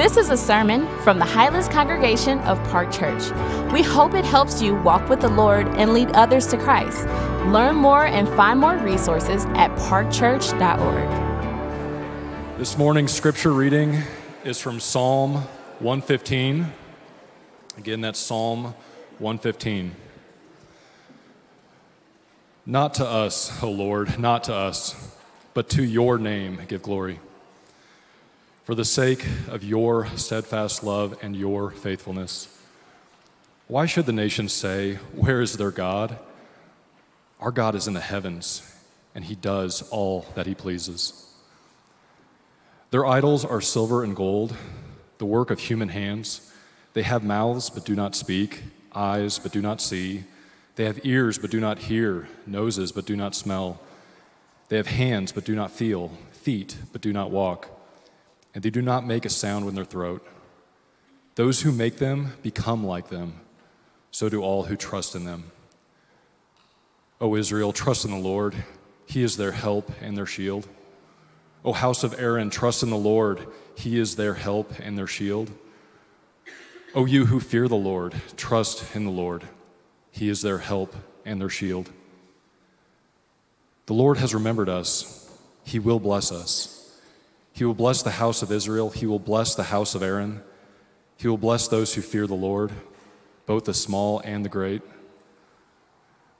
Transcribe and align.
This 0.00 0.16
is 0.16 0.30
a 0.30 0.36
sermon 0.38 0.88
from 1.00 1.18
the 1.18 1.26
Highlands 1.26 1.68
Congregation 1.68 2.38
of 2.38 2.56
Park 2.70 2.90
Church. 2.90 3.22
We 3.70 3.82
hope 3.82 4.14
it 4.14 4.24
helps 4.24 4.62
you 4.62 4.74
walk 4.76 5.10
with 5.10 5.20
the 5.20 5.28
Lord 5.28 5.66
and 5.76 5.92
lead 5.92 6.08
others 6.12 6.46
to 6.46 6.56
Christ. 6.56 7.04
Learn 7.48 7.76
more 7.76 8.06
and 8.06 8.26
find 8.28 8.58
more 8.58 8.78
resources 8.78 9.44
at 9.56 9.70
parkchurch.org. 9.76 12.56
This 12.56 12.78
morning's 12.78 13.12
scripture 13.12 13.52
reading 13.52 13.98
is 14.42 14.58
from 14.58 14.80
Psalm 14.80 15.34
115. 15.80 16.72
Again, 17.76 18.00
that's 18.00 18.18
Psalm 18.18 18.74
115. 19.18 19.94
Not 22.64 22.94
to 22.94 23.06
us, 23.06 23.62
O 23.62 23.70
Lord, 23.70 24.18
not 24.18 24.44
to 24.44 24.54
us, 24.54 25.14
but 25.52 25.68
to 25.68 25.84
your 25.84 26.16
name 26.16 26.58
give 26.68 26.80
glory 26.80 27.20
for 28.70 28.76
the 28.76 28.84
sake 28.84 29.26
of 29.48 29.64
your 29.64 30.06
steadfast 30.16 30.84
love 30.84 31.18
and 31.22 31.34
your 31.34 31.72
faithfulness. 31.72 32.56
Why 33.66 33.84
should 33.84 34.06
the 34.06 34.12
nations 34.12 34.52
say, 34.52 34.94
Where 35.12 35.40
is 35.40 35.56
their 35.56 35.72
God? 35.72 36.16
Our 37.40 37.50
God 37.50 37.74
is 37.74 37.88
in 37.88 37.94
the 37.94 38.00
heavens, 38.00 38.62
and 39.12 39.24
he 39.24 39.34
does 39.34 39.82
all 39.90 40.24
that 40.36 40.46
he 40.46 40.54
pleases. 40.54 41.34
Their 42.92 43.04
idols 43.04 43.44
are 43.44 43.60
silver 43.60 44.04
and 44.04 44.14
gold, 44.14 44.56
the 45.18 45.26
work 45.26 45.50
of 45.50 45.58
human 45.58 45.88
hands. 45.88 46.52
They 46.92 47.02
have 47.02 47.24
mouths, 47.24 47.70
but 47.70 47.84
do 47.84 47.96
not 47.96 48.14
speak, 48.14 48.62
eyes, 48.94 49.40
but 49.40 49.50
do 49.50 49.60
not 49.60 49.80
see. 49.80 50.22
They 50.76 50.84
have 50.84 51.04
ears, 51.04 51.38
but 51.38 51.50
do 51.50 51.58
not 51.58 51.80
hear, 51.80 52.28
noses, 52.46 52.92
but 52.92 53.04
do 53.04 53.16
not 53.16 53.34
smell. 53.34 53.80
They 54.68 54.76
have 54.76 54.86
hands, 54.86 55.32
but 55.32 55.44
do 55.44 55.56
not 55.56 55.72
feel, 55.72 56.12
feet, 56.30 56.76
but 56.92 57.00
do 57.00 57.12
not 57.12 57.32
walk 57.32 57.79
and 58.54 58.62
they 58.62 58.70
do 58.70 58.82
not 58.82 59.06
make 59.06 59.24
a 59.24 59.30
sound 59.30 59.68
in 59.68 59.74
their 59.74 59.84
throat. 59.84 60.26
Those 61.34 61.62
who 61.62 61.72
make 61.72 61.98
them 61.98 62.32
become 62.42 62.84
like 62.84 63.08
them, 63.08 63.34
so 64.10 64.28
do 64.28 64.42
all 64.42 64.64
who 64.64 64.76
trust 64.76 65.14
in 65.14 65.24
them. 65.24 65.44
O 67.20 67.36
Israel, 67.36 67.72
trust 67.72 68.04
in 68.04 68.10
the 68.10 68.16
Lord. 68.16 68.54
He 69.06 69.22
is 69.22 69.36
their 69.36 69.52
help 69.52 69.90
and 70.00 70.16
their 70.16 70.26
shield. 70.26 70.68
O 71.64 71.72
house 71.72 72.02
of 72.02 72.18
Aaron, 72.18 72.50
trust 72.50 72.82
in 72.82 72.90
the 72.90 72.96
Lord. 72.96 73.46
He 73.74 73.98
is 73.98 74.16
their 74.16 74.34
help 74.34 74.72
and 74.80 74.96
their 74.96 75.06
shield. 75.06 75.50
O 76.94 77.04
you 77.04 77.26
who 77.26 77.38
fear 77.38 77.68
the 77.68 77.76
Lord, 77.76 78.14
trust 78.36 78.96
in 78.96 79.04
the 79.04 79.10
Lord. 79.10 79.44
He 80.10 80.28
is 80.28 80.42
their 80.42 80.58
help 80.58 80.96
and 81.24 81.40
their 81.40 81.48
shield. 81.48 81.90
The 83.86 83.94
Lord 83.94 84.18
has 84.18 84.34
remembered 84.34 84.68
us. 84.68 85.30
He 85.64 85.78
will 85.78 86.00
bless 86.00 86.32
us. 86.32 86.79
He 87.52 87.64
will 87.64 87.74
bless 87.74 88.02
the 88.02 88.12
house 88.12 88.42
of 88.42 88.52
Israel. 88.52 88.90
He 88.90 89.06
will 89.06 89.18
bless 89.18 89.54
the 89.54 89.64
house 89.64 89.94
of 89.94 90.02
Aaron. 90.02 90.42
He 91.16 91.28
will 91.28 91.36
bless 91.36 91.68
those 91.68 91.94
who 91.94 92.00
fear 92.00 92.26
the 92.26 92.34
Lord, 92.34 92.72
both 93.46 93.64
the 93.64 93.74
small 93.74 94.20
and 94.20 94.44
the 94.44 94.48
great. 94.48 94.82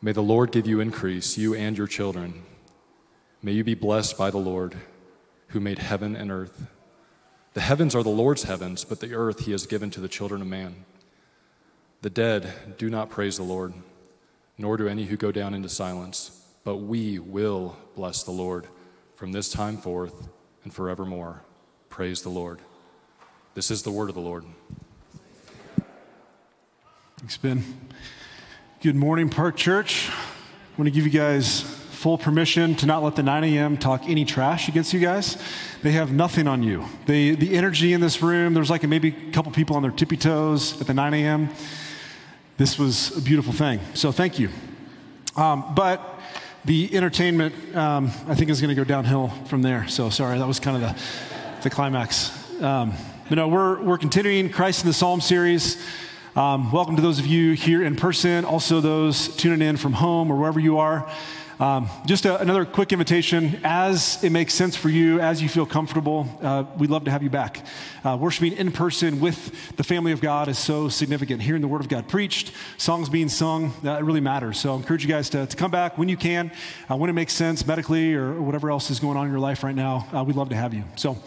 May 0.00 0.12
the 0.12 0.22
Lord 0.22 0.52
give 0.52 0.67
you 0.67 0.80
increase, 0.80 1.36
you 1.36 1.55
and 1.55 1.77
your 1.77 1.86
children. 1.86 2.44
May 3.42 3.52
you 3.52 3.64
be 3.64 3.75
blessed 3.75 4.17
by 4.17 4.30
the 4.30 4.39
Lord, 4.39 4.77
who 5.48 5.61
made 5.61 5.78
heaven 5.78 6.17
and 6.17 6.30
earth. 6.30 6.67
The 7.52 7.61
heavens 7.61 7.95
are 7.95 8.02
the 8.02 8.08
Lord's 8.08 8.45
heavens, 8.45 8.84
but 8.84 9.00
the 9.00 9.14
earth 9.14 9.41
he 9.41 9.52
has 9.52 9.67
given 9.67 9.91
to 9.91 10.00
the 10.00 10.08
children 10.08 10.41
of 10.41 10.47
man. 10.47 10.86
The 12.00 12.11
dead 12.11 12.78
do 12.78 12.89
not 12.89 13.11
praise 13.11 13.36
the 13.36 13.42
Lord, 13.42 13.74
nor 14.56 14.78
do 14.78 14.89
any 14.89 15.05
who 15.05 15.17
go 15.19 15.33
down 15.33 15.52
into 15.52 15.69
silence, 15.69 16.47
but 16.64 16.77
we 16.77 17.19
will 17.19 17.77
bless 17.95 18.22
the 18.22 18.30
Lord 18.30 18.69
from 19.14 19.33
this 19.33 19.50
time 19.50 19.77
forth 19.77 20.28
and 20.64 20.72
forevermore. 20.72 21.42
Praise 21.89 22.22
the 22.22 22.28
Lord. 22.28 22.61
This 23.55 23.70
is 23.70 23.83
the 23.83 23.91
word 23.91 24.08
of 24.08 24.14
the 24.14 24.20
Lord. 24.20 24.44
Thanks, 27.19 27.36
Ben. 27.36 27.64
Good 28.80 28.96
morning, 28.96 29.29
Park 29.29 29.57
Church. 29.57 30.08
I 30.11 30.79
want 30.79 30.86
to 30.86 30.90
give 30.90 31.05
you 31.05 31.11
guys 31.11 31.61
full 31.61 32.17
permission 32.17 32.74
to 32.77 32.86
not 32.86 33.02
let 33.02 33.17
the 33.17 33.23
9 33.23 33.45
a.m. 33.45 33.77
talk 33.77 34.08
any 34.08 34.24
trash 34.24 34.68
against 34.68 34.95
you 34.95 35.01
guys. 35.01 35.36
They 35.83 35.92
have 35.92 36.12
nothing 36.12 36.46
on 36.46 36.63
you. 36.63 36.86
They, 37.05 37.33
the 37.33 37.57
energy 37.57 37.92
in 37.92 38.01
this 38.01 38.23
room, 38.23 38.55
there's 38.55 38.70
like 38.70 38.83
maybe 38.84 39.08
a 39.29 39.33
couple 39.33 39.52
people 39.52 39.77
on 39.77 39.83
their 39.83 39.90
tippy 39.90 40.17
toes 40.17 40.80
at 40.80 40.86
the 40.86 40.95
9 40.95 41.13
a.m. 41.13 41.51
This 42.57 42.79
was 42.79 43.17
a 43.18 43.20
beautiful 43.20 43.52
thing. 43.52 43.80
So 43.95 44.13
thank 44.13 44.39
you. 44.39 44.48
Um, 45.36 45.74
but 45.74 46.20
the 46.64 46.94
entertainment, 46.94 47.54
um, 47.74 48.06
I 48.26 48.34
think, 48.34 48.50
is 48.50 48.60
going 48.60 48.68
to 48.68 48.74
go 48.74 48.84
downhill 48.84 49.28
from 49.46 49.62
there. 49.62 49.88
So 49.88 50.10
sorry, 50.10 50.38
that 50.38 50.46
was 50.46 50.60
kind 50.60 50.76
of 50.76 50.82
the, 50.82 51.62
the 51.62 51.70
climax. 51.70 52.30
Um, 52.60 52.92
you 53.30 53.36
know, 53.36 53.48
we're, 53.48 53.82
we're 53.82 53.96
continuing 53.96 54.50
Christ 54.50 54.82
in 54.82 54.86
the 54.86 54.92
Psalm 54.92 55.22
series. 55.22 55.82
Um, 56.36 56.70
welcome 56.70 56.96
to 56.96 57.02
those 57.02 57.18
of 57.18 57.26
you 57.26 57.52
here 57.52 57.82
in 57.82 57.96
person, 57.96 58.44
also 58.44 58.80
those 58.80 59.34
tuning 59.36 59.66
in 59.66 59.78
from 59.78 59.94
home 59.94 60.30
or 60.30 60.36
wherever 60.36 60.60
you 60.60 60.78
are. 60.78 61.10
Um, 61.60 61.90
just 62.06 62.24
a, 62.24 62.40
another 62.40 62.64
quick 62.64 62.90
invitation 62.90 63.60
as 63.64 64.24
it 64.24 64.30
makes 64.30 64.54
sense 64.54 64.76
for 64.76 64.88
you, 64.88 65.20
as 65.20 65.42
you 65.42 65.48
feel 65.50 65.66
comfortable, 65.66 66.26
uh, 66.40 66.64
we'd 66.78 66.88
love 66.88 67.04
to 67.04 67.10
have 67.10 67.22
you 67.22 67.28
back. 67.28 67.66
Uh, 68.02 68.16
worshiping 68.18 68.54
in 68.54 68.72
person 68.72 69.20
with 69.20 69.76
the 69.76 69.84
family 69.84 70.12
of 70.12 70.22
God 70.22 70.48
is 70.48 70.58
so 70.58 70.88
significant. 70.88 71.42
Hearing 71.42 71.60
the 71.60 71.68
Word 71.68 71.82
of 71.82 71.88
God 71.90 72.08
preached, 72.08 72.52
songs 72.78 73.10
being 73.10 73.28
sung, 73.28 73.74
that 73.82 74.02
really 74.04 74.22
matters. 74.22 74.58
So 74.58 74.72
I 74.72 74.76
encourage 74.76 75.02
you 75.02 75.10
guys 75.10 75.28
to, 75.30 75.44
to 75.44 75.54
come 75.54 75.70
back 75.70 75.98
when 75.98 76.08
you 76.08 76.16
can, 76.16 76.50
uh, 76.90 76.96
when 76.96 77.10
it 77.10 77.12
makes 77.12 77.34
sense 77.34 77.66
medically 77.66 78.14
or 78.14 78.40
whatever 78.40 78.70
else 78.70 78.88
is 78.88 78.98
going 78.98 79.18
on 79.18 79.27
in 79.27 79.30
your 79.30 79.38
life 79.38 79.62
right 79.62 79.74
now. 79.77 80.08
Uh, 80.14 80.24
we'd 80.24 80.36
love 80.36 80.48
to 80.48 80.56
have 80.56 80.72
you. 80.72 80.84
So 80.96 81.18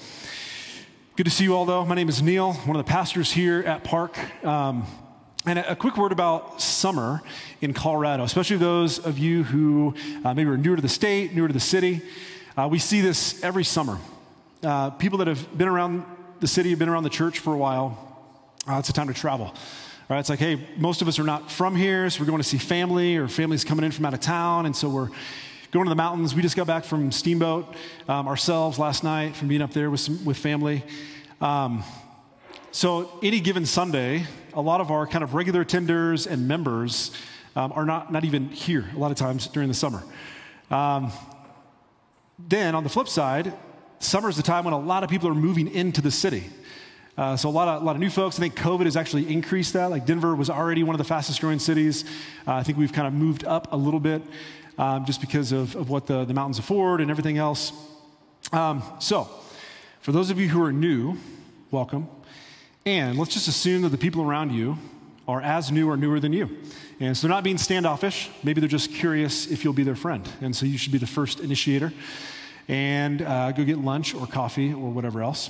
good 1.16 1.26
to 1.26 1.32
see 1.32 1.44
you 1.44 1.56
all, 1.56 1.66
though. 1.66 1.86
My 1.86 1.94
name 1.94 2.10
is 2.10 2.24
Neil, 2.24 2.54
one 2.54 2.76
of 2.76 2.84
the 2.84 2.90
pastors 2.90 3.32
here 3.32 3.60
at 3.60 3.84
Park. 3.84 4.18
Um, 4.44 4.88
and 5.46 5.60
a, 5.60 5.76
quick 5.76 5.98
word 5.98 6.14
about 6.14 6.62
summer 6.62 7.22
in 7.60 7.74
Colorado, 7.74 8.24
especially 8.24 8.56
those 8.56 8.98
of 8.98 9.18
you 9.18 9.44
who 9.44 9.94
uh, 10.24 10.34
maybe 10.34 10.50
are 10.50 10.58
newer 10.58 10.78
to 10.78 10.82
the 10.82 10.88
state, 10.88 11.34
newer 11.34 11.48
to 11.48 11.54
the 11.54 11.60
city. 11.60 12.02
Uh, 12.58 12.70
we 12.72 12.80
see 12.80 13.02
this 13.02 13.44
every 13.44 13.66
summer. 13.66 13.98
Uh, 14.64 14.90
people 14.92 15.18
that 15.18 15.28
have 15.28 15.58
been 15.58 15.68
around 15.68 16.06
the 16.40 16.48
city, 16.48 16.70
have 16.70 16.80
been 16.80 16.88
around 16.88 17.04
the 17.04 17.10
church 17.10 17.40
for 17.40 17.54
a 17.54 17.58
while, 17.58 17.98
uh, 18.70 18.76
it's 18.76 18.88
a 18.88 18.94
time 18.94 19.08
to 19.08 19.14
travel. 19.14 19.48
All 19.48 19.56
right, 20.10 20.20
it's 20.20 20.30
like, 20.30 20.40
hey, 20.40 20.66
most 20.78 21.02
of 21.02 21.10
us 21.10 21.20
are 21.20 21.24
not 21.24 21.52
from 21.52 21.76
here, 21.76 22.10
so 22.10 22.22
we're 22.22 22.28
going 22.28 22.42
to 22.42 22.48
see 22.48 22.58
family, 22.58 23.18
or 23.18 23.28
families 23.28 23.66
coming 23.66 23.84
in 23.84 23.92
from 23.92 24.06
out 24.06 24.14
of 24.14 24.22
town, 24.22 24.66
and 24.66 24.74
so 24.74 24.88
we're 24.88 25.10
going 25.72 25.86
to 25.86 25.90
the 25.90 25.96
mountains. 25.96 26.34
We 26.34 26.42
just 26.42 26.56
got 26.56 26.68
back 26.68 26.86
from 26.86 27.12
Steamboat 27.12 27.76
um, 28.08 28.30
ourselves 28.30 28.80
last 28.80 29.04
night 29.04 29.36
from 29.36 29.50
being 29.50 29.62
up 29.62 29.74
there 29.74 29.90
with, 29.90 30.00
some, 30.00 30.24
with 30.24 30.38
family. 30.38 30.84
Um, 31.42 31.84
so, 32.76 33.20
any 33.22 33.40
given 33.40 33.68
Sunday, 33.68 34.26
a 34.52 34.60
lot 34.60 34.82
of 34.82 34.90
our 34.90 35.06
kind 35.06 35.24
of 35.24 35.36
regular 35.36 35.64
attenders 35.64 36.26
and 36.26 36.48
members 36.48 37.12
um, 37.56 37.72
are 37.72 37.86
not, 37.86 38.12
not 38.12 38.26
even 38.26 38.50
here 38.50 38.90
a 38.96 38.98
lot 38.98 39.12
of 39.12 39.18
times 39.18 39.46
during 39.46 39.68
the 39.68 39.76
summer. 39.76 40.02
Um, 40.72 41.12
then, 42.40 42.74
on 42.74 42.84
the 42.84 42.90
flip 42.90 43.08
side, 43.08 43.54
summer 44.00 44.28
is 44.28 44.38
the 44.38 44.42
time 44.42 44.66
when 44.66 44.74
a 44.74 44.80
lot 44.80 45.04
of 45.04 45.12
people 45.12 45.30
are 45.30 45.36
moving 45.36 45.68
into 45.68 46.02
the 46.02 46.10
city. 46.10 46.46
Uh, 47.16 47.38
so 47.38 47.48
a 47.48 47.52
lot, 47.52 47.68
of, 47.68 47.84
a 47.84 47.86
lot 47.86 47.96
of 47.96 48.00
new 48.00 48.10
folks. 48.10 48.38
I 48.38 48.40
think 48.40 48.56
COVID 48.56 48.86
has 48.86 48.98
actually 48.98 49.32
increased 49.32 49.74
that. 49.74 49.92
Like 49.92 50.08
Denver 50.08 50.34
was 50.34 50.50
already 50.50 50.82
one 50.82 50.96
of 50.96 50.98
the 50.98 51.04
fastest 51.04 51.42
growing 51.42 51.60
cities. 51.60 52.06
Uh, 52.48 52.54
I 52.54 52.64
think 52.64 52.80
we've 52.80 52.92
kind 52.92 53.06
of 53.08 53.14
moved 53.14 53.46
up 53.46 53.72
a 53.72 53.78
little 53.78 54.00
bit 54.00 54.24
um, 54.80 55.06
just 55.06 55.22
because 55.22 55.52
of, 55.52 55.76
of 55.76 55.92
what 55.92 56.08
the, 56.08 56.26
the 56.26 56.34
mountains 56.34 56.58
afford 56.58 57.02
and 57.02 57.12
everything 57.12 57.38
else. 57.38 57.72
Um, 58.52 58.82
so, 59.00 59.30
for 60.02 60.12
those 60.12 60.32
of 60.32 60.40
you 60.40 60.50
who 60.50 60.64
are 60.64 60.74
new, 60.74 61.18
welcome. 61.70 62.08
And 62.86 63.18
let's 63.18 63.34
just 63.34 63.48
assume 63.48 63.84
that 63.84 63.90
the 63.90 63.98
people 63.98 64.24
around 64.24 64.52
you 64.52 64.78
are 65.26 65.42
as 65.42 65.72
new 65.72 65.90
or 65.90 65.96
newer 65.96 66.20
than 66.20 66.34
you. 66.34 66.58
And 67.00 67.16
so 67.16 67.28
they're 67.28 67.36
not 67.36 67.44
being 67.44 67.58
standoffish. 67.58 68.30
Maybe 68.44 68.60
they're 68.60 68.68
just 68.68 68.92
curious 68.92 69.48
if 69.48 69.64
you'll 69.64 69.72
be 69.72 69.84
their 69.84 69.96
friend. 69.96 70.28
And 70.42 70.54
so 70.54 70.66
you 70.66 70.78
should 70.78 70.92
be 70.92 70.98
the 70.98 71.08
first 71.08 71.40
initiator 71.40 71.94
and 72.68 73.22
uh, 73.22 73.52
go 73.54 73.64
get 73.64 73.78
lunch 73.78 74.14
or 74.14 74.28
coffee 74.28 74.74
or 74.74 74.92
whatever 74.92 75.22
else. 75.22 75.50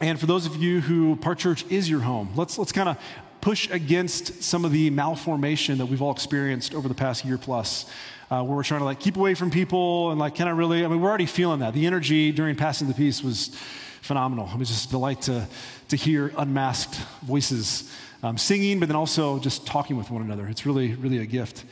And 0.00 0.20
for 0.20 0.26
those 0.26 0.44
of 0.44 0.56
you 0.56 0.80
who 0.82 1.16
Park 1.16 1.38
Church 1.38 1.64
is 1.70 1.88
your 1.88 2.00
home, 2.00 2.30
let's, 2.36 2.58
let's 2.58 2.72
kind 2.72 2.88
of 2.88 2.98
push 3.40 3.70
against 3.70 4.42
some 4.42 4.64
of 4.64 4.72
the 4.72 4.90
malformation 4.90 5.78
that 5.78 5.86
we've 5.86 6.02
all 6.02 6.12
experienced 6.12 6.74
over 6.74 6.86
the 6.86 6.94
past 6.94 7.24
year 7.24 7.38
plus. 7.38 7.86
Uh, 8.30 8.42
where 8.42 8.56
we're 8.56 8.62
trying 8.62 8.80
to 8.80 8.84
like 8.86 8.98
keep 8.98 9.18
away 9.18 9.34
from 9.34 9.50
people 9.50 10.10
and 10.10 10.18
like, 10.18 10.34
can 10.34 10.48
I 10.48 10.52
really? 10.52 10.86
I 10.86 10.88
mean, 10.88 11.02
we're 11.02 11.08
already 11.10 11.26
feeling 11.26 11.60
that. 11.60 11.74
The 11.74 11.86
energy 11.86 12.32
during 12.32 12.56
passing 12.56 12.88
the 12.88 12.94
peace 12.94 13.22
was 13.22 13.54
phenomenal. 14.02 14.50
It 14.52 14.58
was 14.58 14.68
just 14.68 14.88
a 14.88 14.90
delight 14.90 15.22
to, 15.22 15.46
to 15.88 15.96
hear 15.96 16.32
unmasked 16.36 16.96
voices 17.22 17.90
um, 18.22 18.36
singing, 18.36 18.78
but 18.78 18.88
then 18.88 18.96
also 18.96 19.38
just 19.38 19.66
talking 19.66 19.96
with 19.96 20.10
one 20.10 20.22
another. 20.22 20.46
It's 20.48 20.66
really, 20.66 20.94
really 20.94 21.18
a 21.18 21.26
gift. 21.26 21.64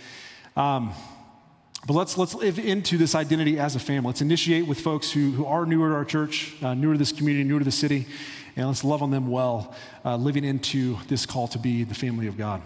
Um, 0.57 0.93
but 1.87 1.95
let's, 1.95 2.17
let's 2.17 2.35
live 2.35 2.59
into 2.59 2.99
this 2.99 3.15
identity 3.15 3.59
as 3.59 3.75
a 3.75 3.79
family. 3.79 4.09
Let's 4.09 4.21
initiate 4.21 4.67
with 4.67 4.81
folks 4.81 5.11
who, 5.11 5.33
who 5.33 5.47
are 5.47 5.67
newer 5.67 5.89
to 5.91 5.95
our 5.95 6.05
church, 6.05 6.55
uh, 6.63 6.75
newer 6.75 6.95
to 6.95 6.99
this 6.99 7.13
community, 7.13 7.49
newer 7.49 7.59
to 7.59 7.65
the 7.65 7.71
city, 7.71 8.07
and 8.57 8.67
let's 8.67 8.85
love 8.85 9.03
on 9.03 9.11
them 9.11 9.29
well, 9.29 9.75
uh, 10.05 10.17
living 10.17 10.45
into 10.45 10.99
this 11.09 11.27
call 11.27 11.49
to 11.49 11.59
be 11.59 11.85
the 11.85 11.95
family 11.95 12.27
of 12.27 12.37
God. 12.37 12.63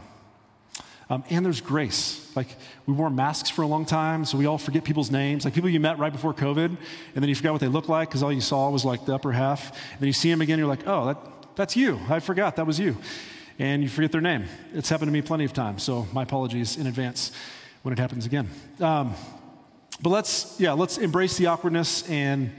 Um, 1.11 1.23
and 1.29 1.45
there's 1.45 1.61
grace. 1.61 2.35
Like, 2.35 2.49
we 2.87 2.95
wore 2.95 3.11
masks 3.11 3.51
for 3.51 3.63
a 3.63 3.67
long 3.67 3.85
time, 3.85 4.25
so 4.25 4.39
we 4.39 4.47
all 4.47 4.59
forget 4.59 4.85
people's 4.85 5.11
names. 5.11 5.45
Like, 5.45 5.55
people 5.55 5.69
you 5.69 5.81
met 5.81 5.99
right 5.99 6.13
before 6.13 6.33
COVID, 6.33 6.67
and 6.67 6.77
then 7.15 7.29
you 7.29 7.35
forgot 7.35 7.53
what 7.53 7.61
they 7.61 7.69
looked 7.69 7.89
like 7.89 8.09
because 8.09 8.23
all 8.23 8.33
you 8.33 8.41
saw 8.41 8.71
was 8.71 8.85
like 8.85 9.05
the 9.05 9.15
upper 9.15 9.33
half. 9.33 9.73
And 9.93 10.01
then 10.01 10.07
you 10.07 10.13
see 10.13 10.31
them 10.31 10.41
again, 10.41 10.59
you're 10.59 10.69
like, 10.69 10.87
oh, 10.87 11.07
that, 11.07 11.19
that's 11.57 11.77
you. 11.77 12.01
I 12.09 12.21
forgot 12.21 12.57
that 12.57 12.67
was 12.67 12.79
you. 12.79 12.97
And 13.59 13.83
you 13.83 13.89
forget 13.89 14.13
their 14.13 14.21
name. 14.21 14.47
It's 14.73 14.89
happened 14.89 15.09
to 15.09 15.13
me 15.13 15.23
plenty 15.23 15.45
of 15.45 15.53
times, 15.53 15.83
so 15.83 16.07
my 16.13 16.23
apologies 16.23 16.77
in 16.77 16.87
advance 16.87 17.33
when 17.83 17.93
it 17.93 17.99
happens 17.99 18.25
again. 18.25 18.49
Um, 18.81 19.15
but 20.01 20.11
let's, 20.11 20.59
yeah, 20.59 20.73
let's 20.73 20.99
embrace 20.99 21.37
the 21.37 21.47
awkwardness 21.47 22.09
and, 22.09 22.51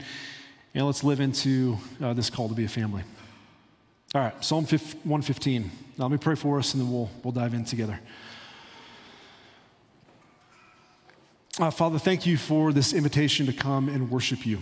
and 0.74 0.86
let's 0.86 1.04
live 1.04 1.20
into 1.20 1.76
uh, 2.00 2.14
this 2.14 2.30
call 2.30 2.48
to 2.48 2.54
be 2.54 2.64
a 2.64 2.68
family. 2.68 3.02
All 4.14 4.22
right, 4.22 4.44
Psalm 4.44 4.64
115. 4.64 5.70
Now, 5.98 6.04
let 6.04 6.12
me 6.12 6.18
pray 6.18 6.36
for 6.36 6.58
us 6.58 6.72
and 6.72 6.82
then 6.82 6.90
we'll, 6.90 7.10
we'll 7.22 7.32
dive 7.32 7.52
in 7.52 7.64
together. 7.64 7.98
Uh, 11.58 11.70
Father, 11.70 11.98
thank 11.98 12.26
you 12.26 12.36
for 12.36 12.72
this 12.72 12.92
invitation 12.92 13.46
to 13.46 13.52
come 13.52 13.88
and 13.88 14.10
worship 14.10 14.44
you. 14.44 14.58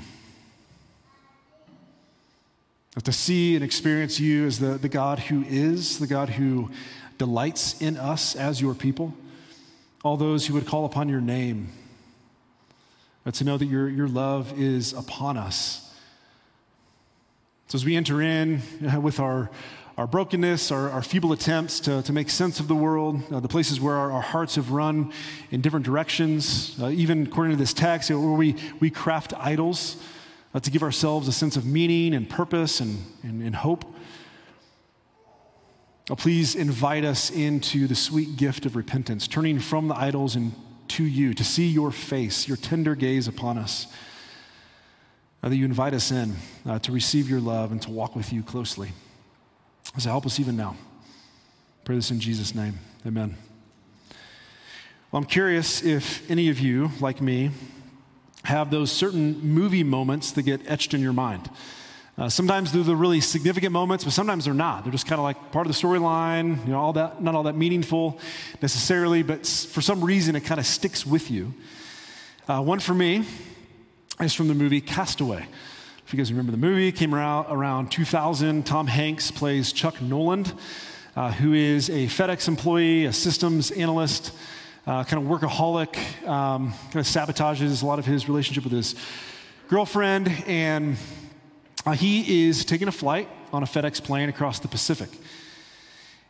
To 3.03 3.13
see 3.13 3.57
and 3.57 3.65
experience 3.65 4.21
you 4.21 4.47
as 4.47 4.61
the, 4.61 4.79
the 4.79 4.89
God 4.89 5.19
who 5.19 5.43
is, 5.49 5.99
the 5.99 6.07
God 6.07 6.29
who 6.29 6.71
delights 7.19 7.81
in 7.83 7.97
us 7.97 8.37
as 8.37 8.61
your 8.61 8.75
people, 8.75 9.13
all 10.05 10.17
those 10.17 10.47
who 10.47 10.55
would 10.55 10.67
call 10.67 10.85
upon 10.85 11.09
your 11.09 11.21
name, 11.21 11.73
to 13.33 13.43
know 13.43 13.57
that 13.57 13.67
your, 13.67 13.89
your 13.89 14.09
love 14.09 14.57
is 14.57 14.93
upon 14.93 15.37
us 15.37 15.85
so, 17.69 17.77
as 17.77 17.85
we 17.85 17.97
enter 17.97 18.21
in 18.21 18.63
uh, 18.87 19.01
with 19.01 19.19
our, 19.19 19.51
our 19.97 20.07
brokenness, 20.09 20.73
our, 20.73 20.91
our 20.91 21.03
feeble 21.03 21.33
attempts 21.33 21.79
to, 21.81 22.03
to 22.03 22.13
make 22.13 22.29
sense 22.29 22.59
of 22.59 22.67
the 22.67 22.75
world, 22.75 23.23
uh, 23.33 23.39
the 23.39 23.49
places 23.49 23.81
where 23.81 23.95
our, 23.95 24.11
our, 24.11 24.23
hearts 24.23 24.57
have 24.57 24.73
run 24.73 25.13
in 25.53 25.61
different 25.61 25.87
directions, 25.87 26.77
uh, 26.83 26.89
even 26.89 27.27
according 27.27 27.53
to 27.53 27.57
this 27.57 27.73
text, 27.73 28.11
where 28.11 28.19
we, 28.19 28.57
we 28.81 28.91
craft 28.91 29.33
idols 29.39 29.97
uh, 30.53 30.59
to 30.59 30.71
give 30.71 30.83
ourselves 30.83 31.29
a 31.29 31.33
sense 31.33 31.57
of 31.57 31.65
meaning 31.65 32.13
and 32.13 32.29
purpose 32.29 32.81
and, 32.81 32.99
and, 33.23 33.41
and 33.41 33.55
hope. 33.55 33.85
Oh, 36.11 36.17
please 36.17 36.57
invite 36.57 37.05
us 37.05 37.31
into 37.31 37.87
the 37.87 37.95
sweet 37.95 38.37
gift 38.37 38.67
of 38.67 38.75
repentance, 38.75 39.29
turning 39.29 39.61
from 39.61 39.87
the 39.89 39.95
idols 39.95 40.35
and 40.35 40.53
to 40.89 41.05
you, 41.05 41.35
to 41.35 41.45
see 41.45 41.67
your 41.67 41.93
face, 41.93 42.49
your 42.49 42.57
tender 42.57 42.95
gaze 42.95 43.29
upon 43.29 43.59
us 43.59 43.87
uh, 45.43 45.49
that 45.49 45.57
you 45.57 45.65
invite 45.65 45.95
us 45.95 46.11
in 46.11 46.35
uh, 46.67 46.79
to 46.81 46.91
receive 46.91 47.31
your 47.31 47.41
love 47.41 47.71
and 47.71 47.81
to 47.83 47.91
walk 47.91 48.17
with 48.17 48.33
you 48.33 48.43
closely. 48.43 48.91
So 49.99 50.11
help 50.11 50.27
us 50.27 50.41
even 50.41 50.57
now. 50.57 50.77
Pray 51.85 51.97
this 51.97 52.11
in 52.11 52.21
Jesus' 52.21 52.55
name. 52.55 52.79
Amen. 53.07 53.37
Well, 55.11 55.23
I'm 55.23 55.29
curious 55.29 55.83
if 55.83 56.29
any 56.31 56.49
of 56.49 56.59
you, 56.59 56.91
like 57.01 57.21
me, 57.21 57.51
have 58.45 58.71
those 58.71 58.91
certain 58.91 59.41
movie 59.41 59.85
moments 59.85 60.33
that 60.33 60.43
get 60.43 60.69
etched 60.69 60.95
in 60.95 61.01
your 61.01 61.13
mind. 61.13 61.49
Uh, 62.17 62.29
sometimes 62.29 62.73
they're 62.73 62.83
the 62.83 62.95
really 62.95 63.21
significant 63.21 63.73
moments, 63.73 64.05
but 64.05 64.13
sometimes 64.13 64.45
they're 64.45 64.55
not. 64.55 64.85
They're 64.85 64.93
just 64.93 65.07
kind 65.07 65.19
of 65.19 65.25
like 65.25 65.51
part 65.51 65.67
of 65.67 65.73
the 65.73 65.79
storyline, 65.79 66.65
you 66.65 66.73
know, 66.73 66.79
all 66.79 66.93
that, 66.93 67.23
not 67.23 67.35
all 67.35 67.45
that 67.45 67.57
meaningful 67.57 68.21
necessarily, 68.63 69.23
but 69.23 69.47
for 69.47 69.81
some 69.81 70.05
reason 70.05 70.37
it 70.37 70.41
kind 70.41 70.61
of 70.61 70.67
sticks 70.67 71.05
with 71.05 71.31
you. 71.31 71.53
Uh, 72.49 72.63
one 72.63 72.79
for 72.79 72.95
me 72.95 73.25
is 74.21 74.33
from 74.33 74.49
the 74.49 74.55
movie 74.55 74.81
Castaway. 74.81 75.47
You 76.15 76.19
guys 76.19 76.31
remember 76.31 76.53
the 76.53 76.59
movie, 76.59 76.87
it 76.87 76.93
came 76.93 77.13
around 77.13 77.47
around 77.51 77.91
2000. 77.91 78.65
Tom 78.65 78.87
Hanks 78.87 79.33
plays 79.33 79.73
Chuck 79.73 80.01
Noland, 80.01 80.53
uh, 81.17 81.33
who 81.33 81.55
is 81.55 81.91
a 81.91 82.07
FedEx 82.07 82.47
employee, 82.47 83.07
a 83.07 83.13
systems 83.13 83.73
analyst, 83.73 84.31
uh, 84.87 85.03
kind 85.03 85.21
of 85.21 85.29
workaholic, 85.29 85.97
um, 86.25 86.73
kind 86.93 87.05
of 87.05 87.07
sabotages 87.07 87.83
a 87.83 87.87
lot 87.87 87.99
of 87.99 88.07
his 88.07 88.29
relationship 88.29 88.63
with 88.63 88.73
his 88.73 88.95
girlfriend, 89.67 90.29
and 90.47 90.99
uh, 91.85 91.95
he 91.95 92.47
is 92.47 92.65
taking 92.65 92.87
a 92.87 92.93
flight 92.93 93.29
on 93.53 93.65
a 93.65 93.67
FedEx 93.67 94.01
plane 94.01 94.29
across 94.29 94.61
the 94.61 94.69
Pacific 94.69 95.11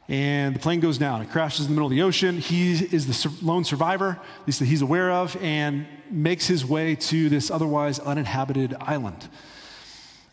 and 0.09 0.55
the 0.55 0.59
plane 0.59 0.81
goes 0.81 0.99
down. 0.99 1.23
It 1.23 1.31
crashes 1.31 1.61
in 1.61 1.73
the 1.73 1.75
middle 1.75 1.87
of 1.87 1.91
the 1.91 2.03
ocean. 2.03 2.39
He 2.39 2.73
is 2.73 3.07
the 3.07 3.45
lone 3.45 3.65
survivor, 3.65 4.19
at 4.41 4.47
least 4.47 4.59
that 4.59 4.67
he's 4.67 4.83
aware 4.83 5.11
of, 5.11 5.37
and 5.43 5.87
makes 6.11 6.47
his 6.47 6.65
way 6.65 6.95
to 6.95 7.29
this 7.29 7.51
otherwise 7.51 7.99
uninhabited 7.99 8.75
island. 8.81 9.29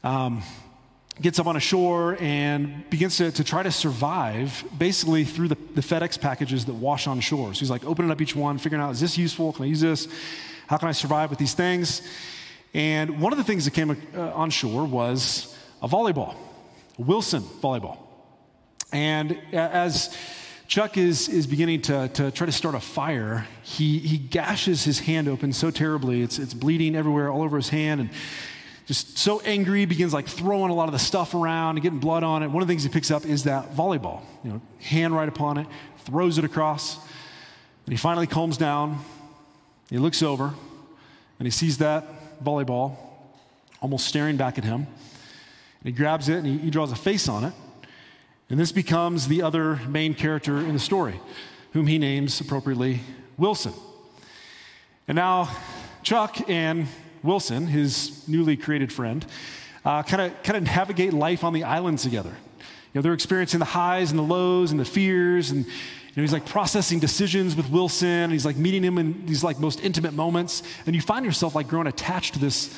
Um, 0.03 0.43
gets 1.21 1.37
up 1.39 1.45
on 1.45 1.55
a 1.55 1.59
shore 1.59 2.17
and 2.19 2.89
begins 2.89 3.17
to, 3.17 3.31
to 3.31 3.43
try 3.43 3.61
to 3.61 3.71
survive 3.71 4.63
basically 4.77 5.23
through 5.23 5.47
the, 5.47 5.57
the 5.75 5.81
FedEx 5.81 6.19
packages 6.19 6.65
that 6.65 6.73
wash 6.73 7.05
on 7.05 7.19
shore. 7.19 7.53
So 7.53 7.59
he's 7.59 7.69
like 7.69 7.85
opening 7.85 8.09
up 8.11 8.21
each 8.21 8.35
one, 8.35 8.57
figuring 8.57 8.83
out 8.83 8.91
is 8.91 8.99
this 8.99 9.17
useful? 9.17 9.53
Can 9.53 9.65
I 9.65 9.67
use 9.67 9.81
this? 9.81 10.07
How 10.67 10.77
can 10.77 10.87
I 10.87 10.93
survive 10.93 11.29
with 11.29 11.37
these 11.37 11.53
things? 11.53 12.01
And 12.73 13.19
one 13.19 13.33
of 13.33 13.37
the 13.37 13.43
things 13.43 13.65
that 13.65 13.71
came 13.71 13.91
uh, 13.91 14.31
on 14.31 14.49
shore 14.49 14.85
was 14.85 15.55
a 15.81 15.87
volleyball, 15.87 16.35
a 16.97 17.01
Wilson 17.01 17.41
volleyball. 17.41 17.97
And 18.93 19.37
as 19.51 20.15
Chuck 20.67 20.97
is, 20.97 21.27
is 21.27 21.47
beginning 21.47 21.81
to, 21.83 22.07
to 22.09 22.31
try 22.31 22.45
to 22.45 22.51
start 22.51 22.75
a 22.75 22.79
fire, 22.79 23.45
he, 23.61 23.99
he 23.99 24.17
gashes 24.17 24.83
his 24.85 24.99
hand 24.99 25.27
open 25.27 25.51
so 25.51 25.69
terribly. 25.69 26.21
It's, 26.21 26.39
it's 26.39 26.53
bleeding 26.53 26.95
everywhere, 26.95 27.29
all 27.29 27.41
over 27.41 27.57
his 27.57 27.69
hand. 27.69 28.01
And 28.01 28.09
just 28.85 29.17
so 29.17 29.39
angry, 29.41 29.85
begins 29.85 30.13
like 30.13 30.27
throwing 30.27 30.71
a 30.71 30.73
lot 30.73 30.87
of 30.87 30.91
the 30.91 30.99
stuff 30.99 31.33
around 31.33 31.75
and 31.77 31.83
getting 31.83 31.99
blood 31.99 32.23
on 32.23 32.43
it. 32.43 32.47
One 32.47 32.61
of 32.61 32.67
the 32.67 32.71
things 32.71 32.83
he 32.83 32.89
picks 32.89 33.11
up 33.11 33.25
is 33.25 33.43
that 33.43 33.73
volleyball, 33.73 34.21
you 34.43 34.51
know, 34.51 34.61
hand 34.79 35.15
right 35.15 35.29
upon 35.29 35.57
it, 35.57 35.67
throws 35.99 36.37
it 36.37 36.43
across. 36.43 36.97
And 37.85 37.93
he 37.93 37.97
finally 37.97 38.27
calms 38.27 38.57
down. 38.57 38.99
He 39.89 39.97
looks 39.97 40.23
over 40.23 40.53
and 41.39 41.45
he 41.45 41.51
sees 41.51 41.77
that 41.79 42.43
volleyball 42.43 42.95
almost 43.81 44.07
staring 44.07 44.37
back 44.37 44.57
at 44.57 44.63
him. 44.63 44.85
And 44.85 45.85
he 45.85 45.91
grabs 45.91 46.29
it 46.29 46.37
and 46.37 46.45
he, 46.45 46.57
he 46.57 46.69
draws 46.69 46.91
a 46.91 46.95
face 46.95 47.27
on 47.27 47.43
it. 47.43 47.53
And 48.49 48.59
this 48.59 48.71
becomes 48.71 49.27
the 49.27 49.41
other 49.41 49.77
main 49.87 50.13
character 50.13 50.59
in 50.59 50.73
the 50.73 50.79
story, 50.79 51.19
whom 51.73 51.87
he 51.87 51.97
names 51.97 52.39
appropriately 52.41 52.99
Wilson. 53.37 53.73
And 55.07 55.15
now, 55.15 55.49
Chuck 56.03 56.49
and 56.49 56.87
Wilson, 57.23 57.67
his 57.67 58.27
newly 58.27 58.57
created 58.57 58.91
friend, 58.91 59.25
kind 59.83 60.21
of 60.21 60.43
kind 60.43 60.57
of 60.57 60.63
navigate 60.63 61.13
life 61.13 61.43
on 61.43 61.53
the 61.53 61.63
island 61.63 61.99
together. 61.99 62.35
You 62.59 62.99
know, 62.99 63.01
they're 63.01 63.13
experiencing 63.13 63.59
the 63.59 63.65
highs 63.65 64.11
and 64.11 64.19
the 64.19 64.23
lows 64.23 64.71
and 64.71 64.79
the 64.79 64.85
fears, 64.85 65.51
and 65.51 65.65
you 65.65 66.17
know, 66.17 66.23
he's 66.23 66.33
like 66.33 66.45
processing 66.45 66.99
decisions 66.99 67.55
with 67.55 67.69
Wilson. 67.69 68.07
And 68.07 68.31
he's 68.33 68.45
like 68.45 68.57
meeting 68.57 68.83
him 68.83 68.97
in 68.97 69.25
these 69.25 69.43
like 69.43 69.59
most 69.59 69.81
intimate 69.81 70.13
moments, 70.13 70.63
and 70.85 70.95
you 70.95 71.01
find 71.01 71.25
yourself 71.25 71.55
like 71.55 71.67
growing 71.67 71.87
attached 71.87 72.33
to 72.33 72.39
this 72.39 72.75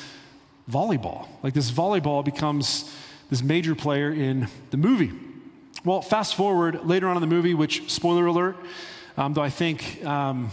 volleyball. 0.70 1.26
Like 1.42 1.54
this 1.54 1.70
volleyball 1.70 2.24
becomes 2.24 2.94
this 3.30 3.42
major 3.42 3.74
player 3.74 4.10
in 4.12 4.48
the 4.70 4.76
movie. 4.76 5.12
Well, 5.84 6.00
fast 6.00 6.34
forward 6.34 6.84
later 6.84 7.08
on 7.08 7.16
in 7.16 7.20
the 7.20 7.26
movie, 7.26 7.52
which, 7.52 7.90
spoiler 7.92 8.26
alert, 8.26 8.56
um, 9.16 9.34
though 9.34 9.42
I 9.42 9.50
think 9.50 10.02
um, 10.04 10.50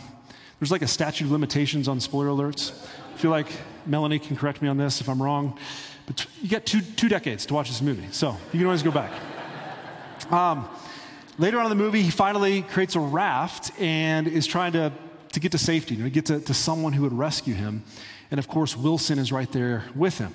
there's 0.60 0.72
like 0.72 0.82
a 0.82 0.88
statute 0.88 1.26
of 1.26 1.32
limitations 1.32 1.88
on 1.88 2.00
spoiler 2.00 2.28
alerts. 2.28 2.74
I 3.14 3.18
feel 3.18 3.32
like 3.32 3.48
Melanie 3.86 4.20
can 4.20 4.36
correct 4.36 4.62
me 4.62 4.68
on 4.68 4.78
this 4.78 5.02
if 5.02 5.10
I'm 5.10 5.22
wrong. 5.22 5.58
But 6.06 6.26
you 6.42 6.50
get 6.50 6.66
two, 6.66 6.82
two 6.82 7.10
decades 7.10 7.46
to 7.48 7.54
watch 7.54 7.70
this 7.70 7.82
movie, 7.82 8.08
so 8.12 8.38
you 8.52 8.60
can 8.60 8.66
always 8.66 8.84
go 8.84 8.92
back. 8.92 9.12
Um, 10.30 10.70
later 11.40 11.58
on 11.58 11.66
in 11.66 11.70
the 11.70 11.84
movie, 11.84 12.04
he 12.04 12.12
finally 12.12 12.62
creates 12.62 12.96
a 12.96 13.00
raft 13.02 13.72
and 13.82 14.28
is 14.28 14.48
trying 14.48 14.72
to, 14.74 14.94
to 15.34 15.40
get 15.42 15.52
to 15.52 15.58
safety, 15.58 15.96
you 15.96 16.04
know, 16.04 16.10
get 16.10 16.28
to, 16.28 16.40
to 16.40 16.54
someone 16.54 16.94
who 16.94 17.02
would 17.02 17.12
rescue 17.12 17.54
him. 17.54 17.84
And 18.30 18.40
of 18.40 18.48
course, 18.48 18.78
Wilson 18.78 19.20
is 19.20 19.32
right 19.32 19.52
there 19.52 19.84
with 19.94 20.20
him. 20.20 20.34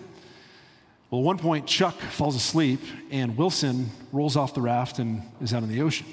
Well, 1.10 1.20
at 1.20 1.24
one 1.24 1.38
point, 1.38 1.66
Chuck 1.66 1.98
falls 1.98 2.34
asleep, 2.34 2.80
and 3.10 3.38
Wilson 3.38 3.90
rolls 4.12 4.36
off 4.36 4.54
the 4.54 4.60
raft 4.60 4.98
and 4.98 5.22
is 5.40 5.54
out 5.54 5.62
in 5.62 5.68
the 5.68 5.80
ocean. 5.80 6.06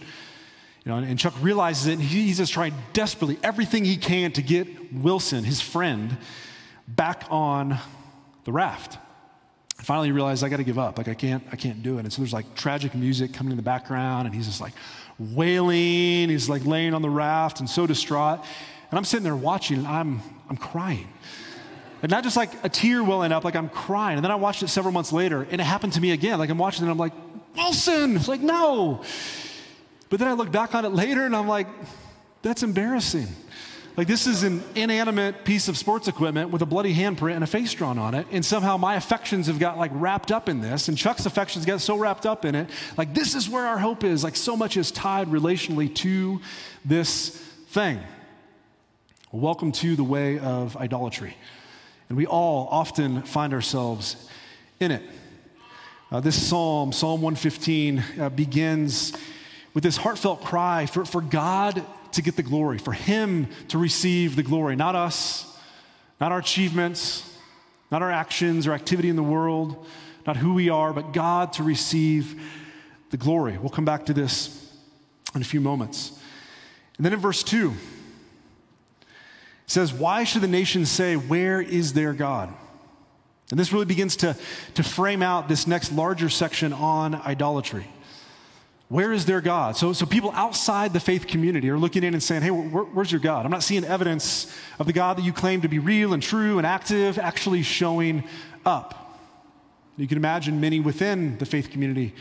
You 0.86 0.92
know, 0.92 0.98
and 0.98 1.18
Chuck 1.18 1.34
realizes 1.42 1.88
it, 1.88 1.94
and 1.94 2.02
he's 2.02 2.38
just 2.38 2.54
trying 2.54 2.74
desperately 2.94 3.40
everything 3.42 3.86
he 3.86 3.98
can 3.98 4.32
to 4.34 4.42
get 4.42 4.94
Wilson, 4.94 5.44
his 5.46 5.62
friend, 5.62 6.18
back 6.88 7.26
on 7.30 7.78
the 8.46 8.52
raft. 8.52 8.98
I 9.80 9.84
finally, 9.84 10.08
he 10.08 10.12
realizes 10.12 10.44
I 10.44 10.50
got 10.50 10.58
to 10.58 10.64
give 10.64 10.80
up. 10.80 10.98
Like 10.98 11.08
I 11.08 11.14
can't, 11.14 11.44
I 11.52 11.56
can't 11.56 11.82
do 11.82 11.98
it. 11.98 12.02
And 12.02 12.14
so 12.14 12.22
there's 12.22 12.34
like 12.34 12.56
tragic 12.56 12.94
music 12.94 13.34
coming 13.34 13.52
in 13.52 13.58
the 13.58 13.64
background, 13.64 14.28
and 14.28 14.36
he's 14.36 14.46
just 14.46 14.62
like 14.62 14.74
wailing. 15.20 16.30
He's 16.30 16.50
like 16.50 16.66
laying 16.66 16.94
on 16.94 17.02
the 17.02 17.10
raft 17.10 17.60
and 17.60 17.70
so 17.70 17.88
distraught. 17.88 18.40
And 18.92 18.98
I'm 18.98 19.06
sitting 19.06 19.24
there 19.24 19.36
watching, 19.36 19.78
and 19.80 19.88
I'm, 19.88 20.22
I'm 20.50 20.58
crying. 20.58 21.08
And 22.02 22.12
not 22.12 22.24
just 22.24 22.38
like 22.38 22.52
a 22.64 22.70
tear 22.70 23.04
welling 23.04 23.32
up, 23.32 23.44
like 23.44 23.56
I'm 23.56 23.70
crying. 23.70 24.18
And 24.18 24.24
then 24.24 24.32
I 24.32 24.36
watched 24.36 24.62
it 24.62 24.68
several 24.68 24.92
months 24.92 25.12
later, 25.12 25.48
and 25.50 25.60
it 25.60 25.64
happened 25.64 25.94
to 25.94 26.02
me 26.02 26.12
again. 26.12 26.38
Like 26.38 26.50
I'm 26.50 26.58
watching 26.58 26.82
it, 26.82 26.86
and 26.86 26.92
I'm 26.92 26.98
like, 26.98 27.14
Wilson! 27.56 28.16
It's 28.16 28.28
like, 28.28 28.42
no. 28.42 29.04
But 30.10 30.20
then 30.20 30.28
I 30.28 30.34
look 30.34 30.52
back 30.52 30.76
on 30.76 30.86
it 30.86 30.90
later, 30.90 31.26
and 31.26 31.36
I'm 31.36 31.48
like, 31.48 31.68
that's 32.42 32.62
embarrassing. 32.62 33.28
Like, 33.96 34.08
this 34.08 34.26
is 34.26 34.42
an 34.42 34.64
inanimate 34.74 35.46
piece 35.46 35.68
of 35.68 35.78
sports 35.78 36.08
equipment 36.08 36.50
with 36.50 36.64
a 36.64 36.66
bloody 36.66 36.96
handprint 36.96 37.36
and 37.36 37.44
a 37.44 37.48
face 37.48 37.72
drawn 37.76 38.00
on 38.00 38.16
it. 38.16 38.26
And 38.32 38.44
somehow 38.44 38.76
my 38.76 38.96
affections 38.96 39.46
have 39.46 39.60
got 39.60 39.78
like 39.78 39.92
wrapped 39.94 40.32
up 40.32 40.50
in 40.50 40.62
this, 40.62 40.88
and 40.88 40.98
Chuck's 40.98 41.28
affections 41.28 41.64
got 41.64 41.80
so 41.80 41.96
wrapped 41.96 42.26
up 42.26 42.44
in 42.44 42.56
it. 42.56 42.72
Like, 42.98 43.14
this 43.14 43.36
is 43.36 43.48
where 43.48 43.68
our 43.68 43.78
hope 43.78 44.04
is. 44.04 44.24
Like, 44.24 44.36
so 44.36 44.58
much 44.58 44.78
is 44.78 44.90
tied 44.90 45.28
relationally 45.28 45.94
to 45.98 46.42
this 46.84 47.30
thing. 47.68 48.00
Welcome 49.32 49.72
to 49.74 49.96
the 49.96 50.04
way 50.04 50.40
of 50.40 50.76
idolatry. 50.76 51.38
And 52.10 52.18
we 52.18 52.26
all 52.26 52.68
often 52.72 53.22
find 53.22 53.54
ourselves 53.54 54.28
in 54.80 54.90
it. 54.90 55.04
Uh, 56.12 56.20
this 56.20 56.42
psalm, 56.48 56.94
Psalm 56.94 57.22
115, 57.22 58.04
uh, 58.20 58.30
begins 58.30 59.14
with 59.76 59.84
this 59.84 59.98
heartfelt 59.98 60.44
cry 60.44 60.88
for, 60.88 61.06
for 61.06 61.22
God 61.22 61.86
to 62.14 62.22
get 62.22 62.36
the 62.36 62.44
glory, 62.44 62.78
for 62.78 62.94
Him 62.94 63.48
to 63.70 63.78
receive 63.78 64.36
the 64.36 64.44
glory, 64.44 64.76
not 64.76 64.96
us, 64.96 65.46
not 66.20 66.32
our 66.32 66.40
achievements, 66.40 67.30
not 67.92 68.02
our 68.02 68.12
actions 68.12 68.66
or 68.66 68.74
activity 68.74 69.10
in 69.10 69.16
the 69.16 69.24
world, 69.24 69.86
not 70.26 70.38
who 70.38 70.54
we 70.54 70.70
are, 70.70 70.94
but 70.94 71.14
God 71.14 71.54
to 71.54 71.64
receive 71.64 72.42
the 73.10 73.18
glory. 73.18 73.58
We'll 73.58 73.70
come 73.70 73.86
back 73.86 74.06
to 74.08 74.14
this 74.14 74.74
in 75.36 75.42
a 75.42 75.46
few 75.46 75.62
moments. 75.62 76.20
And 76.98 77.06
then 77.06 77.14
in 77.14 77.20
verse 77.20 77.44
2, 77.44 77.74
it 79.02 79.08
says, 79.68 79.94
Why 79.94 80.24
should 80.24 80.42
the 80.42 80.48
nations 80.48 80.90
say, 80.90 81.16
Where 81.16 81.62
is 81.62 81.94
their 81.94 82.14
God? 82.14 82.54
And 83.52 83.60
this 83.60 83.72
really 83.72 83.86
begins 83.86 84.16
to, 84.18 84.36
to 84.76 84.84
frame 84.84 85.22
out 85.22 85.48
this 85.48 85.68
next 85.68 85.92
larger 85.92 86.30
section 86.30 86.74
on 86.74 87.16
idolatry. 87.16 87.86
Where 88.90 89.12
is 89.12 89.26
their 89.26 89.42
God? 89.42 89.76
So, 89.76 89.94
so 89.94 90.06
people 90.06 90.32
outside 90.34 90.94
the 90.94 91.00
faith 91.00 91.26
community 91.26 91.70
are 91.70 91.78
looking 91.78 92.04
in 92.04 92.14
and 92.14 92.22
saying, 92.22 92.44
hey, 92.44 92.52
where, 92.52 92.84
where's 92.84 93.12
your 93.12 93.22
God? 93.22 93.46
I'm 93.46 93.52
not 93.52 93.64
seeing 93.64 93.84
evidence 93.84 94.54
of 94.78 94.86
the 94.86 94.94
God 94.94 95.18
that 95.18 95.24
you 95.24 95.34
claim 95.34 95.62
to 95.62 95.68
be 95.68 95.80
real 95.80 96.14
and 96.14 96.22
true 96.22 96.58
and 96.58 96.68
active 96.68 97.18
actually 97.18 97.64
showing 97.64 98.24
up. 98.66 99.20
You 99.98 100.08
can 100.08 100.18
imagine 100.18 100.60
many 100.60 100.80
within 100.80 101.38
the 101.38 101.46
faith 101.46 101.70
community, 101.70 102.14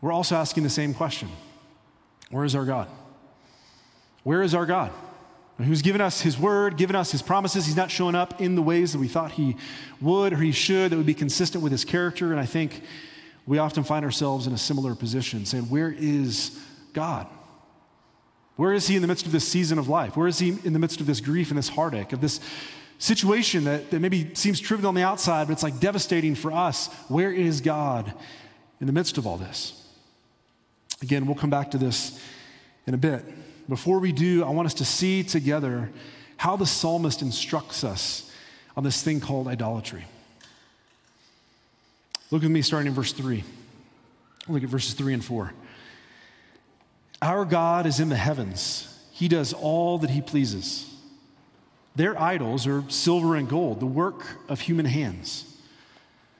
we're 0.00 0.12
also 0.12 0.36
asking 0.36 0.64
the 0.64 0.70
same 0.70 0.92
question 0.92 1.28
Where 2.30 2.44
is 2.44 2.54
our 2.54 2.64
God? 2.64 2.88
Where 4.22 4.42
is 4.42 4.54
our 4.54 4.66
God? 4.66 4.92
Who's 5.58 5.82
given 5.82 6.00
us 6.00 6.20
his 6.20 6.36
word, 6.36 6.76
given 6.76 6.96
us 6.96 7.12
his 7.12 7.22
promises. 7.22 7.66
He's 7.66 7.76
not 7.76 7.90
showing 7.90 8.16
up 8.16 8.40
in 8.40 8.56
the 8.56 8.62
ways 8.62 8.92
that 8.92 8.98
we 8.98 9.06
thought 9.06 9.32
he 9.32 9.56
would 10.00 10.32
or 10.32 10.38
he 10.38 10.50
should, 10.50 10.90
that 10.90 10.96
would 10.96 11.06
be 11.06 11.14
consistent 11.14 11.62
with 11.62 11.70
his 11.70 11.84
character. 11.84 12.32
And 12.32 12.40
I 12.40 12.46
think 12.46 12.82
we 13.46 13.58
often 13.58 13.84
find 13.84 14.04
ourselves 14.04 14.46
in 14.46 14.52
a 14.52 14.58
similar 14.58 14.94
position, 14.94 15.44
saying, 15.44 15.64
Where 15.64 15.94
is 15.96 16.58
God? 16.92 17.26
Where 18.56 18.72
is 18.72 18.86
He 18.86 18.96
in 18.96 19.02
the 19.02 19.08
midst 19.08 19.26
of 19.26 19.32
this 19.32 19.46
season 19.46 19.78
of 19.78 19.88
life? 19.88 20.16
Where 20.16 20.26
is 20.26 20.38
He 20.38 20.50
in 20.64 20.72
the 20.72 20.78
midst 20.78 21.00
of 21.00 21.06
this 21.06 21.20
grief 21.20 21.50
and 21.50 21.58
this 21.58 21.68
heartache, 21.68 22.12
of 22.12 22.20
this 22.20 22.40
situation 22.98 23.64
that, 23.64 23.90
that 23.90 24.00
maybe 24.00 24.34
seems 24.34 24.60
trivial 24.60 24.88
on 24.88 24.94
the 24.94 25.02
outside, 25.02 25.46
but 25.46 25.52
it's 25.52 25.62
like 25.62 25.80
devastating 25.80 26.34
for 26.34 26.52
us? 26.52 26.86
Where 27.08 27.32
is 27.32 27.60
God 27.60 28.12
in 28.80 28.86
the 28.86 28.92
midst 28.92 29.18
of 29.18 29.26
all 29.26 29.36
this? 29.36 29.80
Again, 31.02 31.26
we'll 31.26 31.34
come 31.34 31.50
back 31.50 31.72
to 31.72 31.78
this 31.78 32.18
in 32.86 32.94
a 32.94 32.98
bit. 32.98 33.24
Before 33.68 33.98
we 33.98 34.12
do, 34.12 34.44
I 34.44 34.50
want 34.50 34.66
us 34.66 34.74
to 34.74 34.84
see 34.84 35.22
together 35.22 35.90
how 36.36 36.56
the 36.56 36.66
psalmist 36.66 37.22
instructs 37.22 37.84
us 37.84 38.30
on 38.76 38.84
this 38.84 39.02
thing 39.02 39.20
called 39.20 39.48
idolatry. 39.48 40.04
Look 42.30 42.42
with 42.42 42.50
me 42.50 42.62
starting 42.62 42.88
in 42.88 42.94
verse 42.94 43.12
3. 43.12 43.44
Look 44.48 44.62
at 44.62 44.68
verses 44.68 44.94
3 44.94 45.14
and 45.14 45.24
4. 45.24 45.52
Our 47.22 47.44
God 47.44 47.86
is 47.86 48.00
in 48.00 48.08
the 48.08 48.16
heavens, 48.16 48.88
He 49.12 49.28
does 49.28 49.52
all 49.52 49.98
that 49.98 50.10
He 50.10 50.20
pleases. 50.20 50.90
Their 51.96 52.20
idols 52.20 52.66
are 52.66 52.82
silver 52.88 53.36
and 53.36 53.48
gold, 53.48 53.78
the 53.78 53.86
work 53.86 54.26
of 54.48 54.60
human 54.60 54.84
hands. 54.84 55.44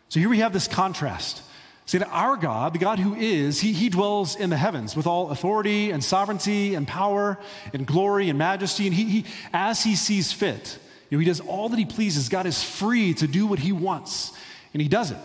So 0.08 0.18
here 0.18 0.28
we 0.28 0.40
have 0.40 0.52
this 0.52 0.66
contrast. 0.66 1.42
See 1.86 1.98
that 1.98 2.08
our 2.10 2.36
God, 2.36 2.72
the 2.72 2.78
God 2.78 2.98
who 2.98 3.14
is, 3.14 3.60
he, 3.60 3.72
he 3.72 3.88
dwells 3.88 4.36
in 4.36 4.50
the 4.50 4.56
heavens 4.56 4.96
with 4.96 5.06
all 5.06 5.30
authority 5.30 5.90
and 5.90 6.02
sovereignty 6.02 6.74
and 6.74 6.88
power 6.88 7.38
and 7.72 7.86
glory 7.86 8.30
and 8.30 8.38
majesty. 8.38 8.86
And 8.86 8.94
he, 8.94 9.04
he 9.04 9.24
as 9.52 9.84
he 9.84 9.94
sees 9.94 10.32
fit, 10.32 10.78
you 11.08 11.16
know, 11.16 11.20
he 11.20 11.26
does 11.26 11.40
all 11.40 11.68
that 11.68 11.78
he 11.78 11.84
pleases. 11.84 12.28
God 12.28 12.46
is 12.46 12.62
free 12.64 13.14
to 13.14 13.28
do 13.28 13.46
what 13.46 13.58
he 13.58 13.70
wants, 13.70 14.32
and 14.72 14.82
he 14.82 14.88
does 14.88 15.12
it 15.12 15.18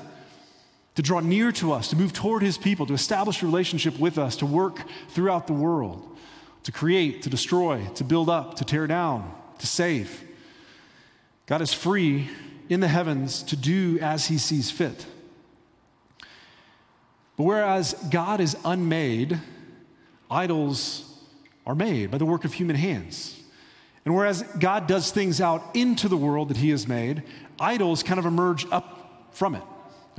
to 1.00 1.04
draw 1.04 1.22
near 1.22 1.50
to 1.50 1.72
us, 1.72 1.88
to 1.88 1.96
move 1.96 2.12
toward 2.12 2.44
his 2.44 2.58
people, 2.58 2.86
to 2.86 2.94
establish 2.94 3.42
a 3.42 3.46
relationship 3.46 3.98
with 4.00 4.18
us, 4.18 4.36
to 4.36 4.46
work 4.46 4.82
throughout 5.08 5.48
the 5.48 5.54
world, 5.54 6.06
to 6.64 6.74
create, 6.74 7.22
to 7.22 7.30
destroy, 7.30 7.82
to 7.96 8.04
build 8.04 8.30
up, 8.30 8.56
to 8.56 8.66
tear 8.66 8.86
down, 8.86 9.34
to 9.60 9.66
save. 9.66 10.26
God 11.46 11.62
is 11.62 11.72
free 11.72 12.30
in 12.68 12.82
the 12.82 12.90
heavens 12.90 13.44
to 13.44 13.56
do 13.56 13.98
as 14.02 14.28
he 14.28 14.38
sees 14.38 14.72
fit. 14.72 15.06
But 17.38 17.46
whereas 17.46 17.94
God 18.12 18.42
is 18.42 18.58
unmade, 18.66 19.40
idols 20.30 21.18
are 21.66 21.76
made 21.76 22.12
by 22.12 22.18
the 22.18 22.26
work 22.26 22.44
of 22.44 22.52
human 22.52 22.76
hands. 22.76 23.42
And 24.04 24.14
whereas 24.14 24.44
God 24.60 24.86
does 24.86 25.12
things 25.12 25.40
out 25.40 25.64
into 25.74 26.10
the 26.10 26.18
world 26.18 26.50
that 26.50 26.58
he 26.58 26.72
has 26.72 26.90
made, 26.90 27.24
idols 27.58 28.04
kind 28.04 28.20
of 28.20 28.26
emerge 28.26 28.70
up 28.70 29.30
from 29.32 29.56
it. 29.56 29.64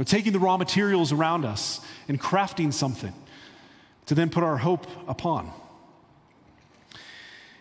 Taking 0.05 0.33
the 0.33 0.39
raw 0.39 0.57
materials 0.57 1.13
around 1.13 1.45
us 1.45 1.81
and 2.09 2.21
crafting 2.21 2.73
something 2.73 3.13
to 4.07 4.15
then 4.15 4.31
put 4.31 4.43
our 4.43 4.57
hope 4.57 4.87
upon. 5.07 5.53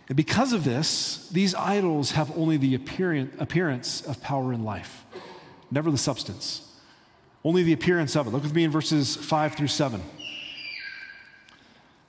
And 0.07 0.15
because 0.15 0.53
of 0.53 0.63
this, 0.63 1.29
these 1.29 1.53
idols 1.53 2.11
have 2.11 2.35
only 2.35 2.57
the 2.57 2.75
appearance 2.75 4.01
of 4.01 4.21
power 4.21 4.53
in 4.53 4.63
life, 4.63 5.05
never 5.69 5.91
the 5.91 5.97
substance. 5.97 6.65
Only 7.43 7.63
the 7.63 7.73
appearance 7.73 8.15
of 8.15 8.27
it. 8.27 8.31
Look 8.31 8.43
with 8.43 8.55
me 8.55 8.63
in 8.63 8.71
verses 8.71 9.15
5 9.15 9.55
through 9.55 9.67
7. 9.67 10.01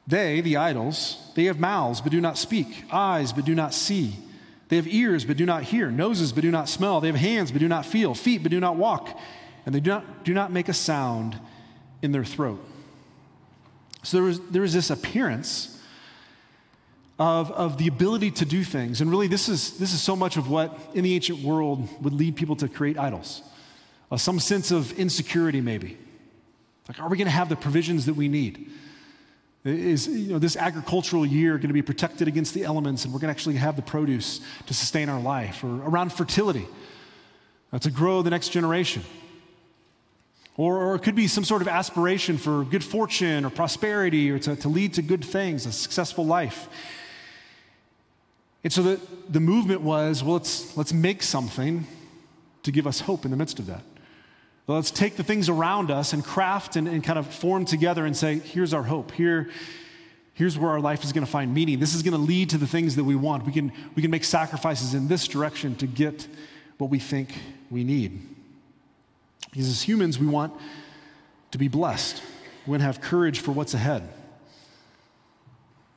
They, 0.07 0.41
the 0.41 0.57
idols, 0.57 1.19
they 1.35 1.45
have 1.45 1.61
mouths 1.61 2.01
but 2.01 2.11
do 2.11 2.21
not 2.21 2.39
speak, 2.39 2.85
eyes 2.91 3.33
but 3.33 3.45
do 3.45 3.55
not 3.55 3.75
see. 3.75 4.17
They 4.69 4.77
have 4.77 4.89
ears 4.89 5.25
but 5.25 5.37
do 5.37 5.45
not 5.45 5.65
hear, 5.65 5.91
noses 5.91 6.33
but 6.33 6.41
do 6.41 6.51
not 6.51 6.69
smell. 6.69 7.01
They 7.01 7.09
have 7.09 7.17
hands 7.17 7.53
but 7.53 7.61
do 7.61 7.69
not 7.69 7.85
feel, 7.85 8.15
feet 8.15 8.43
but 8.43 8.51
do 8.51 8.61
not 8.61 8.77
walk 8.77 9.21
and 9.67 9.75
they 9.75 9.81
do 9.81 9.91
not, 9.91 10.25
do 10.25 10.35
not 10.35 10.53
make 10.53 10.69
a 10.69 10.75
sound 10.75 11.39
in 12.03 12.13
their 12.13 12.25
throat. 12.25 12.65
So 14.03 14.17
there 14.17 14.25
was, 14.25 14.41
there 14.49 14.63
was 14.63 14.73
this 14.73 14.91
appearance 14.91 15.79
of, 17.19 17.53
of 17.53 17.77
the 17.77 17.87
ability 17.87 18.31
to 18.31 18.47
do 18.47 18.65
things. 18.65 19.03
And 19.03 19.11
really, 19.11 19.27
this 19.27 19.49
is, 19.49 19.77
this 19.77 19.93
is 19.93 20.01
so 20.01 20.17
much 20.17 20.39
of 20.39 20.49
what 20.49 20.79
in 20.95 21.05
the 21.05 21.15
ancient 21.15 21.41
world 21.41 21.87
would 22.03 22.15
lead 22.15 22.35
people 22.35 22.57
to 22.57 22.69
create 22.69 22.99
idols. 22.99 23.43
Uh, 24.11 24.17
some 24.17 24.41
sense 24.41 24.71
of 24.71 24.99
insecurity, 24.99 25.61
maybe. 25.61 25.99
Like, 26.89 26.99
are 26.99 27.09
we 27.09 27.19
going 27.19 27.27
to 27.27 27.33
have 27.33 27.51
the 27.51 27.57
provisions 27.57 28.07
that 28.07 28.15
we 28.15 28.29
need? 28.29 28.71
Is 29.65 30.09
you 30.09 30.33
know, 30.33 30.39
this 30.39 30.57
agricultural 30.57 31.27
year 31.27 31.59
going 31.59 31.69
to 31.69 31.75
be 31.75 31.83
protected 31.83 32.27
against 32.27 32.55
the 32.55 32.65
elements 32.65 33.05
and 33.05 33.13
we're 33.13 33.21
going 33.21 33.29
to 33.29 33.37
actually 33.37 33.57
have 33.57 33.77
the 33.77 33.83
produce 33.83 34.41
to 34.67 34.73
sustain 34.73 35.11
our 35.11 35.21
life? 35.21 35.63
Or 35.63 35.69
around 35.85 36.15
fertility, 36.15 36.67
uh, 37.71 37.79
to 37.81 37.91
grow 37.91 38.23
the 38.23 38.31
next 38.31 38.49
generation. 38.49 39.03
Or, 40.61 40.77
or, 40.77 40.95
it 40.95 40.99
could 40.99 41.15
be 41.15 41.27
some 41.27 41.45
sort 41.45 41.63
of 41.63 41.69
aspiration 41.69 42.37
for 42.37 42.65
good 42.65 42.85
fortune 42.85 43.47
or 43.47 43.51
prosperity 43.51 44.31
or 44.31 44.39
to, 44.41 44.57
to 44.57 44.69
lead 44.69 44.93
to 44.93 45.01
good 45.01 45.25
things, 45.25 45.65
a 45.65 45.73
successful 45.73 46.27
life. 46.27 46.69
And 48.63 48.71
so 48.71 48.83
the, 48.83 49.01
the 49.27 49.41
movement 49.41 49.81
was 49.81 50.23
well, 50.23 50.35
let's, 50.35 50.77
let's 50.77 50.93
make 50.93 51.23
something 51.23 51.87
to 52.63 52.71
give 52.71 52.87
us 52.87 53.01
hope 53.01 53.25
in 53.25 53.31
the 53.31 53.39
midst 53.39 53.59
of 53.59 53.65
that. 53.69 53.83
Well, 54.67 54.77
let's 54.77 54.91
take 54.91 55.17
the 55.17 55.25
things 55.25 55.49
around 55.49 55.91
us 55.91 56.13
and 56.13 56.23
craft 56.23 56.77
and, 56.77 56.87
and 56.87 57.03
kind 57.03 57.19
of 57.19 57.27
form 57.27 57.65
together 57.65 58.05
and 58.05 58.15
say, 58.15 58.41
here's 58.41 58.75
our 58.75 58.83
hope. 58.83 59.13
Here, 59.13 59.49
here's 60.35 60.59
where 60.59 60.73
our 60.73 60.81
life 60.81 61.05
is 61.05 61.15
going 61.15 61.25
to 61.25 61.33
find 61.33 61.55
meaning. 61.55 61.81
This 61.81 61.95
is 61.95 62.03
going 62.03 62.13
to 62.13 62.19
lead 62.19 62.51
to 62.51 62.59
the 62.59 62.67
things 62.67 62.97
that 62.97 63.05
we 63.05 63.17
want. 63.17 63.47
We 63.47 63.53
can, 63.53 63.73
we 63.95 64.03
can 64.03 64.11
make 64.11 64.25
sacrifices 64.25 64.93
in 64.93 65.09
this 65.09 65.27
direction 65.27 65.75
to 65.77 65.87
get 65.87 66.29
what 66.77 66.91
we 66.91 66.99
think 66.99 67.33
we 67.71 67.83
need. 67.83 68.40
Because 69.51 69.69
as 69.69 69.83
humans, 69.83 70.19
we 70.19 70.27
want 70.27 70.53
to 71.51 71.59
be 71.59 71.69
blessed. 71.69 72.23
We 72.67 72.71
want 72.73 72.81
to 72.81 72.87
have 72.87 73.01
courage 73.01 73.41
for 73.41 73.53
what's 73.53 73.75
ahead. 73.75 74.09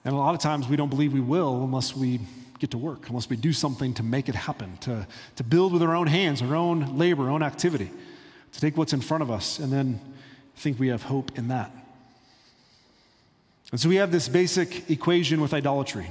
And 0.05 0.13
a 0.13 0.17
lot 0.17 0.35
of 0.35 0.41
times 0.41 0.67
we 0.67 0.75
don't 0.75 0.89
believe 0.89 1.13
we 1.13 1.21
will 1.21 1.63
unless 1.63 1.95
we 1.95 2.19
get 2.59 2.71
to 2.71 2.77
work, 2.77 3.09
unless 3.09 3.29
we 3.29 3.35
do 3.35 3.53
something 3.53 3.93
to 3.93 4.03
make 4.03 4.29
it 4.29 4.35
happen, 4.35 4.77
to, 4.77 5.07
to 5.35 5.43
build 5.43 5.73
with 5.73 5.81
our 5.81 5.95
own 5.95 6.07
hands, 6.07 6.41
our 6.41 6.55
own 6.55 6.97
labor, 6.97 7.23
our 7.23 7.29
own 7.29 7.43
activity, 7.43 7.91
to 8.51 8.59
take 8.59 8.77
what's 8.77 8.93
in 8.93 9.01
front 9.01 9.23
of 9.23 9.31
us 9.31 9.59
and 9.59 9.71
then 9.71 9.99
think 10.55 10.79
we 10.79 10.87
have 10.89 11.03
hope 11.03 11.37
in 11.37 11.47
that. 11.49 11.71
And 13.71 13.79
so 13.79 13.89
we 13.89 13.95
have 13.95 14.11
this 14.11 14.29
basic 14.29 14.89
equation 14.89 15.41
with 15.41 15.53
idolatry. 15.53 16.07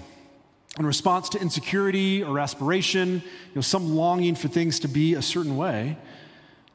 In 0.79 0.87
response 0.87 1.29
to 1.31 1.41
insecurity 1.41 2.23
or 2.23 2.39
aspiration, 2.41 3.15
you 3.15 3.55
know, 3.55 3.61
some 3.61 3.95
longing 3.95 4.35
for 4.35 4.49
things 4.49 4.81
to 4.81 4.89
be 4.89 5.15
a 5.15 5.23
certain 5.23 5.57
way, 5.57 5.97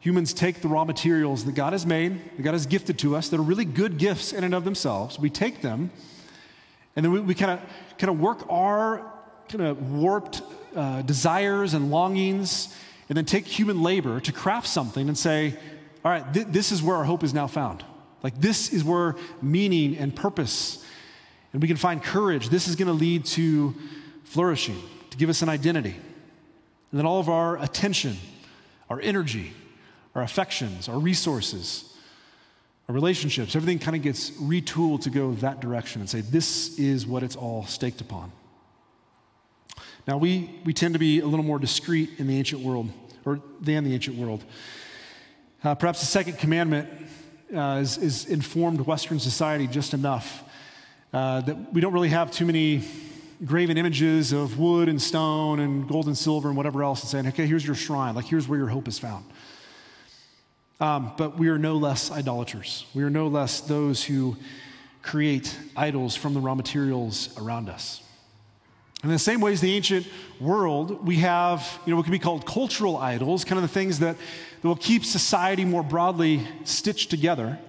Humans 0.07 0.31
take 0.31 0.61
the 0.61 0.69
raw 0.69 0.85
materials 0.85 1.43
that 1.43 1.51
God 1.53 1.73
has 1.73 1.85
made, 1.85 2.37
that 2.37 2.41
God 2.41 2.53
has 2.53 2.65
gifted 2.65 2.97
to 2.99 3.13
us, 3.17 3.27
that 3.27 3.37
are 3.41 3.43
really 3.43 3.65
good 3.65 3.97
gifts 3.97 4.31
in 4.31 4.45
and 4.45 4.55
of 4.55 4.63
themselves. 4.63 5.19
We 5.19 5.29
take 5.29 5.61
them, 5.61 5.91
and 6.95 7.03
then 7.03 7.25
we 7.25 7.35
kind 7.35 7.59
of 7.59 7.97
kind 7.97 8.09
of 8.09 8.17
work 8.17 8.45
our 8.49 9.11
kind 9.49 9.65
of 9.65 9.91
warped 9.91 10.43
uh, 10.77 11.01
desires 11.01 11.73
and 11.73 11.91
longings, 11.91 12.73
and 13.09 13.17
then 13.17 13.25
take 13.25 13.45
human 13.47 13.83
labor 13.83 14.21
to 14.21 14.31
craft 14.31 14.67
something 14.67 15.09
and 15.09 15.17
say, 15.17 15.57
all 16.05 16.11
right, 16.11 16.33
th- 16.33 16.47
this 16.51 16.71
is 16.71 16.81
where 16.81 16.95
our 16.95 17.03
hope 17.03 17.21
is 17.21 17.33
now 17.33 17.47
found. 17.47 17.83
Like, 18.23 18.39
this 18.39 18.71
is 18.71 18.85
where 18.85 19.17
meaning 19.41 19.97
and 19.97 20.15
purpose, 20.15 20.85
and 21.51 21.61
we 21.61 21.67
can 21.67 21.75
find 21.75 22.01
courage. 22.01 22.47
This 22.47 22.69
is 22.69 22.77
going 22.77 22.87
to 22.87 22.93
lead 22.93 23.25
to 23.25 23.75
flourishing, 24.23 24.81
to 25.09 25.17
give 25.17 25.27
us 25.27 25.41
an 25.41 25.49
identity. 25.49 25.95
And 26.91 26.97
then 26.97 27.05
all 27.05 27.19
of 27.19 27.27
our 27.27 27.61
attention, 27.61 28.15
our 28.89 29.01
energy, 29.01 29.51
our 30.17 30.23
affections, 30.23 30.89
our 30.89 30.97
resources, 30.97 31.93
our 32.89 32.95
relationships, 32.95 33.55
everything 33.55 33.77
kind 33.77 33.95
of 33.95 34.01
gets 34.01 34.31
retooled 34.31 35.01
to 35.01 35.09
go 35.11 35.33
that 35.35 35.59
direction 35.59 36.01
and 36.01 36.09
say, 36.09 36.21
this 36.21 36.77
is 36.79 37.05
what 37.05 37.21
it's 37.21 37.35
all 37.35 37.65
staked 37.65 38.01
upon. 38.01 38.31
Now, 40.07 40.17
we, 40.17 40.49
we 40.65 40.73
tend 40.73 40.93
to 40.95 40.99
be 40.99 41.19
a 41.19 41.27
little 41.27 41.45
more 41.45 41.59
discreet 41.59 42.11
in 42.17 42.27
the 42.27 42.37
ancient 42.37 42.61
world, 42.61 42.89
or 43.25 43.41
than 43.61 43.83
the 43.83 43.93
ancient 43.93 44.17
world. 44.17 44.43
Uh, 45.63 45.75
perhaps 45.75 45.99
the 45.99 46.05
second 46.05 46.39
commandment 46.39 46.89
uh, 47.53 47.79
is, 47.81 47.97
is, 47.97 48.25
informed 48.25 48.81
Western 48.81 49.19
society 49.19 49.67
just 49.67 49.93
enough 49.93 50.43
uh, 51.13 51.41
that 51.41 51.73
we 51.73 51.81
don't 51.81 51.93
really 51.93 52.09
have 52.09 52.31
too 52.31 52.45
many 52.45 52.83
graven 53.45 53.77
images 53.77 54.31
of 54.31 54.57
wood 54.57 54.89
and 54.89 54.99
stone 55.01 55.59
and 55.59 55.87
gold 55.87 56.07
and 56.07 56.17
silver 56.17 56.47
and 56.47 56.57
whatever 56.57 56.83
else 56.83 57.01
and 57.01 57.09
saying, 57.09 57.27
okay, 57.27 57.45
here's 57.45 57.65
your 57.65 57.75
shrine. 57.75 58.15
Like, 58.15 58.25
here's 58.25 58.47
where 58.47 58.57
your 58.57 58.67
hope 58.67 58.87
is 58.87 58.97
found. 58.97 59.25
Um, 60.79 61.13
but 61.17 61.37
we 61.37 61.49
are 61.49 61.57
no 61.57 61.75
less 61.75 62.11
idolaters. 62.11 62.85
We 62.93 63.03
are 63.03 63.09
no 63.09 63.27
less 63.27 63.61
those 63.61 64.03
who 64.03 64.37
create 65.01 65.57
idols 65.75 66.15
from 66.15 66.33
the 66.33 66.39
raw 66.39 66.53
materials 66.53 67.29
around 67.37 67.69
us. 67.69 68.03
In 69.03 69.09
the 69.09 69.19
same 69.19 69.41
way 69.41 69.53
as 69.53 69.61
the 69.61 69.73
ancient 69.73 70.07
world, 70.39 71.05
we 71.05 71.17
have, 71.17 71.79
you 71.85 71.91
know, 71.91 71.97
what 71.97 72.03
can 72.03 72.11
be 72.11 72.19
called 72.19 72.45
cultural 72.45 72.97
idols, 72.97 73.45
kind 73.45 73.57
of 73.57 73.61
the 73.61 73.73
things 73.73 73.99
that, 73.99 74.17
that 74.61 74.67
will 74.67 74.75
keep 74.75 75.05
society 75.05 75.65
more 75.65 75.83
broadly 75.83 76.47
stitched 76.63 77.09
together 77.09 77.59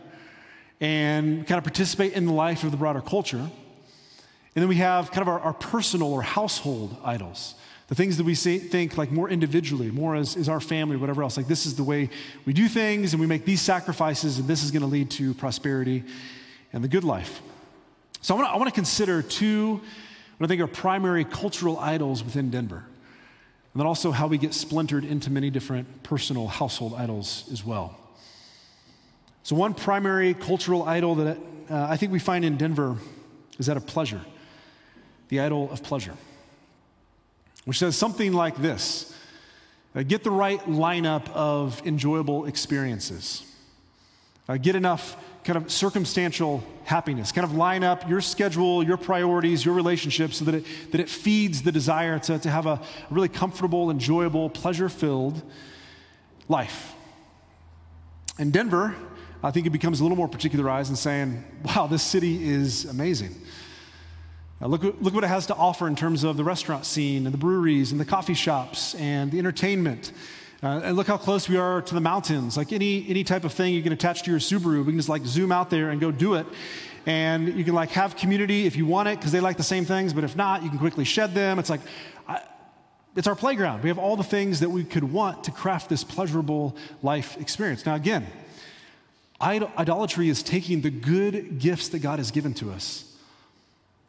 and 0.80 1.46
kind 1.46 1.58
of 1.58 1.64
participate 1.64 2.12
in 2.12 2.26
the 2.26 2.32
life 2.32 2.64
of 2.64 2.70
the 2.70 2.76
broader 2.76 3.00
culture. 3.00 3.38
And 3.38 4.62
then 4.62 4.68
we 4.68 4.76
have 4.76 5.10
kind 5.10 5.22
of 5.22 5.28
our, 5.28 5.40
our 5.40 5.52
personal 5.52 6.12
or 6.12 6.22
household 6.22 6.96
idols. 7.04 7.54
The 7.88 7.94
things 7.94 8.18
that 8.18 8.24
we 8.24 8.34
see, 8.34 8.58
think 8.58 8.96
like 8.96 9.10
more 9.10 9.28
individually, 9.28 9.90
more 9.90 10.14
as, 10.14 10.36
as 10.36 10.48
our 10.48 10.60
family, 10.60 10.96
or 10.96 10.98
whatever 10.98 11.22
else. 11.22 11.36
Like 11.36 11.48
this 11.48 11.66
is 11.66 11.74
the 11.74 11.84
way 11.84 12.10
we 12.44 12.52
do 12.52 12.68
things, 12.68 13.12
and 13.12 13.20
we 13.20 13.26
make 13.26 13.44
these 13.44 13.62
sacrifices, 13.62 14.38
and 14.38 14.46
this 14.46 14.62
is 14.62 14.70
going 14.70 14.82
to 14.82 14.88
lead 14.88 15.10
to 15.12 15.34
prosperity 15.34 16.04
and 16.72 16.84
the 16.84 16.88
good 16.88 17.04
life. 17.04 17.40
So 18.20 18.38
I 18.38 18.56
want 18.56 18.68
to 18.68 18.74
consider 18.74 19.22
two 19.22 19.80
what 20.38 20.46
I 20.46 20.48
think 20.48 20.60
are 20.60 20.66
primary 20.68 21.24
cultural 21.24 21.78
idols 21.78 22.22
within 22.22 22.50
Denver. 22.50 22.84
And 23.74 23.80
then 23.80 23.86
also 23.86 24.12
how 24.12 24.28
we 24.28 24.38
get 24.38 24.54
splintered 24.54 25.04
into 25.04 25.30
many 25.30 25.50
different 25.50 26.02
personal 26.02 26.46
household 26.46 26.94
idols 26.94 27.48
as 27.52 27.64
well. 27.64 27.98
So, 29.42 29.56
one 29.56 29.74
primary 29.74 30.34
cultural 30.34 30.82
idol 30.82 31.16
that 31.16 31.38
uh, 31.70 31.86
I 31.88 31.96
think 31.96 32.12
we 32.12 32.18
find 32.18 32.44
in 32.44 32.56
Denver 32.56 32.96
is 33.58 33.66
that 33.66 33.76
of 33.76 33.86
pleasure, 33.86 34.20
the 35.28 35.40
idol 35.40 35.70
of 35.70 35.82
pleasure, 35.82 36.14
which 37.68 37.78
says 37.78 37.94
something 37.94 38.32
like 38.32 38.56
this 38.56 39.14
uh, 39.94 40.02
Get 40.02 40.24
the 40.24 40.30
right 40.30 40.58
lineup 40.60 41.28
of 41.32 41.86
enjoyable 41.86 42.46
experiences, 42.46 43.44
uh, 44.48 44.56
get 44.56 44.74
enough 44.74 45.22
kind 45.44 45.58
of 45.58 45.70
circumstantial 45.70 46.64
happiness. 46.84 47.30
Kind 47.30 47.44
of 47.44 47.54
line 47.54 47.84
up 47.84 48.08
your 48.08 48.22
schedule, 48.22 48.82
your 48.82 48.96
priorities, 48.96 49.66
your 49.66 49.74
relationships 49.74 50.38
so 50.38 50.46
that 50.46 50.54
it, 50.54 50.64
that 50.92 51.00
it 51.02 51.10
feeds 51.10 51.60
the 51.60 51.70
desire 51.70 52.18
to, 52.20 52.38
to 52.38 52.48
have 52.48 52.64
a 52.64 52.80
really 53.10 53.28
comfortable, 53.28 53.90
enjoyable, 53.90 54.48
pleasure 54.48 54.88
filled 54.88 55.42
life. 56.48 56.94
In 58.38 58.50
Denver, 58.50 58.96
I 59.42 59.50
think 59.50 59.66
it 59.66 59.70
becomes 59.70 60.00
a 60.00 60.04
little 60.04 60.16
more 60.16 60.28
particularized 60.28 60.88
in 60.88 60.96
saying, 60.96 61.44
wow, 61.64 61.86
this 61.86 62.02
city 62.02 62.48
is 62.48 62.86
amazing. 62.86 63.34
Now 64.60 64.66
look, 64.66 64.82
look 64.82 65.14
what 65.14 65.24
it 65.24 65.28
has 65.28 65.46
to 65.46 65.54
offer 65.54 65.86
in 65.86 65.94
terms 65.94 66.24
of 66.24 66.36
the 66.36 66.44
restaurant 66.44 66.84
scene 66.84 67.26
and 67.26 67.32
the 67.32 67.38
breweries 67.38 67.92
and 67.92 68.00
the 68.00 68.04
coffee 68.04 68.34
shops 68.34 68.94
and 68.96 69.30
the 69.30 69.38
entertainment 69.38 70.12
uh, 70.60 70.80
and 70.82 70.96
look 70.96 71.06
how 71.06 71.16
close 71.16 71.48
we 71.48 71.56
are 71.56 71.80
to 71.80 71.94
the 71.94 72.00
mountains. 72.00 72.56
Like 72.56 72.72
any, 72.72 73.06
any 73.08 73.22
type 73.22 73.44
of 73.44 73.52
thing 73.52 73.74
you 73.74 73.82
can 73.82 73.92
attach 73.92 74.24
to 74.24 74.30
your 74.30 74.40
Subaru, 74.40 74.78
we 74.78 74.86
can 74.86 74.96
just 74.96 75.08
like 75.08 75.24
zoom 75.24 75.52
out 75.52 75.70
there 75.70 75.90
and 75.90 76.00
go 76.00 76.10
do 76.10 76.34
it. 76.34 76.46
And 77.06 77.54
you 77.56 77.64
can 77.64 77.74
like 77.74 77.90
have 77.90 78.16
community 78.16 78.66
if 78.66 78.74
you 78.74 78.84
want 78.84 79.08
it 79.08 79.18
because 79.18 79.30
they 79.30 79.38
like 79.38 79.56
the 79.56 79.62
same 79.62 79.84
things, 79.84 80.12
but 80.12 80.24
if 80.24 80.34
not, 80.34 80.64
you 80.64 80.68
can 80.68 80.78
quickly 80.78 81.04
shed 81.04 81.32
them. 81.32 81.60
It's 81.60 81.70
like, 81.70 81.80
I, 82.26 82.42
it's 83.14 83.28
our 83.28 83.36
playground. 83.36 83.84
We 83.84 83.88
have 83.88 83.98
all 83.98 84.16
the 84.16 84.24
things 84.24 84.58
that 84.60 84.70
we 84.70 84.82
could 84.82 85.04
want 85.04 85.44
to 85.44 85.52
craft 85.52 85.88
this 85.88 86.02
pleasurable 86.02 86.76
life 87.02 87.40
experience. 87.40 87.86
Now, 87.86 87.94
again, 87.94 88.26
idolatry 89.40 90.28
is 90.28 90.42
taking 90.42 90.80
the 90.80 90.90
good 90.90 91.60
gifts 91.60 91.88
that 91.90 92.00
God 92.00 92.18
has 92.18 92.32
given 92.32 92.52
to 92.54 92.72
us 92.72 93.07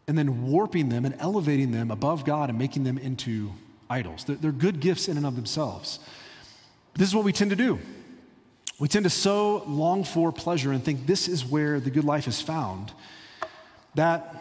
and 0.09 0.17
then 0.17 0.47
warping 0.47 0.89
them 0.89 1.05
and 1.05 1.15
elevating 1.19 1.69
them 1.69 1.91
above 1.91 2.25
God 2.25 2.49
and 2.49 2.57
making 2.57 2.83
them 2.83 2.97
into 2.97 3.51
idols. 3.91 4.23
They're, 4.23 4.37
they're 4.37 4.51
good 4.51 4.79
gifts 4.79 5.07
in 5.07 5.17
and 5.17 5.25
of 5.25 5.35
themselves. 5.35 5.99
But 6.93 6.99
This 6.99 7.09
is 7.09 7.15
what 7.15 7.23
we 7.23 7.31
tend 7.31 7.51
to 7.51 7.55
do. 7.55 7.77
We 8.79 8.87
tend 8.87 9.03
to 9.03 9.11
so 9.11 9.63
long 9.67 10.03
for 10.03 10.31
pleasure 10.31 10.71
and 10.71 10.83
think 10.83 11.05
this 11.05 11.27
is 11.27 11.45
where 11.45 11.79
the 11.79 11.91
good 11.91 12.05
life 12.05 12.27
is 12.27 12.41
found 12.41 12.91
that 13.93 14.35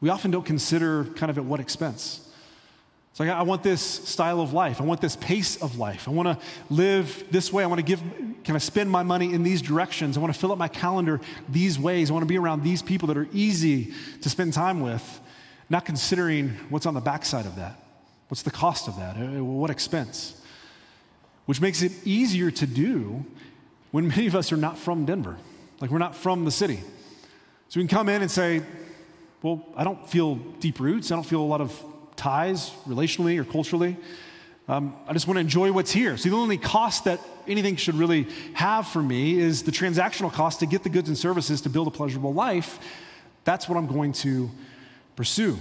we 0.00 0.08
often 0.08 0.30
don't 0.30 0.46
consider 0.46 1.06
kind 1.16 1.28
of 1.28 1.36
at 1.36 1.44
what 1.44 1.58
expense. 1.58 2.25
It's 3.16 3.20
like, 3.20 3.30
I 3.30 3.42
want 3.42 3.62
this 3.62 3.80
style 3.80 4.42
of 4.42 4.52
life. 4.52 4.78
I 4.78 4.84
want 4.84 5.00
this 5.00 5.16
pace 5.16 5.56
of 5.62 5.78
life. 5.78 6.06
I 6.06 6.10
want 6.10 6.28
to 6.28 6.46
live 6.68 7.24
this 7.30 7.50
way. 7.50 7.64
I 7.64 7.66
want 7.66 7.78
to 7.78 7.82
give, 7.82 8.02
can 8.44 8.54
I 8.54 8.58
spend 8.58 8.90
my 8.90 9.02
money 9.02 9.32
in 9.32 9.42
these 9.42 9.62
directions? 9.62 10.18
I 10.18 10.20
want 10.20 10.34
to 10.34 10.38
fill 10.38 10.52
up 10.52 10.58
my 10.58 10.68
calendar 10.68 11.22
these 11.48 11.78
ways. 11.78 12.10
I 12.10 12.12
want 12.12 12.24
to 12.24 12.28
be 12.28 12.36
around 12.36 12.62
these 12.62 12.82
people 12.82 13.08
that 13.08 13.16
are 13.16 13.28
easy 13.32 13.94
to 14.20 14.28
spend 14.28 14.52
time 14.52 14.80
with, 14.80 15.20
not 15.70 15.86
considering 15.86 16.50
what's 16.68 16.84
on 16.84 16.92
the 16.92 17.00
backside 17.00 17.46
of 17.46 17.56
that. 17.56 17.82
What's 18.28 18.42
the 18.42 18.50
cost 18.50 18.86
of 18.86 18.96
that? 18.98 19.16
Uh, 19.16 19.38
uh, 19.38 19.44
what 19.44 19.70
expense? 19.70 20.42
which 21.46 21.60
makes 21.60 21.80
it 21.80 21.92
easier 22.04 22.50
to 22.50 22.66
do 22.66 23.24
when 23.92 24.06
many 24.14 24.26
of 24.26 24.36
us 24.36 24.52
are 24.52 24.56
not 24.56 24.76
from 24.76 25.06
Denver. 25.06 25.36
Like 25.80 25.90
we're 25.90 25.98
not 25.98 26.14
from 26.14 26.44
the 26.44 26.50
city. 26.50 26.80
So 27.68 27.80
we 27.80 27.86
can 27.86 27.96
come 27.96 28.08
in 28.08 28.22
and 28.22 28.30
say, 28.30 28.62
well, 29.42 29.64
I 29.76 29.84
don't 29.84 30.08
feel 30.08 30.34
deep 30.34 30.78
roots. 30.80 31.10
I 31.10 31.14
don't 31.14 31.24
feel 31.24 31.40
a 31.40 31.42
lot 31.42 31.60
of 31.60 31.82
ties 32.16 32.70
relationally 32.86 33.38
or 33.38 33.44
culturally. 33.44 33.96
Um, 34.68 34.96
I 35.06 35.12
just 35.12 35.28
want 35.28 35.36
to 35.36 35.40
enjoy 35.40 35.70
what's 35.70 35.92
here. 35.92 36.16
See, 36.16 36.28
the 36.28 36.36
only 36.36 36.58
cost 36.58 37.04
that 37.04 37.20
anything 37.46 37.76
should 37.76 37.94
really 37.94 38.26
have 38.54 38.88
for 38.88 39.02
me 39.02 39.38
is 39.38 39.62
the 39.62 39.70
transactional 39.70 40.32
cost 40.32 40.60
to 40.60 40.66
get 40.66 40.82
the 40.82 40.88
goods 40.88 41.08
and 41.08 41.16
services 41.16 41.60
to 41.62 41.68
build 41.68 41.86
a 41.86 41.90
pleasurable 41.90 42.34
life. 42.34 42.80
That's 43.44 43.68
what 43.68 43.78
I'm 43.78 43.86
going 43.86 44.12
to 44.14 44.50
pursue. 45.14 45.58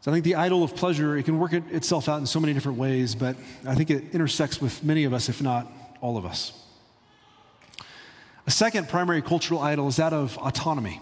So 0.00 0.12
I 0.12 0.14
think 0.14 0.24
the 0.24 0.36
idol 0.36 0.62
of 0.62 0.76
pleasure, 0.76 1.16
it 1.16 1.24
can 1.24 1.40
work 1.40 1.52
it 1.52 1.64
itself 1.72 2.08
out 2.08 2.20
in 2.20 2.26
so 2.26 2.38
many 2.38 2.54
different 2.54 2.78
ways, 2.78 3.16
but 3.16 3.36
I 3.66 3.74
think 3.74 3.90
it 3.90 4.14
intersects 4.14 4.60
with 4.60 4.84
many 4.84 5.02
of 5.04 5.12
us, 5.12 5.28
if 5.28 5.42
not 5.42 5.70
all 6.00 6.16
of 6.16 6.24
us. 6.24 6.52
A 8.46 8.50
second 8.52 8.88
primary 8.88 9.20
cultural 9.20 9.60
idol 9.60 9.88
is 9.88 9.96
that 9.96 10.12
of 10.12 10.38
autonomy, 10.38 11.00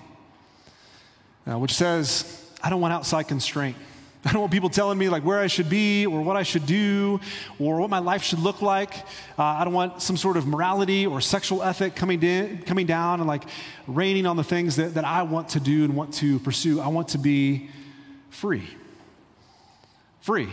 uh, 1.47 1.59
which 1.59 1.75
says, 1.75 2.46
I 2.63 2.71
don't 2.71 2.81
want 2.81 2.93
outside 2.93 3.25
constraint. 3.25 3.77
I 4.25 4.33
don't 4.33 4.41
want 4.41 4.53
people 4.53 4.71
telling 4.71 4.99
me 4.99 5.09
like 5.09 5.23
where 5.23 5.39
I 5.39 5.47
should 5.47 5.69
be 5.69 6.05
or 6.05 6.21
what 6.21 6.37
I 6.37 6.43
should 6.43 6.67
do 6.67 7.21
or 7.61 7.79
what 7.79 7.91
my 7.91 8.01
life 8.01 8.25
should 8.25 8.41
look 8.41 8.61
like. 8.61 8.95
Uh, 9.39 9.43
I 9.43 9.63
don't 9.65 9.73
want 9.73 10.03
some 10.03 10.17
sort 10.17 10.37
of 10.37 10.47
morality 10.47 11.07
or 11.07 11.21
sexual 11.21 11.63
ethic 11.63 11.95
coming, 11.95 12.21
in, 12.23 12.63
coming 12.63 12.87
down 12.87 13.21
and 13.21 13.29
like 13.29 13.45
raining 13.87 14.27
on 14.27 14.37
the 14.37 14.43
things 14.43 14.77
that, 14.77 14.95
that 14.95 15.05
I 15.05 15.23
want 15.23 15.51
to 15.51 15.61
do 15.61 15.85
and 15.85 15.95
want 15.95 16.15
to 16.15 16.41
pursue. 16.41 16.81
I 16.81 16.89
want 16.89 17.09
to 17.09 17.19
be 17.19 17.71
free 18.31 18.69
free. 20.27 20.49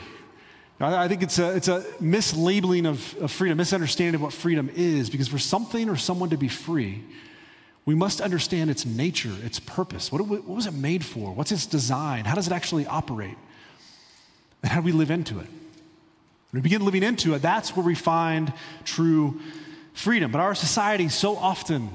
I 0.79 1.07
think 1.07 1.23
it's 1.23 1.39
a, 1.39 1.55
it's 1.55 1.67
a 1.67 1.81
mislabeling 1.99 2.85
of, 2.85 3.17
of 3.17 3.31
freedom, 3.31 3.57
misunderstanding 3.57 4.13
of 4.13 4.21
what 4.21 4.31
freedom 4.31 4.69
is, 4.75 5.09
because 5.09 5.27
for 5.27 5.39
something 5.39 5.89
or 5.89 5.95
someone 5.95 6.29
to 6.29 6.37
be 6.37 6.47
free, 6.47 7.03
we 7.85 7.95
must 7.95 8.21
understand 8.21 8.69
its 8.69 8.85
nature, 8.85 9.33
its 9.43 9.59
purpose. 9.59 10.11
What, 10.11 10.21
what 10.25 10.47
was 10.47 10.67
it 10.67 10.73
made 10.73 11.03
for? 11.03 11.33
What's 11.33 11.51
its 11.51 11.65
design? 11.65 12.25
How 12.25 12.35
does 12.35 12.47
it 12.47 12.53
actually 12.53 12.85
operate? 12.87 13.35
And 14.61 14.71
how 14.71 14.79
do 14.79 14.85
we 14.85 14.93
live 14.93 15.11
into 15.11 15.39
it? 15.39 15.47
When 16.51 16.61
we 16.61 16.61
begin 16.61 16.85
living 16.85 17.03
into 17.03 17.33
it, 17.33 17.41
that's 17.41 17.75
where 17.75 17.85
we 17.85 17.95
find 17.95 18.53
true 18.85 19.41
freedom. 19.93 20.31
But 20.31 20.39
our 20.39 20.55
society 20.55 21.09
so 21.09 21.35
often 21.35 21.89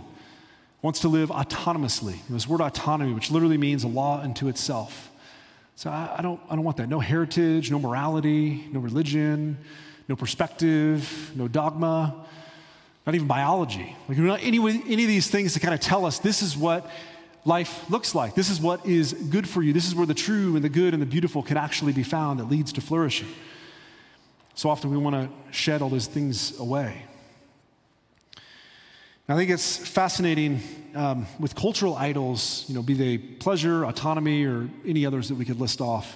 wants 0.82 1.00
to 1.00 1.08
live 1.08 1.30
autonomously. 1.30 2.18
This 2.28 2.46
word 2.46 2.60
autonomy, 2.60 3.12
which 3.12 3.30
literally 3.30 3.56
means 3.56 3.84
a 3.84 3.88
law 3.88 4.20
unto 4.20 4.48
itself. 4.48 5.10
So 5.76 5.90
I, 5.90 6.16
I, 6.18 6.22
don't, 6.22 6.40
I 6.50 6.56
don't 6.56 6.64
want 6.64 6.76
that. 6.78 6.88
No 6.88 7.00
heritage, 7.00 7.70
no 7.70 7.78
morality, 7.78 8.68
no 8.72 8.80
religion, 8.80 9.58
no 10.08 10.16
perspective, 10.16 11.32
no 11.34 11.48
dogma, 11.48 12.26
not 13.08 13.14
even 13.14 13.26
biology. 13.26 13.96
Like, 14.06 14.18
not 14.18 14.42
any, 14.42 14.58
any 14.58 15.02
of 15.02 15.08
these 15.08 15.30
things 15.30 15.54
to 15.54 15.60
kind 15.60 15.72
of 15.72 15.80
tell 15.80 16.04
us 16.04 16.18
this 16.18 16.42
is 16.42 16.58
what 16.58 16.90
life 17.46 17.88
looks 17.88 18.14
like. 18.14 18.34
This 18.34 18.50
is 18.50 18.60
what 18.60 18.84
is 18.84 19.14
good 19.14 19.48
for 19.48 19.62
you. 19.62 19.72
This 19.72 19.86
is 19.86 19.94
where 19.94 20.04
the 20.04 20.12
true 20.12 20.56
and 20.56 20.62
the 20.62 20.68
good 20.68 20.92
and 20.92 21.00
the 21.00 21.06
beautiful 21.06 21.42
can 21.42 21.56
actually 21.56 21.94
be 21.94 22.02
found 22.02 22.38
that 22.38 22.50
leads 22.50 22.70
to 22.74 22.82
flourishing. 22.82 23.28
So 24.56 24.68
often 24.68 24.90
we 24.90 24.98
want 24.98 25.16
to 25.16 25.54
shed 25.56 25.80
all 25.80 25.88
those 25.88 26.06
things 26.06 26.60
away. 26.60 27.02
I 29.26 29.36
think 29.36 29.52
it's 29.52 29.78
fascinating 29.78 30.60
um, 30.94 31.26
with 31.40 31.54
cultural 31.54 31.94
idols, 31.94 32.66
you 32.68 32.74
know, 32.74 32.82
be 32.82 32.92
they 32.92 33.16
pleasure, 33.16 33.86
autonomy, 33.86 34.44
or 34.44 34.68
any 34.84 35.06
others 35.06 35.30
that 35.30 35.36
we 35.36 35.46
could 35.46 35.58
list 35.58 35.80
off. 35.80 36.14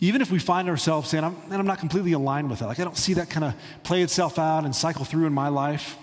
Even 0.00 0.22
if 0.22 0.30
we 0.30 0.38
find 0.38 0.68
ourselves 0.68 1.10
saying, 1.10 1.24
I'm, 1.24 1.36
I'm 1.50 1.66
not 1.66 1.78
completely 1.78 2.12
aligned 2.12 2.50
with 2.50 2.62
it, 2.62 2.66
like 2.66 2.80
I 2.80 2.84
don't 2.84 2.96
see 2.96 3.14
that 3.14 3.28
kind 3.30 3.44
of 3.44 3.54
play 3.82 4.02
itself 4.02 4.38
out 4.38 4.64
and 4.64 4.74
cycle 4.74 5.04
through 5.04 5.26
in 5.26 5.32
my 5.32 5.48
life, 5.48 5.96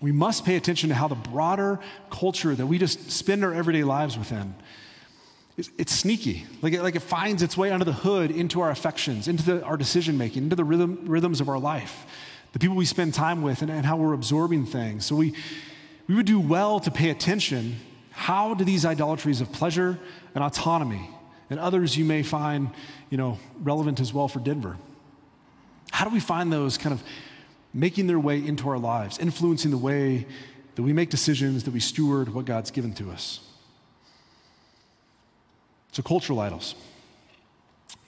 We 0.00 0.12
must 0.12 0.44
pay 0.44 0.56
attention 0.56 0.90
to 0.90 0.94
how 0.94 1.08
the 1.08 1.14
broader 1.14 1.80
culture 2.10 2.54
that 2.54 2.66
we 2.66 2.78
just 2.78 3.10
spend 3.10 3.42
our 3.44 3.54
everyday 3.54 3.82
lives 3.82 4.18
within 4.18 4.54
it's, 5.56 5.70
it's 5.78 5.92
sneaky. 5.92 6.44
Like 6.62 6.74
it, 6.74 6.82
like 6.82 6.96
it 6.96 7.02
finds 7.02 7.42
its 7.42 7.56
way 7.56 7.70
under 7.70 7.84
the 7.84 7.92
hood 7.92 8.30
into 8.30 8.60
our 8.60 8.70
affections, 8.70 9.28
into 9.28 9.42
the, 9.42 9.64
our 9.64 9.76
decision 9.76 10.18
making, 10.18 10.44
into 10.44 10.56
the 10.56 10.64
rhythm, 10.64 11.06
rhythms 11.06 11.40
of 11.40 11.48
our 11.48 11.58
life, 11.58 12.06
the 12.52 12.58
people 12.58 12.76
we 12.76 12.84
spend 12.84 13.14
time 13.14 13.42
with, 13.42 13.62
and, 13.62 13.70
and 13.70 13.86
how 13.86 13.96
we're 13.96 14.12
absorbing 14.12 14.66
things. 14.66 15.06
So 15.06 15.16
we, 15.16 15.34
we 16.08 16.14
would 16.14 16.26
do 16.26 16.38
well 16.38 16.78
to 16.80 16.90
pay 16.90 17.10
attention. 17.10 17.76
How 18.10 18.54
do 18.54 18.64
these 18.64 18.84
idolatries 18.84 19.40
of 19.40 19.50
pleasure 19.52 19.98
and 20.34 20.44
autonomy, 20.44 21.08
and 21.50 21.58
others 21.60 21.96
you 21.96 22.04
may 22.04 22.22
find 22.22 22.70
you 23.10 23.16
know, 23.16 23.38
relevant 23.60 24.00
as 24.00 24.12
well 24.12 24.28
for 24.28 24.40
Denver, 24.40 24.76
how 25.92 26.04
do 26.04 26.10
we 26.10 26.20
find 26.20 26.52
those 26.52 26.76
kind 26.78 26.92
of 26.92 27.02
making 27.72 28.06
their 28.06 28.18
way 28.18 28.44
into 28.44 28.68
our 28.68 28.78
lives, 28.78 29.18
influencing 29.18 29.70
the 29.70 29.78
way 29.78 30.26
that 30.76 30.82
we 30.82 30.92
make 30.92 31.10
decisions, 31.10 31.64
that 31.64 31.72
we 31.72 31.80
steward 31.80 32.32
what 32.32 32.44
God's 32.44 32.70
given 32.70 32.92
to 32.94 33.10
us. 33.10 33.40
So, 35.92 36.02
cultural 36.02 36.40
idols. 36.40 36.74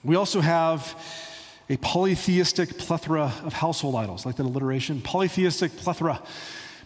We 0.03 0.15
also 0.15 0.41
have 0.41 0.95
a 1.69 1.77
polytheistic 1.77 2.77
plethora 2.77 3.33
of 3.43 3.53
household 3.53 3.95
idols, 3.95 4.25
like 4.25 4.35
that 4.37 4.45
alliteration. 4.45 5.01
Polytheistic 5.01 5.75
plethora. 5.77 6.21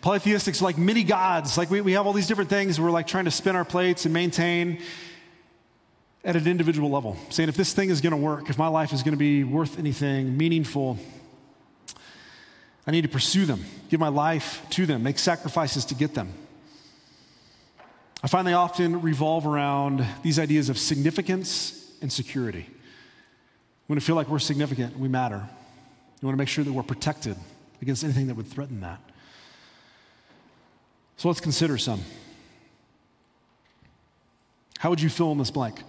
Polytheistics 0.01 0.61
like 0.61 0.77
many 0.77 1.03
gods. 1.03 1.57
Like 1.57 1.69
we, 1.69 1.79
we 1.81 1.93
have 1.93 2.05
all 2.05 2.13
these 2.13 2.27
different 2.27 2.49
things 2.49 2.79
we're 2.79 2.91
like 2.91 3.07
trying 3.07 3.25
to 3.25 3.31
spin 3.31 3.55
our 3.55 3.63
plates 3.63 4.05
and 4.05 4.13
maintain 4.13 4.81
at 6.23 6.35
an 6.35 6.47
individual 6.47 6.89
level, 6.89 7.17
saying 7.29 7.49
if 7.49 7.55
this 7.55 7.73
thing 7.73 7.89
is 7.89 7.99
going 7.99 8.11
to 8.11 8.17
work, 8.17 8.49
if 8.49 8.57
my 8.57 8.67
life 8.67 8.93
is 8.93 9.03
going 9.03 9.13
to 9.13 9.17
be 9.17 9.43
worth 9.43 9.77
anything 9.77 10.37
meaningful, 10.37 10.97
I 12.87 12.91
need 12.91 13.01
to 13.01 13.09
pursue 13.09 13.45
them, 13.45 13.63
give 13.89 13.99
my 13.99 14.07
life 14.09 14.65
to 14.71 14.85
them, 14.85 15.03
make 15.03 15.19
sacrifices 15.19 15.85
to 15.85 15.95
get 15.95 16.13
them. 16.13 16.33
I 18.23 18.27
find 18.27 18.47
they 18.47 18.53
often 18.53 19.01
revolve 19.01 19.45
around 19.45 20.05
these 20.21 20.39
ideas 20.39 20.69
of 20.69 20.77
significance 20.77 21.91
and 22.01 22.11
security. 22.11 22.65
We 22.69 23.93
want 23.93 23.99
to 23.99 24.05
feel 24.05 24.15
like 24.15 24.29
we're 24.29 24.39
significant, 24.39 24.97
we 24.97 25.09
matter. 25.09 25.43
We 26.21 26.25
want 26.25 26.37
to 26.37 26.41
make 26.41 26.47
sure 26.47 26.63
that 26.63 26.71
we're 26.71 26.83
protected 26.83 27.35
against 27.81 28.03
anything 28.05 28.27
that 28.27 28.35
would 28.35 28.47
threaten 28.47 28.79
that. 28.79 29.01
So 31.17 31.27
let's 31.27 31.41
consider 31.41 31.77
some. 31.77 32.01
How 34.83 34.89
would 34.89 34.99
you 34.99 35.07
fill 35.07 35.31
in 35.31 35.37
this 35.37 35.49
blank? 35.49 35.79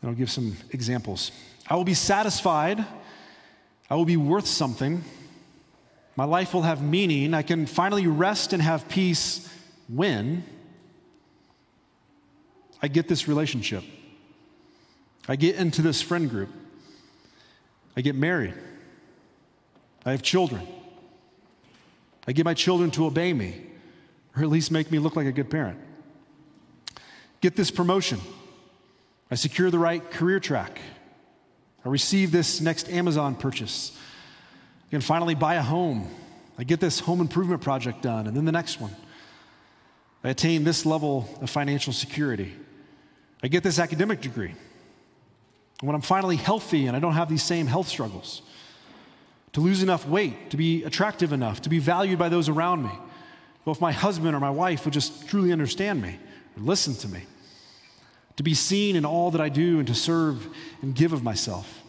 And 0.00 0.08
I'll 0.08 0.14
give 0.14 0.30
some 0.30 0.56
examples. 0.70 1.32
I 1.68 1.74
will 1.74 1.82
be 1.82 1.92
satisfied. 1.92 2.86
I 3.90 3.96
will 3.96 4.04
be 4.04 4.16
worth 4.16 4.46
something. 4.46 5.02
My 6.14 6.22
life 6.22 6.54
will 6.54 6.62
have 6.62 6.80
meaning. 6.80 7.34
I 7.34 7.42
can 7.42 7.66
finally 7.66 8.06
rest 8.06 8.52
and 8.52 8.62
have 8.62 8.88
peace 8.88 9.52
when 9.88 10.44
I 12.80 12.86
get 12.86 13.08
this 13.08 13.26
relationship. 13.26 13.82
I 15.26 15.34
get 15.34 15.56
into 15.56 15.82
this 15.82 16.00
friend 16.00 16.30
group. 16.30 16.50
I 17.96 18.02
get 18.02 18.14
married. 18.14 18.54
I 20.04 20.12
have 20.12 20.22
children. 20.22 20.64
I 22.28 22.30
get 22.30 22.44
my 22.44 22.54
children 22.54 22.92
to 22.92 23.06
obey 23.06 23.32
me, 23.32 23.66
or 24.36 24.44
at 24.44 24.48
least 24.48 24.70
make 24.70 24.92
me 24.92 25.00
look 25.00 25.16
like 25.16 25.26
a 25.26 25.32
good 25.32 25.50
parent. 25.50 25.80
Get 27.46 27.54
this 27.54 27.70
promotion. 27.70 28.18
I 29.30 29.36
secure 29.36 29.70
the 29.70 29.78
right 29.78 30.10
career 30.10 30.40
track. 30.40 30.80
I 31.84 31.88
receive 31.88 32.32
this 32.32 32.60
next 32.60 32.90
Amazon 32.90 33.36
purchase. 33.36 33.96
I 34.88 34.90
can 34.90 35.00
finally 35.00 35.36
buy 35.36 35.54
a 35.54 35.62
home. 35.62 36.10
I 36.58 36.64
get 36.64 36.80
this 36.80 36.98
home 36.98 37.20
improvement 37.20 37.62
project 37.62 38.02
done, 38.02 38.26
and 38.26 38.36
then 38.36 38.46
the 38.46 38.50
next 38.50 38.80
one. 38.80 38.90
I 40.24 40.30
attain 40.30 40.64
this 40.64 40.84
level 40.84 41.28
of 41.40 41.48
financial 41.48 41.92
security. 41.92 42.52
I 43.44 43.46
get 43.46 43.62
this 43.62 43.78
academic 43.78 44.20
degree. 44.22 44.50
And 45.78 45.86
When 45.86 45.94
I'm 45.94 46.02
finally 46.02 46.34
healthy 46.34 46.88
and 46.88 46.96
I 46.96 46.98
don't 46.98 47.14
have 47.14 47.28
these 47.28 47.44
same 47.44 47.68
health 47.68 47.86
struggles, 47.86 48.42
to 49.52 49.60
lose 49.60 49.84
enough 49.84 50.04
weight, 50.08 50.50
to 50.50 50.56
be 50.56 50.82
attractive 50.82 51.32
enough, 51.32 51.62
to 51.62 51.68
be 51.68 51.78
valued 51.78 52.18
by 52.18 52.28
those 52.28 52.48
around 52.48 52.82
me. 52.82 52.98
If 53.68 53.80
my 53.80 53.92
husband 53.92 54.34
or 54.34 54.40
my 54.40 54.50
wife 54.50 54.84
would 54.84 54.94
just 54.94 55.28
truly 55.28 55.52
understand 55.52 56.02
me 56.02 56.18
or 56.56 56.62
listen 56.64 56.96
to 56.96 57.08
me, 57.08 57.22
to 58.36 58.42
be 58.42 58.54
seen 58.54 58.96
in 58.96 59.04
all 59.04 59.30
that 59.30 59.40
I 59.40 59.48
do 59.48 59.78
and 59.78 59.86
to 59.88 59.94
serve 59.94 60.46
and 60.82 60.94
give 60.94 61.12
of 61.12 61.22
myself, 61.22 61.82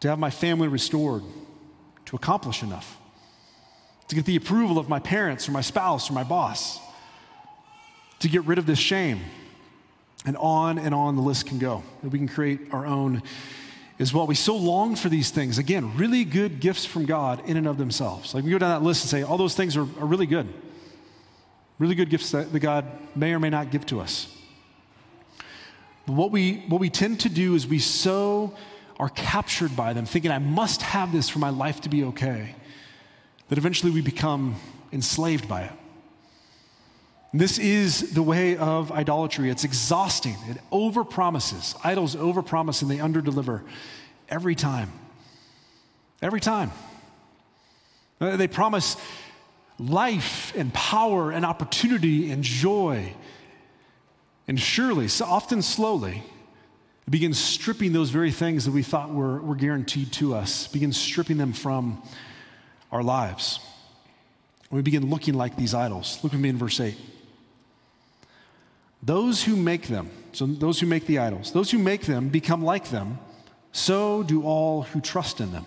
to 0.00 0.08
have 0.08 0.18
my 0.18 0.30
family 0.30 0.68
restored, 0.68 1.22
to 2.06 2.16
accomplish 2.16 2.62
enough, 2.62 2.98
to 4.08 4.14
get 4.14 4.24
the 4.24 4.36
approval 4.36 4.78
of 4.78 4.88
my 4.88 4.98
parents 4.98 5.48
or 5.48 5.52
my 5.52 5.60
spouse 5.60 6.10
or 6.10 6.12
my 6.12 6.24
boss, 6.24 6.78
to 8.20 8.28
get 8.28 8.44
rid 8.44 8.58
of 8.58 8.66
this 8.66 8.78
shame. 8.78 9.20
And 10.26 10.38
on 10.38 10.78
and 10.78 10.94
on 10.94 11.16
the 11.16 11.22
list 11.22 11.44
can 11.46 11.58
go. 11.58 11.82
And 12.00 12.10
we 12.10 12.18
can 12.18 12.28
create 12.28 12.72
our 12.72 12.86
own 12.86 13.22
as 13.98 14.14
well. 14.14 14.26
We 14.26 14.34
so 14.34 14.56
long 14.56 14.96
for 14.96 15.10
these 15.10 15.30
things. 15.30 15.58
Again, 15.58 15.94
really 15.98 16.24
good 16.24 16.60
gifts 16.60 16.86
from 16.86 17.04
God 17.04 17.46
in 17.46 17.58
and 17.58 17.68
of 17.68 17.76
themselves. 17.76 18.34
Like 18.34 18.42
we 18.42 18.50
go 18.50 18.56
down 18.56 18.70
that 18.70 18.82
list 18.82 19.04
and 19.04 19.10
say, 19.10 19.22
all 19.22 19.36
those 19.36 19.54
things 19.54 19.76
are, 19.76 19.82
are 19.82 20.06
really 20.06 20.26
good. 20.26 20.52
Really 21.78 21.94
good 21.94 22.08
gifts 22.08 22.30
that, 22.30 22.52
that 22.52 22.60
God 22.60 22.86
may 23.14 23.34
or 23.34 23.38
may 23.38 23.50
not 23.50 23.70
give 23.70 23.84
to 23.86 24.00
us. 24.00 24.34
But 26.06 26.14
what 26.14 26.30
we, 26.30 26.64
what 26.68 26.80
we 26.80 26.90
tend 26.90 27.20
to 27.20 27.28
do 27.28 27.54
is 27.54 27.66
we 27.66 27.78
so 27.78 28.54
are 28.98 29.08
captured 29.08 29.74
by 29.74 29.92
them, 29.92 30.06
thinking, 30.06 30.30
I 30.30 30.38
must 30.38 30.82
have 30.82 31.12
this 31.12 31.28
for 31.28 31.38
my 31.38 31.50
life 31.50 31.80
to 31.82 31.88
be 31.88 32.04
okay, 32.04 32.54
that 33.48 33.58
eventually 33.58 33.90
we 33.90 34.00
become 34.00 34.56
enslaved 34.92 35.48
by 35.48 35.62
it. 35.62 35.72
This 37.32 37.58
is 37.58 38.12
the 38.12 38.22
way 38.22 38.56
of 38.56 38.92
idolatry. 38.92 39.50
It's 39.50 39.64
exhausting. 39.64 40.36
It 40.48 40.58
overpromises. 40.70 41.74
Idols 41.82 42.14
overpromise 42.14 42.80
and 42.80 42.88
they 42.88 42.98
underdeliver 42.98 43.62
every 44.28 44.54
time. 44.54 44.92
Every 46.22 46.40
time. 46.40 46.70
Uh, 48.20 48.36
they 48.36 48.46
promise 48.46 48.96
life 49.80 50.54
and 50.56 50.72
power 50.72 51.32
and 51.32 51.44
opportunity 51.44 52.30
and 52.30 52.44
joy. 52.44 53.12
And 54.46 54.60
surely, 54.60 55.08
so 55.08 55.24
often 55.24 55.62
slowly, 55.62 56.22
it 57.06 57.10
begins 57.10 57.38
stripping 57.38 57.92
those 57.92 58.10
very 58.10 58.30
things 58.30 58.64
that 58.64 58.72
we 58.72 58.82
thought 58.82 59.12
were, 59.12 59.40
were 59.40 59.54
guaranteed 59.54 60.12
to 60.14 60.34
us, 60.34 60.68
begins 60.68 60.96
stripping 60.96 61.36
them 61.38 61.52
from 61.52 62.02
our 62.92 63.02
lives. 63.02 63.60
we 64.70 64.82
begin 64.82 65.10
looking 65.10 65.34
like 65.34 65.56
these 65.56 65.74
idols. 65.74 66.18
Look 66.22 66.32
with 66.32 66.40
me 66.40 66.48
in 66.48 66.58
verse 66.58 66.80
8. 66.80 66.96
Those 69.02 69.44
who 69.44 69.56
make 69.56 69.88
them, 69.88 70.10
so 70.32 70.46
those 70.46 70.80
who 70.80 70.86
make 70.86 71.06
the 71.06 71.18
idols, 71.18 71.52
those 71.52 71.70
who 71.70 71.78
make 71.78 72.02
them 72.02 72.30
become 72.30 72.64
like 72.64 72.88
them, 72.88 73.18
so 73.72 74.22
do 74.22 74.42
all 74.42 74.82
who 74.82 75.00
trust 75.00 75.40
in 75.40 75.52
them. 75.52 75.66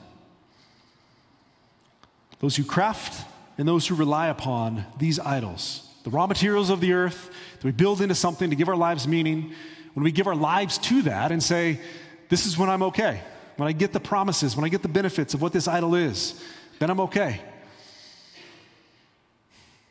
Those 2.40 2.56
who 2.56 2.64
craft 2.64 3.26
and 3.58 3.68
those 3.68 3.88
who 3.88 3.96
rely 3.96 4.28
upon 4.28 4.86
these 4.98 5.20
idols, 5.20 5.88
the 6.04 6.10
raw 6.10 6.26
materials 6.26 6.70
of 6.70 6.80
the 6.80 6.94
earth 6.94 7.30
that 7.60 7.64
we 7.64 7.72
build 7.72 8.02
into 8.02 8.16
something 8.16 8.50
to 8.50 8.56
give 8.56 8.70
our 8.70 8.76
lives 8.76 9.08
meaning, 9.08 9.54
when 9.94 10.04
we 10.04 10.12
give 10.12 10.28
our 10.28 10.36
lives 10.36 10.78
to 10.78 11.02
that 11.04 11.32
and 11.32 11.42
say, 11.42 11.80
This 12.30 12.46
is 12.46 12.58
when 12.58 12.70
I'm 12.70 12.84
okay, 12.84 13.22
when 13.56 13.68
I 13.68 13.72
get 13.72 13.94
the 13.94 14.00
promises, 14.00 14.56
when 14.56 14.64
I 14.64 14.70
get 14.70 14.82
the 14.82 14.88
benefits 14.88 15.34
of 15.34 15.42
what 15.42 15.54
this 15.54 15.68
idol 15.68 15.96
is, 15.96 16.42
then 16.80 16.90
I'm 16.90 17.00
okay. 17.02 17.42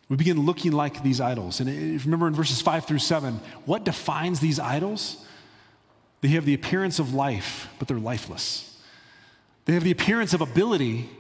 We 0.09 0.17
begin 0.17 0.47
looking 0.47 0.71
like 0.71 1.03
these 1.03 1.21
idols. 1.21 1.59
And 1.59 1.69
remember 2.05 2.29
in 2.29 2.35
verses 2.35 2.61
5 2.61 2.85
through 2.85 3.01
7, 3.01 3.41
what 3.65 3.85
defines 3.85 4.39
these 4.39 4.61
idols? 4.61 5.25
They 6.21 6.29
have 6.29 6.45
the 6.45 6.55
appearance 6.55 6.99
of 6.99 7.13
life, 7.13 7.69
but 7.79 7.89
they're 7.89 7.99
lifeless. 7.99 8.81
They 9.65 9.75
have 9.75 9.83
the 9.83 9.91
appearance 9.91 10.33
of 10.33 10.41
ability, 10.41 11.11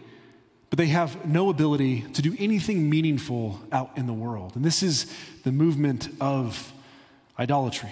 but 0.70 0.78
they 0.78 0.86
have 0.86 1.26
no 1.26 1.48
ability 1.48 2.02
to 2.14 2.22
do 2.22 2.34
anything 2.38 2.90
meaningful 2.90 3.60
out 3.70 3.90
in 3.96 4.06
the 4.06 4.12
world. 4.12 4.56
And 4.56 4.64
this 4.64 4.82
is 4.82 5.12
the 5.44 5.52
movement 5.52 6.08
of 6.20 6.72
idolatry. 7.38 7.90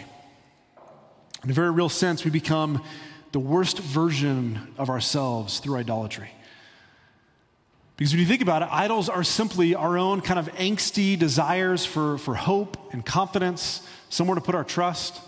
In 1.45 1.51
a 1.51 1.55
very 1.55 1.71
real 1.71 1.89
sense, 1.89 2.25
we 2.25 2.31
become 2.31 2.83
the 3.33 3.39
worst 3.39 3.79
version 3.79 4.75
of 4.79 4.91
ourselves 4.91 5.59
through 5.59 5.77
idolatry. 5.77 6.31
Because 7.97 8.13
when 8.13 8.21
you 8.21 8.27
think 8.27 8.43
about 8.43 8.63
it, 8.63 8.69
idols 8.73 9.09
are 9.09 9.23
simply 9.23 9.75
our 9.75 9.97
own 9.97 10.21
kind 10.21 10.39
of 10.41 10.53
angsty 10.55 11.17
desires 11.17 11.85
for, 11.85 12.19
for 12.19 12.35
hope 12.35 12.93
and 12.93 13.07
confidence, 13.07 13.87
somewhere 14.09 14.35
to 14.35 14.41
put 14.41 14.55
our 14.55 14.65
trust, 14.65 15.21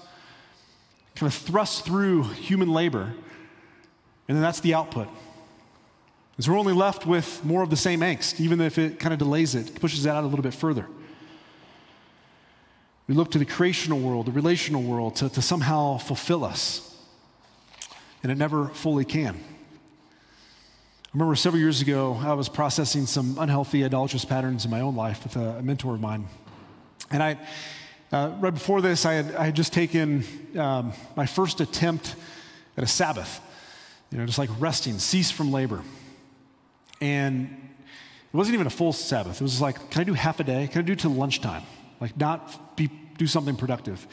kind 1.14 1.30
of 1.30 1.34
thrust 1.34 1.84
through 1.84 2.24
human 2.24 2.72
labor. 2.72 3.14
And 4.28 4.36
then 4.36 4.40
that's 4.40 4.60
the 4.60 4.74
output. 4.74 5.08
And 6.36 6.44
so 6.44 6.52
we're 6.52 6.58
only 6.58 6.74
left 6.74 7.06
with 7.06 7.44
more 7.44 7.62
of 7.62 7.70
the 7.70 7.76
same 7.76 8.00
angst, 8.00 8.40
even 8.40 8.60
if 8.60 8.78
it 8.78 8.98
kind 8.98 9.12
of 9.12 9.18
delays 9.18 9.54
it, 9.54 9.80
pushes 9.80 10.02
that 10.02 10.16
out 10.16 10.24
a 10.24 10.26
little 10.26 10.42
bit 10.42 10.54
further. 10.54 10.86
We 13.08 13.14
look 13.14 13.30
to 13.30 13.38
the 13.38 13.44
creational 13.44 14.00
world, 14.00 14.26
the 14.26 14.32
relational 14.32 14.82
world, 14.82 15.16
to, 15.16 15.28
to 15.28 15.40
somehow 15.40 15.98
fulfill 15.98 16.44
us. 16.44 16.82
And 18.22 18.32
it 18.32 18.36
never 18.36 18.66
fully 18.68 19.04
can. 19.04 19.36
I 19.36 21.08
remember 21.14 21.36
several 21.36 21.60
years 21.60 21.80
ago, 21.80 22.20
I 22.22 22.34
was 22.34 22.48
processing 22.48 23.06
some 23.06 23.38
unhealthy 23.38 23.84
idolatrous 23.84 24.24
patterns 24.24 24.64
in 24.64 24.70
my 24.70 24.80
own 24.80 24.96
life 24.96 25.22
with 25.22 25.36
a, 25.36 25.58
a 25.58 25.62
mentor 25.62 25.94
of 25.94 26.00
mine. 26.00 26.26
And 27.10 27.22
I, 27.22 27.38
uh, 28.12 28.32
right 28.40 28.52
before 28.52 28.82
this, 28.82 29.06
I 29.06 29.14
had, 29.14 29.34
I 29.36 29.44
had 29.44 29.56
just 29.56 29.72
taken 29.72 30.24
um, 30.58 30.92
my 31.16 31.24
first 31.24 31.60
attempt 31.60 32.16
at 32.76 32.84
a 32.84 32.86
Sabbath, 32.86 33.40
you 34.10 34.18
know, 34.18 34.26
just 34.26 34.38
like 34.38 34.50
resting, 34.58 34.98
cease 34.98 35.30
from 35.30 35.52
labor. 35.52 35.82
And 37.00 37.44
it 38.32 38.36
wasn't 38.36 38.54
even 38.54 38.66
a 38.66 38.70
full 38.70 38.92
Sabbath. 38.92 39.40
It 39.40 39.42
was 39.42 39.60
like, 39.60 39.90
can 39.90 40.00
I 40.00 40.04
do 40.04 40.14
half 40.14 40.40
a 40.40 40.44
day? 40.44 40.68
Can 40.68 40.80
I 40.80 40.82
do 40.82 40.94
till 40.94 41.12
lunchtime? 41.12 41.62
Like, 42.00 42.16
not 42.16 42.76
be, 42.76 42.90
do 43.18 43.26
something 43.26 43.56
productive. 43.56 44.06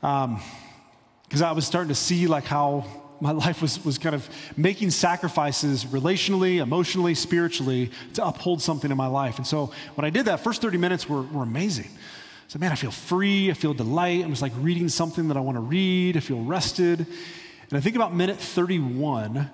Because 0.00 0.24
um, 0.24 1.44
I 1.44 1.52
was 1.52 1.66
starting 1.66 1.88
to 1.88 1.94
see 1.94 2.26
like 2.26 2.44
how 2.44 2.86
my 3.20 3.30
life 3.44 3.62
was, 3.62 3.84
was 3.84 3.98
kind 3.98 4.14
of 4.14 4.28
making 4.56 4.90
sacrifices 4.90 5.84
relationally, 5.86 6.62
emotionally, 6.62 7.14
spiritually 7.14 7.90
to 8.14 8.24
uphold 8.24 8.62
something 8.62 8.90
in 8.90 8.96
my 8.96 9.06
life. 9.06 9.38
And 9.38 9.46
so 9.46 9.72
when 9.94 10.04
I 10.04 10.10
did 10.10 10.26
that, 10.26 10.40
first 10.40 10.62
30 10.62 10.78
minutes 10.78 11.08
were, 11.08 11.22
were 11.22 11.42
amazing. 11.42 11.88
I 11.88 12.48
said, 12.48 12.60
man, 12.60 12.72
I 12.72 12.76
feel 12.76 12.90
free. 12.90 13.50
I 13.50 13.54
feel 13.54 13.74
delight. 13.74 14.22
I'm 14.22 14.30
just 14.30 14.42
like 14.42 14.52
reading 14.58 14.88
something 14.88 15.28
that 15.28 15.36
I 15.36 15.40
want 15.40 15.56
to 15.56 15.62
read. 15.62 16.16
I 16.16 16.20
feel 16.20 16.42
rested. 16.42 17.00
And 17.00 17.78
I 17.78 17.80
think 17.80 17.96
about 17.96 18.14
minute 18.14 18.38
31, 18.38 19.50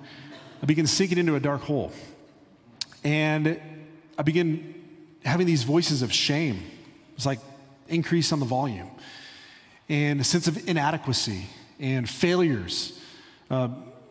I 0.62 0.66
begin 0.66 0.86
sinking 0.86 1.18
into 1.18 1.36
a 1.36 1.40
dark 1.40 1.62
hole. 1.62 1.92
And 3.04 3.60
I 4.18 4.22
begin 4.22 4.74
having 5.24 5.46
these 5.46 5.62
voices 5.62 6.02
of 6.02 6.12
shame. 6.12 6.62
It's 7.16 7.26
like 7.26 7.40
increase 7.88 8.32
on 8.32 8.40
the 8.40 8.46
volume 8.46 8.90
and 9.88 10.20
a 10.20 10.24
sense 10.24 10.46
of 10.46 10.68
inadequacy 10.68 11.46
and 11.78 12.08
failures 12.08 12.98
uh, 13.50 13.68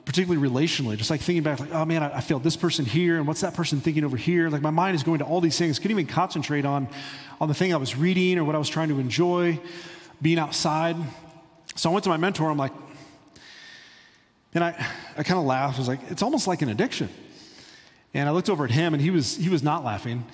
particularly 0.10 0.50
relationally, 0.50 0.98
just 0.98 1.12
like 1.12 1.22
thinking 1.22 1.44
back, 1.44 1.60
like, 1.60 1.72
oh 1.72 1.86
man, 1.86 2.02
I, 2.02 2.18
I 2.18 2.22
failed 2.22 2.44
this 2.44 2.58
person 2.58 2.84
here, 2.84 3.18
and 3.18 3.28
what's 3.28 3.42
that 3.42 3.54
person 3.54 3.80
thinking 3.80 4.04
over 4.04 4.18
here? 4.18 4.50
Like 4.50 4.64
my 4.64 4.72
mind 4.72 4.96
is 4.96 5.04
going 5.04 5.20
to 5.20 5.26
all 5.26 5.40
these 5.40 5.56
things. 5.56 5.78
Couldn't 5.78 6.00
even 6.00 6.12
concentrate 6.12 6.66
on, 6.66 6.88
on 7.40 7.48
the 7.48 7.54
thing 7.54 7.76
I 7.76 7.78
was 7.78 7.96
reading 7.96 8.40
or 8.40 8.44
what 8.44 8.56
I 8.56 8.58
was 8.58 8.70
trying 8.70 8.90
to 8.90 9.00
enjoy, 9.00 9.60
being 10.20 10.40
outside. 10.40 10.96
So 11.76 11.92
I 11.92 11.94
went 11.94 12.06
to 12.06 12.10
my 12.10 12.18
mentor. 12.18 12.50
I'm 12.50 12.58
like, 12.58 12.74
and 14.56 14.64
I, 14.64 14.70
I 15.16 15.22
kind 15.22 15.40
of 15.40 15.46
laughed. 15.46 15.76
I 15.76 15.80
was 15.80 15.88
like, 15.88 16.00
it's 16.10 16.24
almost 16.24 16.48
like 16.48 16.64
an 16.64 16.70
addiction. 16.70 17.10
And 18.14 18.28
I 18.28 18.32
looked 18.32 18.50
over 18.50 18.66
at 18.66 18.72
him, 18.72 18.94
and 18.94 19.02
he 19.02 19.12
was, 19.12 19.36
he 19.36 19.50
was 19.50 19.64
not 19.64 19.84
laughing. 19.84 20.26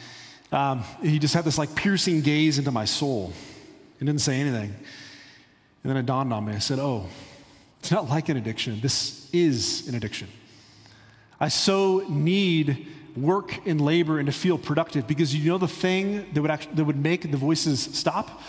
Um, 0.51 0.83
he 1.01 1.19
just 1.19 1.33
had 1.33 1.43
this 1.43 1.57
like 1.57 1.75
piercing 1.75 2.21
gaze 2.21 2.57
into 2.57 2.71
my 2.71 2.85
soul 2.85 3.33
and 3.99 4.07
didn't 4.07 4.21
say 4.21 4.39
anything. 4.39 4.73
And 5.83 5.89
then 5.89 5.97
it 5.97 6.05
dawned 6.05 6.31
on 6.31 6.45
me. 6.45 6.53
I 6.53 6.59
said, 6.59 6.79
oh, 6.79 7.07
it's 7.79 7.91
not 7.91 8.09
like 8.09 8.29
an 8.29 8.37
addiction. 8.37 8.79
This 8.81 9.29
is 9.33 9.87
an 9.87 9.95
addiction. 9.95 10.27
I 11.39 11.49
so 11.49 12.05
need 12.07 12.87
work 13.15 13.65
and 13.65 13.79
labor 13.79 14.19
and 14.19 14.25
to 14.25 14.31
feel 14.31 14.57
productive 14.57 15.07
because 15.07 15.33
you 15.35 15.51
know 15.51 15.57
the 15.57 15.67
thing 15.67 16.25
that 16.33 16.41
would, 16.41 16.51
that 16.75 16.83
would 16.83 16.97
make 16.97 17.29
the 17.29 17.37
voices 17.37 17.79
stop? 17.79 18.41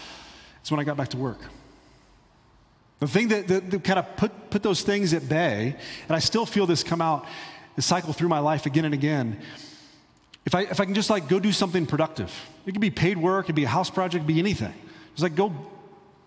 It's 0.61 0.71
when 0.71 0.81
I 0.81 0.85
got 0.85 0.97
back 0.97 1.09
to 1.09 1.17
work. 1.17 1.41
The 2.99 3.07
thing 3.07 3.29
that, 3.29 3.47
that, 3.49 3.71
that 3.71 3.85
kind 3.85 3.99
of 3.99 4.17
put, 4.17 4.51
put 4.51 4.62
those 4.62 4.83
things 4.83 5.12
at 5.12 5.29
bay, 5.29 5.77
and 6.09 6.17
I 6.17 6.19
still 6.19 6.47
feel 6.47 6.67
this 6.67 6.83
come 6.83 7.03
out, 7.03 7.27
cycle 7.83 8.12
through 8.12 8.29
my 8.29 8.39
life 8.39 8.67
again 8.67 8.85
and 8.85 8.95
again. 8.95 9.41
If 10.45 10.55
I, 10.55 10.62
if 10.62 10.81
I 10.81 10.85
can 10.85 10.95
just 10.95 11.11
like 11.11 11.29
go 11.29 11.41
do 11.41 11.53
something 11.53 11.87
productive, 11.87 12.33
it 12.65 12.73
could 12.73 12.81
be 12.81 12.91
paid 12.91 13.19
work, 13.19 13.45
it 13.45 13.49
could 13.49 13.55
be 13.55 13.65
a 13.65 13.69
house 13.69 13.91
project, 13.91 14.15
it 14.15 14.19
could 14.27 14.35
be 14.35 14.39
anything. 14.39 14.75
Just 15.12 15.23
like 15.23 15.35
go 15.35 15.53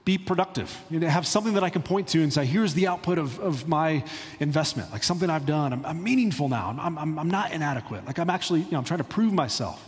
be 0.06 0.18
productive. 0.18 0.76
You 0.90 1.00
know, 1.00 1.08
have 1.08 1.28
something 1.28 1.54
that 1.54 1.64
I 1.64 1.70
can 1.70 1.84
point 1.84 2.08
to 2.10 2.24
and 2.24 2.34
say, 2.34 2.46
here's 2.46 2.74
the 2.74 2.88
output 2.88 3.18
of, 3.18 3.40
of 3.40 3.68
my 3.68 4.04
investment, 4.40 4.92
like 4.92 5.04
something 5.04 5.30
I've 5.30 5.46
done. 5.46 5.72
I'm, 5.72 5.86
I'm 5.86 6.04
meaningful 6.04 6.50
now. 6.50 6.76
I'm, 6.80 6.98
I'm, 6.98 7.20
I'm 7.20 7.30
not 7.30 7.52
inadequate. 7.52 8.06
Like 8.06 8.18
I'm 8.18 8.30
actually, 8.30 8.62
you 8.62 8.72
know, 8.72 8.80
I'm 8.80 8.84
trying 8.84 9.00
to 9.00 9.04
prove 9.04 9.34
myself. 9.34 9.88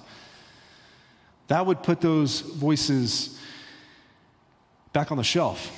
That 1.47 1.65
would 1.65 1.83
put 1.83 2.01
those 2.01 2.41
voices 2.41 3.39
back 4.93 5.11
on 5.11 5.17
the 5.17 5.23
shelf. 5.23 5.71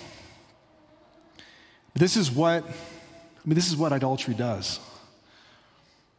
But 1.93 2.01
this 2.01 2.17
is 2.17 2.29
what, 2.29 2.63
I 2.65 3.47
mean, 3.47 3.55
this 3.55 3.69
is 3.69 3.77
what 3.77 3.93
idolatry 3.93 4.33
does. 4.33 4.79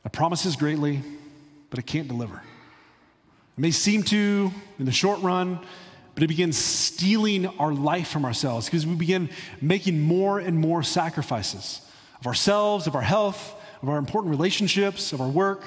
It 0.04 0.12
promises 0.12 0.56
greatly, 0.56 1.02
but 1.70 1.78
it 1.78 1.86
can't 1.86 2.08
deliver. 2.08 2.36
It 2.36 3.60
may 3.60 3.70
seem 3.70 4.02
to 4.04 4.52
in 4.78 4.84
the 4.84 4.92
short 4.92 5.20
run, 5.22 5.58
but 6.14 6.22
it 6.22 6.28
begins 6.28 6.56
stealing 6.56 7.46
our 7.46 7.72
life 7.72 8.08
from 8.08 8.24
ourselves 8.24 8.66
because 8.66 8.86
we 8.86 8.94
begin 8.94 9.30
making 9.60 10.00
more 10.00 10.38
and 10.38 10.58
more 10.58 10.82
sacrifices 10.82 11.80
of 12.20 12.26
ourselves, 12.26 12.86
of 12.86 12.94
our 12.94 13.02
health, 13.02 13.54
of 13.82 13.88
our 13.88 13.98
important 13.98 14.30
relationships, 14.30 15.12
of 15.12 15.20
our 15.20 15.28
work, 15.28 15.62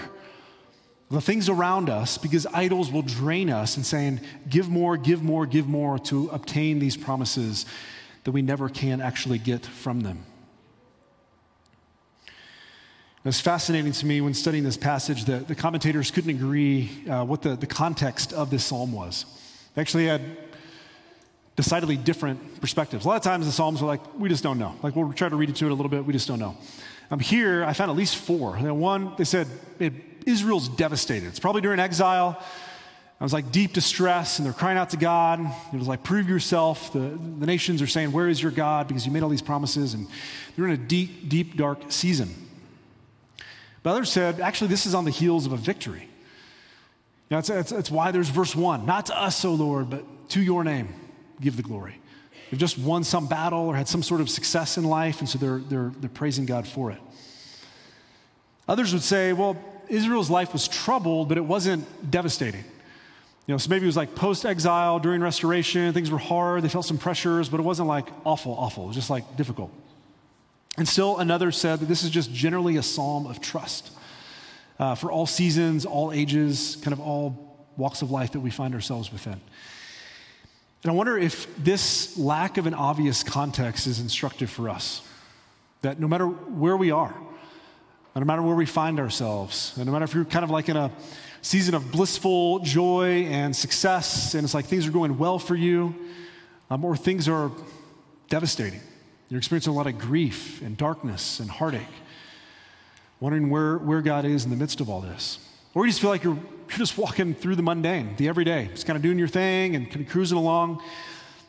of 1.10 1.16
the 1.16 1.22
things 1.22 1.50
around 1.50 1.90
us, 1.90 2.18
because 2.18 2.46
idols 2.48 2.92
will 2.92 3.02
drain 3.02 3.50
us 3.50 3.78
and 3.78 3.86
saying, 3.86 4.20
give 4.50 4.70
more, 4.70 4.98
give 4.98 5.22
more, 5.22 5.46
give 5.46 5.68
more 5.68 6.00
to 6.00 6.30
obtain 6.30 6.80
these 6.80 6.98
promises 6.98 7.66
that 8.24 8.32
we 8.32 8.42
never 8.42 8.70
can 8.70 9.02
actually 9.02 9.38
get 9.38 9.66
from 9.66 10.02
them. 10.02 10.26
It's 13.28 13.42
fascinating 13.42 13.92
to 13.92 14.06
me 14.06 14.22
when 14.22 14.34
studying 14.34 14.64
this 14.64 14.78
passage 14.78 15.26
that 15.26 15.50
the 15.50 15.56
commentators 15.56 16.12
couldn't 16.12 16.30
agree 16.30 16.90
uh, 17.10 17.26
what 17.26 17.42
the, 17.42 17.58
the 17.58 17.68
context 17.68 18.32
of 18.32 18.50
this 18.50 18.64
psalm 18.64 18.94
was. 18.94 19.26
They 19.76 19.82
actually 19.82 20.06
had 20.06 20.22
decidedly 21.58 21.98
different 21.98 22.62
perspectives. 22.62 23.04
A 23.04 23.08
lot 23.10 23.18
of 23.18 23.24
times 23.24 23.46
the 23.46 23.52
Psalms 23.52 23.82
are 23.82 23.86
like, 23.86 24.00
we 24.18 24.30
just 24.30 24.44
don't 24.44 24.58
know. 24.58 24.76
Like, 24.82 24.96
we'll 24.96 25.12
try 25.12 25.28
to 25.28 25.36
read 25.36 25.50
into 25.50 25.66
it 25.66 25.72
a 25.72 25.74
little 25.74 25.90
bit, 25.90 26.06
we 26.06 26.14
just 26.14 26.28
don't 26.30 26.40
know. 26.40 26.56
Um, 27.12 27.20
here, 27.20 27.66
I 27.66 27.74
found 27.74 27.92
at 27.92 27.98
least 27.98 28.16
four. 28.16 28.56
one, 28.56 29.14
they 29.18 29.26
said, 29.26 29.48
it, 29.78 29.92
Israel's 30.26 30.70
devastated. 30.70 31.28
It's 31.28 31.40
probably 31.40 31.62
during 31.62 31.80
exile. 31.80 32.42
I 33.20 33.24
was 33.24 33.34
like 33.34 33.52
deep 33.52 33.74
distress, 33.74 34.40
and 34.40 34.46
they're 34.46 34.54
crying 34.54 34.78
out 34.78 34.92
to 34.92 34.98
God. 34.98 35.42
It 35.74 35.78
was 35.78 35.88
like, 35.88 36.02
prove 36.02 36.30
yourself. 36.30 36.94
The, 36.94 37.00
the 37.00 37.46
nations 37.46 37.82
are 37.82 37.88
saying, 37.88 38.14
Where 38.14 38.30
is 38.30 38.42
your 38.42 38.52
God? 38.52 38.88
Because 38.88 39.06
you 39.06 39.12
made 39.12 39.24
all 39.24 39.30
these 39.30 39.42
promises, 39.42 39.96
and 39.96 40.08
they're 40.56 40.66
in 40.66 40.72
a 40.72 40.78
deep, 40.78 41.28
deep, 41.28 41.58
dark 41.58 41.92
season. 41.92 42.47
But 43.88 43.92
others 43.92 44.12
said, 44.12 44.42
actually, 44.42 44.68
this 44.68 44.86
is 44.86 44.94
on 44.94 45.06
the 45.06 45.12
heels 45.12 45.46
of 45.46 45.54
a 45.54 45.56
victory. 45.56 46.10
You 47.30 47.38
know, 47.38 47.42
it's 47.48 47.90
why 47.90 48.12
there's 48.12 48.28
verse 48.28 48.54
one 48.54 48.86
not 48.86 49.06
to 49.06 49.18
us, 49.18 49.46
O 49.46 49.54
Lord, 49.54 49.90
but 49.90 50.04
to 50.32 50.42
your 50.42 50.66
name 50.66 50.90
give 51.40 51.56
the 51.56 51.64
glory. 51.64 51.98
They've 52.52 52.60
just 52.60 52.78
won 52.78 53.06
some 53.06 53.28
battle 53.28 53.62
or 53.62 53.78
had 53.78 53.88
some 53.88 54.04
sort 54.04 54.20
of 54.20 54.30
success 54.30 54.78
in 54.78 54.84
life, 54.84 55.22
and 55.22 55.30
so 55.30 55.40
they're, 55.40 55.60
they're, 55.60 55.94
they're 56.02 56.10
praising 56.10 56.46
God 56.46 56.68
for 56.68 56.92
it. 56.92 56.98
Others 58.68 58.92
would 58.92 59.04
say, 59.04 59.32
well, 59.32 59.56
Israel's 59.88 60.30
life 60.30 60.52
was 60.52 60.68
troubled, 60.68 61.30
but 61.30 61.38
it 61.38 61.46
wasn't 61.46 62.12
devastating. 62.12 62.66
You 63.46 63.54
know, 63.54 63.58
so 63.58 63.70
maybe 63.70 63.84
it 63.84 63.88
was 63.88 63.96
like 63.96 64.16
post 64.16 64.46
exile, 64.46 65.00
during 65.00 65.22
restoration, 65.22 65.94
things 65.94 66.12
were 66.12 66.18
hard, 66.18 66.62
they 66.62 66.68
felt 66.68 66.86
some 66.86 66.98
pressures, 66.98 67.48
but 67.48 67.62
it 67.62 67.64
wasn't 67.64 67.88
like 67.88 68.10
awful, 68.26 68.52
awful. 68.52 68.84
It 68.84 68.88
was 68.88 68.96
just 68.98 69.10
like 69.10 69.38
difficult. 69.38 69.72
And 70.78 70.88
still 70.88 71.18
another 71.18 71.52
said 71.52 71.80
that 71.80 71.88
this 71.88 72.04
is 72.04 72.12
just 72.12 72.32
generally 72.32 72.78
a 72.78 72.84
psalm 72.84 73.26
of 73.26 73.42
trust 73.42 73.92
uh, 74.80 74.94
for 74.96 75.12
all 75.12 75.26
seasons, 75.26 75.86
all 75.86 76.12
ages, 76.12 76.78
kind 76.84 76.94
of 76.94 77.00
all 77.00 77.68
walks 77.78 78.02
of 78.02 78.12
life 78.12 78.32
that 78.34 78.40
we 78.40 78.52
find 78.52 78.76
ourselves 78.76 79.12
within. 79.12 79.40
And 80.84 80.92
I 80.92 80.96
wonder 80.96 81.18
if 81.18 81.48
this 81.58 82.18
lack 82.18 82.58
of 82.58 82.68
an 82.68 82.76
obvious 82.76 83.24
context 83.24 83.88
is 83.88 84.00
instructive 84.00 84.50
for 84.50 84.70
us. 84.70 85.02
That 85.82 86.00
no 86.00 86.08
matter 86.08 86.28
where 86.28 86.78
we 86.78 86.92
are, 86.92 87.16
no 88.16 88.26
matter 88.26 88.42
where 88.42 88.56
we 88.56 88.66
find 88.66 89.00
ourselves, 89.00 89.74
and 89.78 89.86
no 89.86 89.92
matter 89.92 90.06
if 90.06 90.14
you're 90.14 90.26
kind 90.26 90.44
of 90.44 90.50
like 90.50 90.70
in 90.70 90.78
a 90.78 90.92
season 91.42 91.76
of 91.76 91.92
blissful 91.92 92.60
joy 92.60 93.26
and 93.30 93.56
success, 93.56 94.34
and 94.34 94.44
it's 94.44 94.54
like 94.54 94.66
things 94.66 94.88
are 94.88 94.92
going 94.92 95.18
well 95.18 95.38
for 95.40 95.56
you, 95.56 95.96
um, 96.70 96.84
or 96.84 96.96
things 96.96 97.28
are 97.28 97.52
devastating. 98.30 98.82
You're 99.30 99.40
experiencing 99.40 99.74
a 99.74 99.76
lot 99.76 99.88
of 99.88 99.98
grief 99.98 100.62
and 100.62 100.78
darkness 100.78 101.40
and 101.40 101.50
heartache 101.50 101.82
wondering 103.20 103.50
where, 103.50 103.78
where 103.78 104.02
God 104.02 104.26
is 104.26 104.46
in 104.46 104.52
the 104.52 104.56
midst 104.56 104.80
of 104.80 104.90
all 104.90 105.02
this. 105.02 105.40
Or 105.74 105.86
you 105.86 105.92
just 105.92 106.02
feel 106.02 106.10
like 106.10 106.24
you're, 106.24 106.36
you're 106.36 106.78
just 106.78 106.98
walking 106.98 107.34
through 107.34 107.56
the 107.56 107.64
mundane, 107.64 108.16
the 108.18 108.28
everyday, 108.28 108.68
just 108.68 108.86
kind 108.86 108.96
of 108.96 109.04
doing 109.04 109.20
your 109.20 109.28
thing 109.28 109.76
and 109.76 109.90
kind 109.90 110.06
of 110.06 110.12
cruising 110.12 110.38
along. 110.38 110.78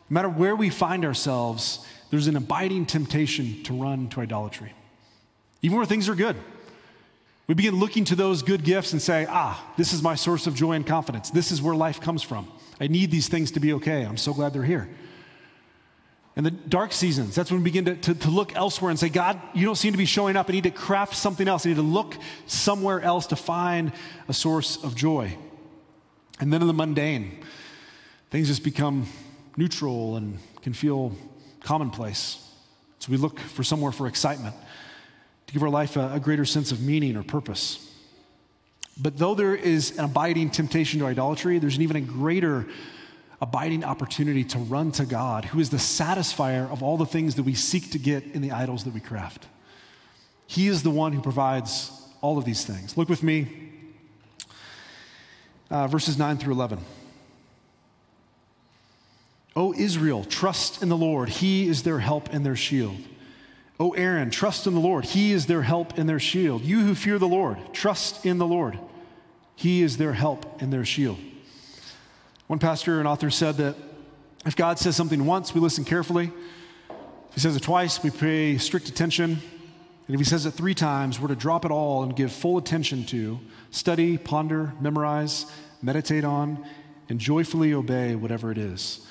No 0.09 0.13
matter 0.13 0.29
where 0.29 0.55
we 0.55 0.69
find 0.69 1.05
ourselves, 1.05 1.85
there's 2.09 2.27
an 2.27 2.35
abiding 2.35 2.85
temptation 2.85 3.63
to 3.63 3.73
run 3.73 4.09
to 4.09 4.21
idolatry. 4.21 4.73
Even 5.61 5.77
where 5.77 5.85
things 5.85 6.09
are 6.09 6.15
good. 6.15 6.35
We 7.47 7.55
begin 7.55 7.79
looking 7.79 8.05
to 8.05 8.15
those 8.15 8.43
good 8.43 8.63
gifts 8.63 8.93
and 8.93 9.01
say, 9.01 9.25
ah, 9.27 9.63
this 9.75 9.91
is 9.91 10.03
my 10.03 10.15
source 10.15 10.47
of 10.47 10.53
joy 10.53 10.73
and 10.73 10.85
confidence. 10.85 11.31
This 11.31 11.51
is 11.51 11.61
where 11.61 11.75
life 11.75 11.99
comes 11.99 12.21
from. 12.21 12.47
I 12.79 12.87
need 12.87 13.09
these 13.11 13.27
things 13.27 13.51
to 13.51 13.59
be 13.59 13.73
okay. 13.73 14.05
I'm 14.05 14.17
so 14.17 14.33
glad 14.33 14.53
they're 14.53 14.63
here. 14.63 14.87
In 16.39 16.45
the 16.45 16.51
dark 16.51 16.93
seasons, 16.93 17.35
that's 17.35 17.51
when 17.51 17.59
we 17.59 17.65
begin 17.65 17.83
to, 17.83 17.95
to, 17.97 18.15
to, 18.15 18.29
look 18.29 18.55
elsewhere 18.55 18.89
and 18.89 18.97
say, 18.97 19.09
God, 19.09 19.37
you 19.53 19.65
don't 19.65 19.75
seem 19.75 19.91
to 19.91 19.97
be 19.97 20.05
showing 20.05 20.37
up. 20.37 20.47
I 20.47 20.53
need 20.53 20.63
to 20.63 20.71
craft 20.71 21.15
something 21.15 21.49
else. 21.49 21.65
I 21.65 21.69
need 21.69 21.75
to 21.75 21.81
look 21.81 22.15
somewhere 22.45 23.01
else 23.01 23.27
to 23.27 23.35
find 23.35 23.91
a 24.29 24.33
source 24.33 24.81
of 24.81 24.95
joy. 24.95 25.37
And 26.39 26.53
then 26.53 26.61
in 26.61 26.67
the 26.67 26.73
mundane, 26.73 27.43
things 28.29 28.47
just 28.47 28.63
become 28.63 29.05
neutral 29.57 30.15
and 30.15 30.39
can 30.61 30.71
feel 30.71 31.13
commonplace. 31.59 32.37
So 32.99 33.11
we 33.11 33.17
look 33.17 33.37
for 33.37 33.65
somewhere 33.65 33.91
for 33.91 34.07
excitement, 34.07 34.55
to 35.47 35.53
give 35.53 35.61
our 35.61 35.69
life 35.69 35.97
a, 35.97 36.13
a 36.13 36.21
greater 36.21 36.45
sense 36.45 36.71
of 36.71 36.79
meaning 36.79 37.17
or 37.17 37.23
purpose. 37.23 37.85
But 38.97 39.17
though 39.17 39.35
there 39.35 39.55
is 39.55 39.97
an 39.97 40.05
abiding 40.05 40.51
temptation 40.51 41.01
to 41.01 41.05
idolatry, 41.05 41.59
there's 41.59 41.75
an 41.75 41.81
even 41.81 41.97
a 41.97 42.01
greater 42.01 42.65
abiding 43.41 43.83
opportunity 43.83 44.43
to 44.43 44.57
run 44.57 44.91
to 44.93 45.05
God, 45.05 45.45
who 45.45 45.59
is 45.59 45.69
the 45.69 45.77
satisfier 45.77 46.69
of 46.71 46.83
all 46.83 46.97
the 46.97 47.05
things 47.05 47.35
that 47.35 47.43
we 47.43 47.53
seek 47.53 47.91
to 47.91 47.99
get 47.99 48.23
in 48.33 48.41
the 48.41 48.51
idols 48.51 48.83
that 48.83 48.93
we 48.93 48.99
craft. 48.99 49.47
He 50.47 50.67
is 50.67 50.83
the 50.83 50.89
one 50.89 51.13
who 51.13 51.21
provides 51.21 51.91
all 52.21 52.37
of 52.37 52.45
these 52.45 52.65
things. 52.65 52.97
Look 52.97 53.07
with 53.07 53.23
me, 53.23 53.71
uh, 55.69 55.87
verses 55.87 56.17
9 56.17 56.37
through 56.37 56.53
11. 56.53 56.79
O 59.55 59.73
Israel, 59.73 60.23
trust 60.23 60.81
in 60.81 60.89
the 60.89 60.97
Lord. 60.97 61.29
He 61.29 61.67
is 61.67 61.83
their 61.83 61.99
help 61.99 62.33
and 62.33 62.45
their 62.45 62.55
shield. 62.55 62.97
O 63.79 63.91
Aaron, 63.91 64.29
trust 64.29 64.67
in 64.67 64.73
the 64.73 64.79
Lord. 64.79 65.05
He 65.05 65.31
is 65.31 65.45
their 65.45 65.61
help 65.61 65.97
and 65.97 66.07
their 66.09 66.19
shield. 66.19 66.63
You 66.63 66.81
who 66.81 66.95
fear 66.95 67.17
the 67.17 67.27
Lord, 67.27 67.57
trust 67.73 68.25
in 68.25 68.37
the 68.37 68.45
Lord. 68.45 68.77
He 69.55 69.81
is 69.81 69.97
their 69.97 70.13
help 70.13 70.61
and 70.61 70.71
their 70.71 70.85
shield. 70.85 71.19
One 72.49 72.57
pastor 72.57 72.97
and 72.97 73.07
author 73.07 73.29
said 73.29 73.57
that 73.57 73.75
if 74.43 74.55
God 74.55 74.79
says 74.79 74.95
something 74.95 75.27
once, 75.27 75.53
we 75.53 75.61
listen 75.61 75.85
carefully. 75.85 76.31
If 76.89 77.35
he 77.35 77.39
says 77.41 77.55
it 77.55 77.61
twice, 77.61 78.01
we 78.01 78.09
pay 78.09 78.57
strict 78.57 78.89
attention. 78.89 79.33
And 79.33 80.15
if 80.15 80.19
he 80.19 80.23
says 80.23 80.47
it 80.47 80.55
three 80.55 80.73
times, 80.73 81.19
we're 81.19 81.27
to 81.27 81.35
drop 81.35 81.63
it 81.63 81.69
all 81.69 82.01
and 82.01 82.15
give 82.15 82.31
full 82.31 82.57
attention 82.57 83.05
to, 83.05 83.39
study, 83.69 84.17
ponder, 84.17 84.73
memorize, 84.81 85.45
meditate 85.83 86.23
on, 86.23 86.65
and 87.07 87.19
joyfully 87.19 87.71
obey 87.71 88.15
whatever 88.15 88.51
it 88.51 88.57
is. 88.57 89.05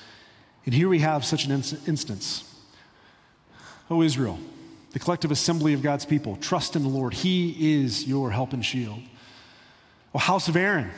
And 0.65 0.75
here 0.75 0.89
we 0.89 0.99
have 0.99 1.23
such 1.23 1.45
an 1.45 1.51
instance. 1.53 2.43
O 3.89 4.01
Israel, 4.01 4.37
the 4.91 4.99
collective 4.99 5.31
assembly 5.31 5.71
of 5.71 5.81
God's 5.81 6.05
people, 6.05 6.35
trust 6.35 6.75
in 6.75 6.83
the 6.83 6.89
Lord. 6.89 7.13
He 7.13 7.77
is 7.79 8.05
your 8.05 8.31
help 8.31 8.51
and 8.51 8.65
shield. 8.65 8.99
O 10.13 10.19
house 10.19 10.49
of 10.49 10.57
Aaron, 10.57 10.91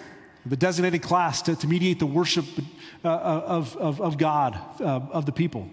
the 0.46 0.58
designated 0.58 1.02
class 1.02 1.42
to, 1.44 1.56
to 1.56 1.68
mediate 1.68 2.00
the 2.00 2.06
worship 2.06 2.46
uh, 3.04 3.10
of, 3.10 3.76
of, 3.78 4.02
of, 4.02 4.18
God, 4.18 4.58
uh, 4.80 5.00
of 5.12 5.26
the 5.26 5.32
people, 5.32 5.70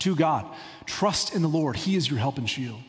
to 0.00 0.16
God. 0.16 0.46
Trust 0.86 1.34
in 1.34 1.42
the 1.42 1.48
Lord. 1.48 1.76
He 1.76 1.96
is 1.96 2.08
your 2.08 2.18
help 2.18 2.38
and 2.38 2.48
shield. 2.48 2.80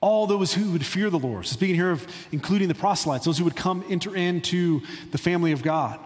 All 0.00 0.26
those 0.26 0.54
who 0.54 0.72
would 0.72 0.84
fear 0.84 1.10
the 1.10 1.18
Lord. 1.18 1.46
So 1.46 1.54
speaking 1.54 1.76
here 1.76 1.90
of 1.90 2.06
including 2.32 2.68
the 2.68 2.74
proselytes, 2.74 3.24
those 3.24 3.38
who 3.38 3.44
would 3.44 3.56
come 3.56 3.84
enter 3.88 4.16
into 4.16 4.82
the 5.10 5.18
family 5.18 5.52
of 5.52 5.62
God. 5.62 5.98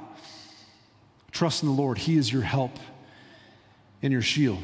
Trust 1.31 1.63
in 1.63 1.69
the 1.69 1.75
Lord. 1.75 1.99
He 1.99 2.17
is 2.17 2.33
your 2.33 2.43
help 2.43 2.79
and 4.03 4.13
your 4.13 4.23
shield. 4.23 4.59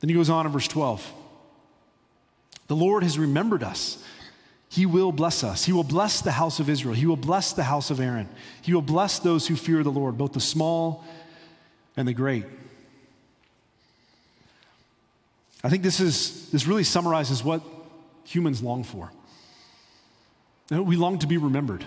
Then 0.00 0.08
he 0.08 0.14
goes 0.14 0.30
on 0.30 0.46
in 0.46 0.52
verse 0.52 0.68
12. 0.68 1.12
The 2.66 2.76
Lord 2.76 3.02
has 3.02 3.18
remembered 3.18 3.62
us. 3.62 4.02
He 4.74 4.86
will 4.86 5.12
bless 5.12 5.44
us. 5.44 5.64
He 5.64 5.72
will 5.72 5.84
bless 5.84 6.20
the 6.20 6.32
house 6.32 6.58
of 6.58 6.68
Israel. 6.68 6.96
He 6.96 7.06
will 7.06 7.16
bless 7.16 7.52
the 7.52 7.62
house 7.62 7.92
of 7.92 8.00
Aaron. 8.00 8.28
He 8.60 8.74
will 8.74 8.82
bless 8.82 9.20
those 9.20 9.46
who 9.46 9.54
fear 9.54 9.84
the 9.84 9.92
Lord, 9.92 10.18
both 10.18 10.32
the 10.32 10.40
small 10.40 11.04
and 11.96 12.08
the 12.08 12.12
great. 12.12 12.44
I 15.62 15.68
think 15.68 15.84
this, 15.84 16.00
is, 16.00 16.50
this 16.50 16.66
really 16.66 16.82
summarizes 16.82 17.44
what 17.44 17.62
humans 18.24 18.64
long 18.64 18.82
for. 18.82 19.12
Uh, 20.72 20.82
we 20.82 20.96
long 20.96 21.20
to 21.20 21.28
be 21.28 21.36
remembered. 21.36 21.84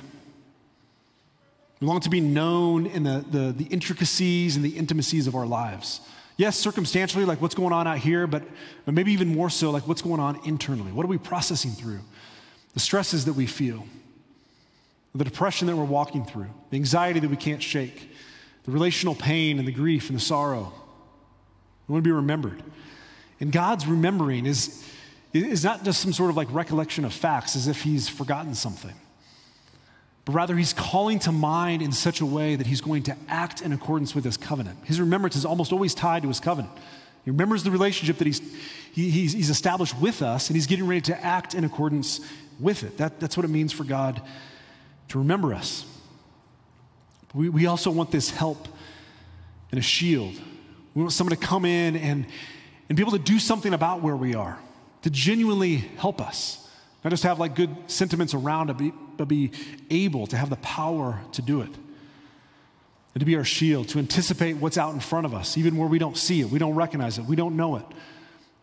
We 1.81 1.87
long 1.87 1.99
to 1.99 2.09
be 2.09 2.21
known 2.21 2.85
in 2.85 3.03
the, 3.03 3.25
the, 3.29 3.51
the 3.51 3.65
intricacies 3.65 4.55
and 4.55 4.63
the 4.63 4.77
intimacies 4.77 5.27
of 5.27 5.35
our 5.35 5.45
lives. 5.45 5.99
Yes, 6.37 6.55
circumstantially, 6.55 7.25
like 7.25 7.41
what's 7.41 7.55
going 7.55 7.73
on 7.73 7.85
out 7.85 7.97
here, 7.97 8.27
but, 8.27 8.43
but 8.85 8.93
maybe 8.93 9.11
even 9.11 9.27
more 9.27 9.49
so, 9.49 9.71
like 9.71 9.89
what's 9.89 10.01
going 10.01 10.21
on 10.21 10.39
internally. 10.45 10.93
What 10.93 11.03
are 11.05 11.09
we 11.09 11.17
processing 11.17 11.71
through? 11.71 11.99
The 12.77 12.81
stresses 12.81 13.25
that 13.25 13.33
we 13.33 13.47
feel, 13.47 13.87
the 15.15 15.23
depression 15.23 15.65
that 15.65 15.75
we're 15.75 15.83
walking 15.83 16.23
through, 16.23 16.45
the 16.69 16.77
anxiety 16.77 17.19
that 17.19 17.27
we 17.27 17.35
can't 17.35 17.63
shake, 17.63 18.11
the 18.65 18.71
relational 18.71 19.15
pain 19.15 19.57
and 19.57 19.67
the 19.67 19.71
grief 19.71 20.11
and 20.11 20.15
the 20.15 20.21
sorrow. 20.21 20.71
We 21.87 21.93
want 21.93 22.03
to 22.03 22.07
be 22.07 22.11
remembered. 22.11 22.61
And 23.39 23.51
God's 23.51 23.87
remembering 23.87 24.45
is, 24.45 24.87
is 25.33 25.63
not 25.63 25.85
just 25.85 26.01
some 26.01 26.13
sort 26.13 26.29
of 26.29 26.37
like 26.37 26.49
recollection 26.51 27.03
of 27.03 27.13
facts 27.13 27.55
as 27.55 27.67
if 27.67 27.81
He's 27.81 28.07
forgotten 28.07 28.53
something 28.53 28.93
but 30.25 30.33
rather 30.33 30.57
he's 30.57 30.73
calling 30.73 31.17
to 31.19 31.31
mind 31.31 31.81
in 31.81 31.93
such 31.93 32.19
a 32.19 32.25
way 32.25 32.57
that 32.57 32.67
he's 32.67 32.81
going 32.81 33.01
to 33.01 33.15
act 33.29 33.61
in 33.61 33.71
accordance 33.71 34.13
with 34.13 34.25
his 34.25 34.35
covenant. 34.35 34.77
His 34.83 34.99
remembrance 34.99 35.37
is 35.37 35.45
almost 35.45 35.71
always 35.71 35.95
tied 35.95 36.23
to 36.23 36.27
his 36.27 36.41
covenant. 36.41 36.73
He 37.23 37.31
remembers 37.31 37.63
the 37.63 37.71
relationship 37.71 38.17
that 38.17 38.27
he's, 38.27 38.41
he, 38.91 39.09
he's, 39.09 39.31
he's 39.31 39.49
established 39.49 39.97
with 39.97 40.21
us, 40.21 40.49
and 40.49 40.57
he's 40.57 40.67
getting 40.67 40.85
ready 40.85 40.99
to 40.99 41.25
act 41.25 41.53
in 41.53 41.63
accordance 41.63 42.19
with 42.59 42.83
it. 42.83 42.97
That, 42.97 43.19
that's 43.19 43.37
what 43.37 43.45
it 43.45 43.49
means 43.49 43.71
for 43.71 43.83
God 43.83 44.21
to 45.09 45.19
remember 45.19 45.53
us. 45.53 45.85
We, 47.33 47.49
we 47.49 47.65
also 47.65 47.91
want 47.91 48.11
this 48.11 48.29
help 48.29 48.67
and 49.71 49.79
a 49.79 49.83
shield. 49.83 50.33
We 50.93 51.01
want 51.01 51.13
someone 51.13 51.35
to 51.35 51.45
come 51.45 51.65
in 51.65 51.95
and, 51.95 52.25
and 52.89 52.95
be 52.95 53.03
able 53.03 53.11
to 53.11 53.19
do 53.19 53.39
something 53.39 53.73
about 53.73 54.01
where 54.01 54.15
we 54.15 54.33
are, 54.33 54.57
to 55.03 55.09
genuinely 55.09 55.75
help 55.75 56.21
us. 56.21 56.67
Not 57.03 57.11
just 57.11 57.23
have 57.23 57.39
like 57.39 57.55
good 57.55 57.69
sentiments 57.87 58.33
around 58.33 58.69
it, 58.69 58.93
but 59.17 59.27
be 59.27 59.51
able 59.89 60.27
to 60.27 60.37
have 60.37 60.49
the 60.49 60.55
power 60.57 61.21
to 61.33 61.41
do 61.41 61.61
it. 61.61 61.69
And 63.13 63.19
to 63.19 63.25
be 63.25 63.35
our 63.35 63.43
shield, 63.43 63.89
to 63.89 63.99
anticipate 63.99 64.57
what's 64.57 64.77
out 64.77 64.93
in 64.93 64.99
front 64.99 65.25
of 65.25 65.33
us, 65.33 65.57
even 65.57 65.77
where 65.77 65.87
we 65.87 65.99
don't 65.99 66.17
see 66.17 66.41
it, 66.41 66.49
we 66.49 66.59
don't 66.59 66.75
recognize 66.75 67.17
it, 67.17 67.25
we 67.25 67.35
don't 67.35 67.55
know 67.55 67.75
it. 67.77 67.85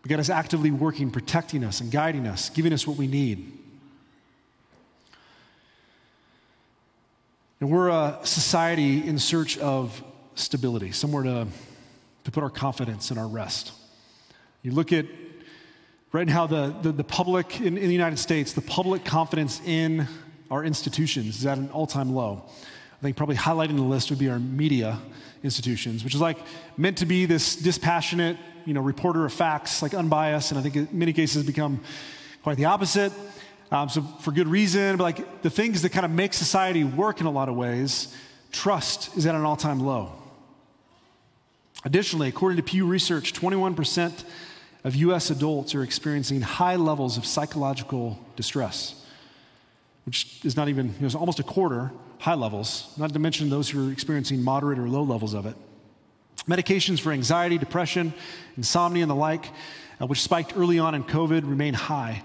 But 0.03 0.11
God 0.11 0.21
is 0.21 0.31
actively 0.31 0.71
working, 0.71 1.11
protecting 1.11 1.65
us 1.65 1.81
and 1.81 1.91
guiding 1.91 2.27
us, 2.27 2.51
giving 2.51 2.73
us 2.73 2.87
what 2.87 2.97
we 2.97 3.07
need. 3.07 3.59
And 7.61 7.71
we're 7.71 7.89
a 7.89 8.19
society 8.25 9.07
in 9.07 9.19
search 9.19 9.59
of 9.59 10.03
stability, 10.35 10.93
somewhere 10.93 11.23
to, 11.23 11.47
to 12.25 12.31
put 12.31 12.43
our 12.43 12.51
confidence 12.51 13.11
and 13.11 13.19
our 13.19 13.29
rest. 13.29 13.73
You 14.63 14.73
look 14.73 14.93
at 14.93 15.07
right 16.13 16.27
now 16.27 16.47
the, 16.47 16.75
the, 16.83 16.93
the 16.93 17.05
public 17.05 17.61
in, 17.61 17.79
in 17.79 17.87
the 17.87 17.93
United 17.93 18.19
States, 18.19 18.53
the 18.53 18.61
public 18.61 19.05
confidence 19.05 19.61
in 19.65 20.09
our 20.51 20.65
institutions 20.65 21.39
is 21.39 21.47
at 21.47 21.59
an 21.59 21.71
all 21.71 21.87
time 21.87 22.13
low. 22.13 22.45
I 22.47 23.03
think 23.03 23.17
probably 23.17 23.37
highlighting 23.37 23.77
the 23.77 23.83
list 23.83 24.11
would 24.11 24.19
be 24.19 24.29
our 24.29 24.39
media 24.39 24.99
institutions, 25.43 26.03
which 26.03 26.15
is 26.15 26.21
like 26.21 26.39
meant 26.77 26.99
to 26.99 27.07
be 27.07 27.27
this 27.27 27.55
dispassionate, 27.55 28.37
you 28.65 28.75
know, 28.75 28.81
reporter 28.81 29.25
of 29.25 29.33
facts, 29.33 29.83
like 29.83 29.95
unbiased, 29.95 30.51
and 30.51 30.59
I 30.59 30.63
think 30.63 30.77
in 30.77 30.89
many 30.91 31.13
cases 31.13 31.45
become 31.45 31.83
quite 32.43 32.57
the 32.57 32.65
opposite. 32.65 33.13
Um, 33.75 33.89
so 33.89 34.03
for 34.21 34.33
good 34.33 34.49
reason, 34.49 34.97
but 34.97 35.05
like 35.05 35.43
the 35.43 35.51
things 35.51 35.83
that 35.83 35.91
kind 35.91 36.07
of 36.07 36.13
make 36.13 36.33
society 36.33 36.85
work 36.85 37.21
in 37.21 37.27
a 37.27 37.31
lot 37.31 37.49
of 37.49 37.57
ways, 37.57 38.15
trust 38.53 39.17
is 39.17 39.27
at 39.27 39.35
an 39.35 39.43
all-time 39.43 39.81
low. 39.81 40.13
Additionally, 41.85 42.29
according 42.29 42.57
to 42.57 42.63
Pew 42.63 42.87
Research, 42.87 43.33
21% 43.33 44.25
of 44.85 44.95
U.S. 44.95 45.31
adults 45.31 45.75
are 45.75 45.83
experiencing 45.83 46.41
high 46.41 46.77
levels 46.77 47.19
of 47.19 47.27
psychological 47.27 48.19
distress 48.37 49.05
which 50.05 50.45
is 50.45 50.57
not 50.57 50.69
even, 50.69 50.95
you 51.01 51.09
know, 51.09 51.19
almost 51.19 51.41
a 51.41 51.43
quarter 51.43 51.91
high 52.19 52.35
levels, 52.35 52.93
not 52.97 53.13
to 53.13 53.19
mention 53.19 53.51
those 53.51 53.69
who 53.69 53.89
are 53.89 53.93
experiencing 53.93 54.43
moderate 54.43 54.79
or 54.79 54.89
low 54.89 55.03
levels 55.03 55.35
of 55.35 55.47
it. 55.47 55.57
Medications 56.49 57.01
for 57.01 57.13
anxiety, 57.13 57.59
depression, 57.59 58.15
insomnia, 58.57 59.03
and 59.03 59.11
the 59.11 59.15
like, 59.15 59.51
uh, 60.01 60.07
which 60.07 60.23
spiked 60.23 60.57
early 60.57 60.79
on 60.79 60.95
in 60.95 61.05
COVID, 61.05 61.49
remain 61.49 61.75
high. 61.75 62.23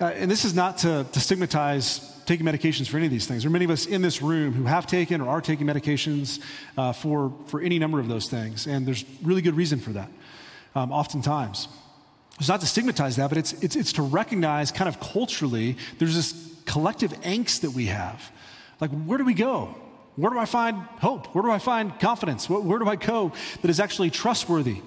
Uh, 0.00 0.06
and 0.06 0.30
this 0.30 0.44
is 0.44 0.54
not 0.54 0.78
to, 0.78 1.04
to, 1.10 1.18
stigmatize 1.18 2.22
taking 2.24 2.46
medications 2.46 2.88
for 2.88 2.98
any 2.98 3.06
of 3.06 3.12
these 3.12 3.26
things. 3.26 3.42
There 3.42 3.50
are 3.50 3.52
many 3.52 3.64
of 3.64 3.70
us 3.72 3.84
in 3.84 4.00
this 4.00 4.22
room 4.22 4.52
who 4.52 4.64
have 4.64 4.86
taken 4.86 5.20
or 5.20 5.28
are 5.28 5.40
taking 5.40 5.66
medications 5.66 6.40
uh, 6.76 6.92
for, 6.92 7.34
for 7.46 7.60
any 7.60 7.80
number 7.80 7.98
of 7.98 8.06
those 8.06 8.28
things, 8.28 8.68
and 8.68 8.86
there's 8.86 9.04
really 9.22 9.42
good 9.42 9.56
reason 9.56 9.80
for 9.80 9.90
that, 9.90 10.08
um, 10.76 10.92
oftentimes. 10.92 11.66
It's 12.38 12.48
not 12.48 12.60
to 12.60 12.66
stigmatize 12.66 13.16
that, 13.16 13.28
but 13.28 13.38
it's, 13.38 13.52
it's, 13.54 13.74
it's 13.74 13.92
to 13.94 14.02
recognize 14.02 14.70
kind 14.70 14.88
of 14.88 15.00
culturally 15.00 15.76
there's 15.98 16.14
this 16.14 16.54
collective 16.64 17.12
angst 17.22 17.62
that 17.62 17.72
we 17.72 17.86
have. 17.86 18.30
Like, 18.80 18.90
where 18.90 19.18
do 19.18 19.24
we 19.24 19.34
go? 19.34 19.74
Where 20.14 20.30
do 20.30 20.38
I 20.38 20.44
find 20.44 20.76
hope? 21.00 21.34
Where 21.34 21.42
do 21.42 21.50
I 21.50 21.58
find 21.58 21.98
confidence? 21.98 22.48
Where, 22.48 22.78
do 22.78 22.88
I 22.88 22.94
go 22.94 23.32
that 23.62 23.68
is 23.68 23.80
actually 23.80 24.10
trustworthy? 24.10 24.82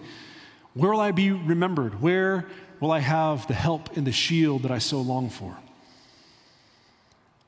Where 0.74 0.92
will 0.92 1.02
I 1.02 1.12
be 1.12 1.32
remembered? 1.32 2.02
Where 2.02 2.48
will 2.82 2.92
I 2.92 3.00
have 3.00 3.48
the 3.48 3.54
help 3.54 3.96
and 3.96 4.06
the 4.06 4.12
shield 4.12 4.64
that 4.64 4.72
I 4.72 4.80
so 4.80 5.00
long 5.00 5.30
for? 5.30 5.56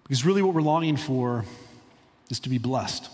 Because 0.04 0.24
really, 0.26 0.42
what 0.42 0.54
we're 0.54 0.62
longing 0.62 0.96
for 0.96 1.44
is 2.30 2.40
to 2.42 2.50
be 2.50 2.58
blessed, 2.58 3.10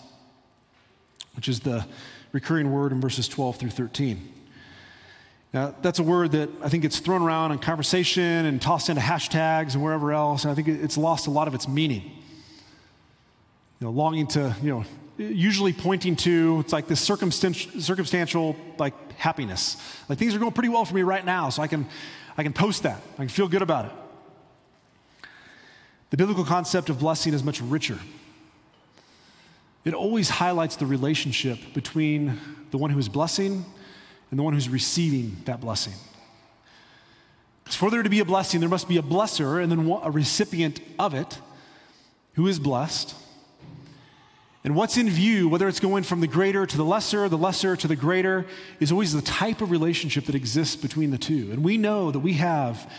which 1.35 1.47
is 1.47 1.61
the 1.61 1.85
recurring 2.31 2.71
word 2.71 2.91
in 2.91 3.01
verses 3.01 3.27
12 3.27 3.57
through 3.57 3.69
13. 3.71 4.33
Now, 5.53 5.73
that's 5.81 5.97
a 5.97 6.03
word 6.03 6.33
that 6.33 6.49
I 6.61 6.69
think 6.69 6.83
gets 6.83 6.99
thrown 6.99 7.23
around 7.23 7.51
in 7.51 7.59
conversation 7.59 8.45
and 8.45 8.61
tossed 8.61 8.89
into 8.89 9.01
hashtags 9.01 9.73
and 9.73 9.83
wherever 9.83 10.13
else, 10.13 10.43
and 10.43 10.51
I 10.51 10.55
think 10.55 10.67
it's 10.67 10.97
lost 10.97 11.25
a 11.25 11.31
lot 11.31 11.47
of 11.47 11.55
its 11.55 11.67
meaning. 11.67 12.03
You 13.79 13.87
know, 13.87 13.91
longing 13.91 14.27
to, 14.27 14.55
you 14.61 14.69
know, 14.69 14.85
usually 15.19 15.73
pointing 15.73 16.15
to, 16.15 16.59
it's 16.61 16.71
like 16.71 16.87
this 16.87 17.01
circumstantial, 17.01 17.81
circumstantial 17.81 18.55
like 18.77 18.93
happiness. 19.13 19.77
Like 20.07 20.17
things 20.17 20.33
are 20.33 20.39
going 20.39 20.53
pretty 20.53 20.69
well 20.69 20.85
for 20.85 20.95
me 20.95 21.03
right 21.03 21.23
now, 21.23 21.49
so 21.49 21.61
I 21.61 21.67
can, 21.67 21.87
I 22.37 22.43
can 22.43 22.53
post 22.53 22.83
that. 22.83 23.01
I 23.15 23.17
can 23.17 23.29
feel 23.29 23.47
good 23.47 23.61
about 23.61 23.85
it. 23.85 23.91
The 26.09 26.17
biblical 26.17 26.45
concept 26.45 26.89
of 26.89 26.99
blessing 26.99 27.33
is 27.33 27.43
much 27.43 27.61
richer. 27.61 27.99
It 29.85 29.93
always 29.93 30.29
highlights 30.29 30.77
the 30.77 30.85
relationship 30.85 31.59
between 31.73 32.39
the 32.71 32.77
one 32.77 32.89
who 32.89 32.99
is 32.99 33.09
blessing 33.09 33.65
and 34.31 34.39
the 34.39 34.43
one 34.43 34.53
who's 34.53 34.69
receiving 34.69 35.37
that 35.45 35.59
blessing. 35.59 35.93
Because 37.63 37.75
for 37.75 37.91
there 37.91 38.03
to 38.03 38.09
be 38.09 38.19
a 38.19 38.25
blessing, 38.25 38.59
there 38.61 38.69
must 38.69 38.87
be 38.87 38.97
a 38.97 39.01
blesser 39.01 39.61
and 39.61 39.71
then 39.71 39.87
a 40.03 40.11
recipient 40.11 40.79
of 40.97 41.13
it 41.13 41.39
who 42.33 42.47
is 42.47 42.57
blessed. 42.57 43.15
And 44.63 44.75
what's 44.75 44.97
in 44.97 45.09
view, 45.09 45.47
whether 45.47 45.67
it's 45.67 45.79
going 45.79 46.03
from 46.03 46.19
the 46.19 46.27
greater 46.27 46.65
to 46.65 46.77
the 46.77 46.83
lesser, 46.83 47.29
the 47.29 47.37
lesser 47.37 47.77
to 47.77 47.87
the 47.87 47.95
greater, 47.95 48.45
is 48.79 48.91
always 48.91 49.13
the 49.13 49.21
type 49.21 49.61
of 49.61 49.71
relationship 49.71 50.25
that 50.25 50.35
exists 50.35 50.75
between 50.75 51.11
the 51.11 51.17
two. 51.17 51.49
And 51.51 51.63
we 51.63 51.77
know 51.77 52.11
that 52.11 52.19
we 52.19 52.33
have 52.33 52.91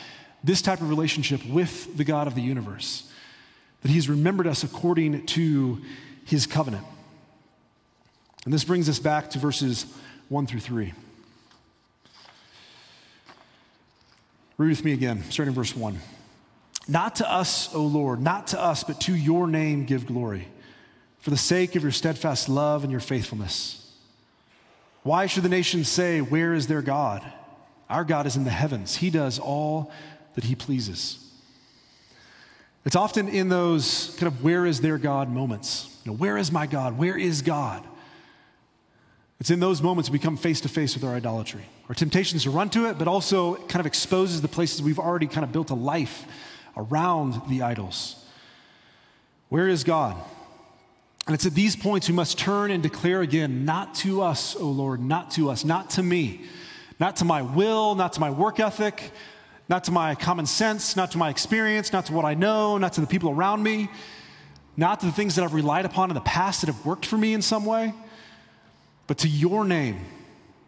this 0.42 0.62
type 0.62 0.80
of 0.80 0.88
relationship 0.88 1.44
with 1.44 1.98
the 1.98 2.04
God 2.04 2.26
of 2.26 2.34
the 2.34 2.40
universe, 2.40 3.10
that 3.82 3.90
He's 3.90 4.08
remembered 4.08 4.46
us 4.46 4.64
according 4.64 5.26
to 5.26 5.82
His 6.24 6.46
covenant. 6.46 6.86
And 8.46 8.54
this 8.54 8.64
brings 8.64 8.88
us 8.88 8.98
back 8.98 9.28
to 9.30 9.38
verses 9.38 9.84
1 10.30 10.46
through 10.46 10.60
3. 10.60 10.94
Read 14.56 14.68
with 14.68 14.84
me 14.84 14.94
again, 14.94 15.24
starting 15.28 15.54
verse 15.54 15.76
1. 15.76 15.98
Not 16.88 17.16
to 17.16 17.30
us, 17.30 17.74
O 17.74 17.82
Lord, 17.82 18.22
not 18.22 18.46
to 18.48 18.60
us, 18.60 18.82
but 18.82 18.98
to 19.02 19.14
your 19.14 19.46
name 19.46 19.84
give 19.84 20.06
glory 20.06 20.48
for 21.20 21.30
the 21.30 21.36
sake 21.36 21.76
of 21.76 21.82
your 21.82 21.92
steadfast 21.92 22.48
love 22.48 22.82
and 22.82 22.90
your 22.90 23.00
faithfulness. 23.00 23.76
Why 25.02 25.26
should 25.26 25.42
the 25.42 25.48
nations 25.48 25.88
say, 25.88 26.20
Where 26.20 26.54
is 26.54 26.66
their 26.66 26.82
God? 26.82 27.22
Our 27.88 28.04
God 28.04 28.26
is 28.26 28.36
in 28.36 28.44
the 28.44 28.50
heavens, 28.50 28.96
He 28.96 29.10
does 29.10 29.38
all 29.38 29.92
that 30.34 30.44
He 30.44 30.54
pleases. 30.54 31.26
It's 32.84 32.96
often 32.96 33.28
in 33.28 33.50
those 33.50 34.16
kind 34.18 34.26
of 34.26 34.42
where 34.42 34.64
is 34.64 34.80
their 34.80 34.96
God 34.96 35.30
moments. 35.30 35.98
You 36.04 36.12
know, 36.12 36.16
where 36.16 36.38
is 36.38 36.50
my 36.50 36.66
God? 36.66 36.96
Where 36.96 37.16
is 37.16 37.42
God? 37.42 37.86
It's 39.38 39.50
in 39.50 39.60
those 39.60 39.82
moments 39.82 40.08
we 40.08 40.18
come 40.18 40.36
face 40.36 40.62
to 40.62 40.68
face 40.68 40.94
with 40.94 41.04
our 41.04 41.14
idolatry. 41.14 41.64
Our 41.88 41.94
temptations 41.94 42.44
to 42.44 42.50
run 42.50 42.70
to 42.70 42.86
it, 42.86 42.98
but 42.98 43.08
also 43.08 43.54
it 43.54 43.68
kind 43.68 43.80
of 43.80 43.86
exposes 43.86 44.40
the 44.40 44.48
places 44.48 44.82
we've 44.82 44.98
already 44.98 45.26
kind 45.26 45.44
of 45.44 45.52
built 45.52 45.70
a 45.70 45.74
life 45.74 46.24
around 46.76 47.42
the 47.48 47.62
idols. 47.62 48.22
Where 49.48 49.68
is 49.68 49.84
God? 49.84 50.16
And 51.30 51.36
it's 51.36 51.46
at 51.46 51.54
these 51.54 51.76
points 51.76 52.08
we 52.08 52.14
must 52.16 52.40
turn 52.40 52.72
and 52.72 52.82
declare 52.82 53.20
again, 53.20 53.64
not 53.64 53.94
to 53.94 54.20
us, 54.20 54.56
O 54.56 54.68
Lord, 54.68 55.00
not 55.00 55.30
to 55.32 55.48
us, 55.48 55.64
not 55.64 55.90
to 55.90 56.02
me, 56.02 56.40
not 56.98 57.14
to 57.18 57.24
my 57.24 57.40
will, 57.40 57.94
not 57.94 58.14
to 58.14 58.20
my 58.20 58.30
work 58.30 58.58
ethic, 58.58 59.12
not 59.68 59.84
to 59.84 59.92
my 59.92 60.16
common 60.16 60.44
sense, 60.44 60.96
not 60.96 61.12
to 61.12 61.18
my 61.18 61.30
experience, 61.30 61.92
not 61.92 62.06
to 62.06 62.14
what 62.14 62.24
I 62.24 62.34
know, 62.34 62.78
not 62.78 62.94
to 62.94 63.00
the 63.00 63.06
people 63.06 63.30
around 63.30 63.62
me, 63.62 63.88
not 64.76 64.98
to 64.98 65.06
the 65.06 65.12
things 65.12 65.36
that 65.36 65.44
I've 65.44 65.54
relied 65.54 65.84
upon 65.84 66.10
in 66.10 66.14
the 66.14 66.20
past 66.20 66.62
that 66.62 66.66
have 66.66 66.84
worked 66.84 67.06
for 67.06 67.16
me 67.16 67.32
in 67.32 67.42
some 67.42 67.64
way, 67.64 67.94
but 69.06 69.18
to 69.18 69.28
your 69.28 69.64
name 69.64 70.00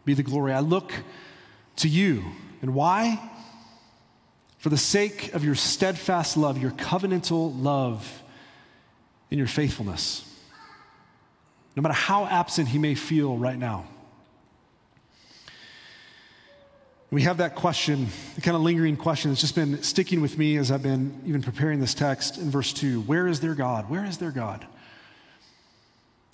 be 0.04 0.14
the 0.14 0.22
glory. 0.22 0.52
I 0.52 0.60
look 0.60 0.92
to 1.78 1.88
you. 1.88 2.22
And 2.60 2.72
why? 2.72 3.20
For 4.58 4.68
the 4.68 4.78
sake 4.78 5.34
of 5.34 5.44
your 5.44 5.56
steadfast 5.56 6.36
love, 6.36 6.56
your 6.56 6.70
covenantal 6.70 7.60
love, 7.60 8.22
and 9.28 9.38
your 9.38 9.48
faithfulness 9.48 10.28
no 11.76 11.82
matter 11.82 11.94
how 11.94 12.26
absent 12.26 12.68
he 12.68 12.78
may 12.78 12.94
feel 12.94 13.36
right 13.36 13.58
now. 13.58 13.86
We 17.10 17.22
have 17.22 17.38
that 17.38 17.56
question, 17.56 18.08
the 18.36 18.40
kind 18.40 18.56
of 18.56 18.62
lingering 18.62 18.96
question 18.96 19.30
that's 19.30 19.42
just 19.42 19.54
been 19.54 19.82
sticking 19.82 20.22
with 20.22 20.38
me 20.38 20.56
as 20.56 20.70
I've 20.70 20.82
been 20.82 21.20
even 21.26 21.42
preparing 21.42 21.78
this 21.78 21.92
text 21.92 22.38
in 22.38 22.50
verse 22.50 22.72
2 22.72 23.02
Where 23.02 23.28
is 23.28 23.40
their 23.40 23.54
God? 23.54 23.90
Where 23.90 24.04
is 24.04 24.18
their 24.18 24.30
God? 24.30 24.66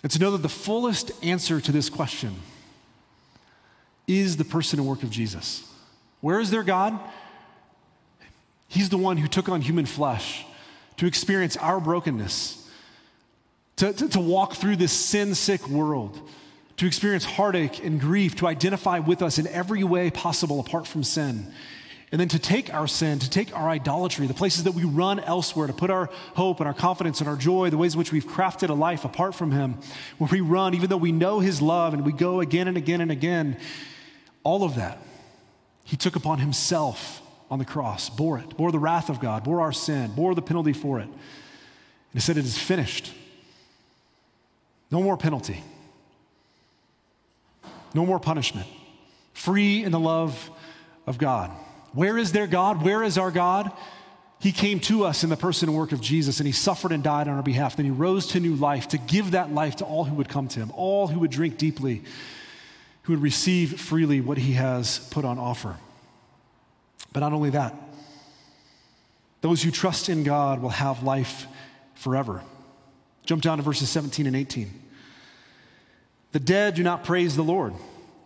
And 0.03 0.13
to 0.13 0.21
know 0.21 0.31
that 0.31 0.43
the 0.43 0.49
fullest 0.49 1.11
answer 1.25 1.61
to 1.61 1.73
this 1.73 1.91
question 1.91 2.37
is 4.07 4.37
the 4.37 4.45
person 4.45 4.79
and 4.79 4.89
work 4.89 5.03
of 5.03 5.11
Jesus. 5.11 5.69
Where 6.21 6.39
is 6.39 6.51
their 6.51 6.63
God? 6.63 6.99
He's 8.69 8.89
the 8.89 8.99
one 8.99 9.17
who 9.17 9.27
took 9.27 9.49
on 9.49 9.61
human 9.61 9.87
flesh 9.87 10.45
to 10.99 11.07
experience 11.07 11.57
our 11.57 11.81
brokenness 11.81 12.58
to, 13.79 13.93
to, 13.93 14.09
to 14.11 14.21
walk 14.21 14.55
through 14.55 14.77
this 14.77 14.93
sin 14.93 15.35
sick 15.35 15.69
world, 15.69 16.21
to 16.77 16.87
experience 16.87 17.25
heartache 17.25 17.83
and 17.83 18.01
grief, 18.01 18.37
to 18.37 18.47
identify 18.47 18.99
with 18.99 19.23
us 19.23 19.39
in 19.39 19.47
every 19.47 19.85
way 19.85 20.11
possible 20.11 20.61
apart 20.61 20.87
from 20.87 21.03
sin. 21.03 21.53
And 22.11 22.21
then 22.21 22.29
to 22.29 22.39
take 22.39 22.73
our 22.73 22.89
sin, 22.89 23.19
to 23.19 23.31
take 23.31 23.55
our 23.57 23.69
idolatry, 23.69 24.27
the 24.27 24.35
places 24.35 24.65
that 24.65 24.73
we 24.73 24.83
run 24.85 25.21
elsewhere, 25.21 25.67
to 25.67 25.73
put 25.73 25.91
our 25.91 26.07
hope 26.35 26.59
and 26.59 26.67
our 26.67 26.75
confidence 26.75 27.21
and 27.21 27.29
our 27.29 27.37
joy, 27.37 27.71
the 27.71 27.77
ways 27.77 27.95
in 27.95 27.99
which 27.99 28.13
we've 28.13 28.27
crafted 28.27 28.71
a 28.71 28.75
life 28.75 29.05
apart 29.05 29.35
from 29.35 29.53
Him, 29.53 29.77
where 30.17 30.31
we 30.31 30.41
run, 30.41 30.75
even 30.75 30.89
though 30.89 30.97
we 30.97 31.13
know 31.13 31.39
His 31.39 31.61
love 31.63 31.95
and 31.95 32.05
we 32.05 32.13
go 32.13 32.41
again 32.41 32.67
and 32.67 32.77
again 32.77 33.01
and 33.01 33.13
again, 33.13 33.59
all 34.43 34.65
of 34.65 34.75
that, 34.75 34.99
He 35.85 35.97
took 35.97 36.17
upon 36.17 36.39
Himself 36.39 37.23
on 37.51 37.59
the 37.59 37.65
cross, 37.65 38.09
bore 38.09 38.39
it, 38.39 38.57
bore 38.57 38.73
the 38.73 38.79
wrath 38.79 39.09
of 39.09 39.21
God, 39.21 39.45
bore 39.45 39.61
our 39.61 39.73
sin, 39.73 40.11
bore 40.17 40.35
the 40.35 40.43
penalty 40.43 40.73
for 40.73 40.99
it. 40.99 41.07
And 41.07 41.15
He 42.15 42.21
said, 42.21 42.39
It 42.39 42.45
is 42.45 42.59
finished. 42.59 43.13
No 44.91 45.03
more 45.03 45.17
penalty. 45.17 45.63
No 47.95 48.07
more 48.07 48.19
punishment. 48.19 48.67
Free 49.33 49.85
in 49.85 49.93
the 49.93 50.01
love 50.01 50.51
of 51.07 51.19
God. 51.19 51.51
Where 51.93 52.19
is 52.19 52.33
their 52.33 52.47
God? 52.47 52.83
Where 52.83 53.03
is 53.03 53.19
our 53.19 53.31
God? 53.31 53.73
He 54.41 54.53
came 54.53 54.79
to 54.81 55.05
us 55.05 55.25
in 55.25 55.31
the 55.31 55.37
person 55.37 55.69
and 55.69 55.77
work 55.77 55.93
of 55.93 56.01
Jesus, 56.01 56.39
and 56.39 56.47
He 56.47 56.53
suffered 56.53 56.93
and 56.93 57.03
died 57.03 57.29
on 57.29 57.37
our 57.37 57.43
behalf. 57.43 57.77
Then 57.77 57.87
He 57.87 57.91
rose 57.91 58.29
to 58.29 58.41
new 58.41 58.55
life 58.55 58.89
to 58.89 58.99
give 58.99 59.33
that 59.33 59.53
life 59.53 59.77
to 59.77 59.85
all 59.85 60.05
who 60.05 60.15
would 60.15 60.29
come 60.29 60.49
to 60.49 60.61
Him, 60.61 60.71
all 60.75 61.09
who 61.09 61.21
would 61.21 61.31
drink 61.31 61.59
deeply, 61.59 62.03
who 63.03 63.15
would 63.15 63.23
receive 63.23 63.81
freely 63.81 64.21
what 64.21 64.39
He 64.39 64.53
has 64.53 65.01
put 65.11 65.25
on 65.25 65.39
offer. 65.39 65.77
But 67.13 67.21
not 67.21 67.33
only 67.33 67.51
that, 67.51 67.75
those 69.41 69.63
who 69.63 69.71
trust 69.71 70.09
in 70.09 70.25
God 70.25 70.61
will 70.61 70.69
have 70.69 71.03
life 71.03 71.47
forever. 71.95 72.43
Jump 73.29 73.43
down 73.43 73.59
to 73.59 73.63
verses 73.63 73.91
17 73.91 74.27
and 74.27 74.35
18. 74.35 74.73
The 76.33 76.41
dead 76.41 76.77
do 76.77 76.83
not 76.83 77.05
praise 77.05 77.37
the 77.37 77.43
Lord, 77.43 77.75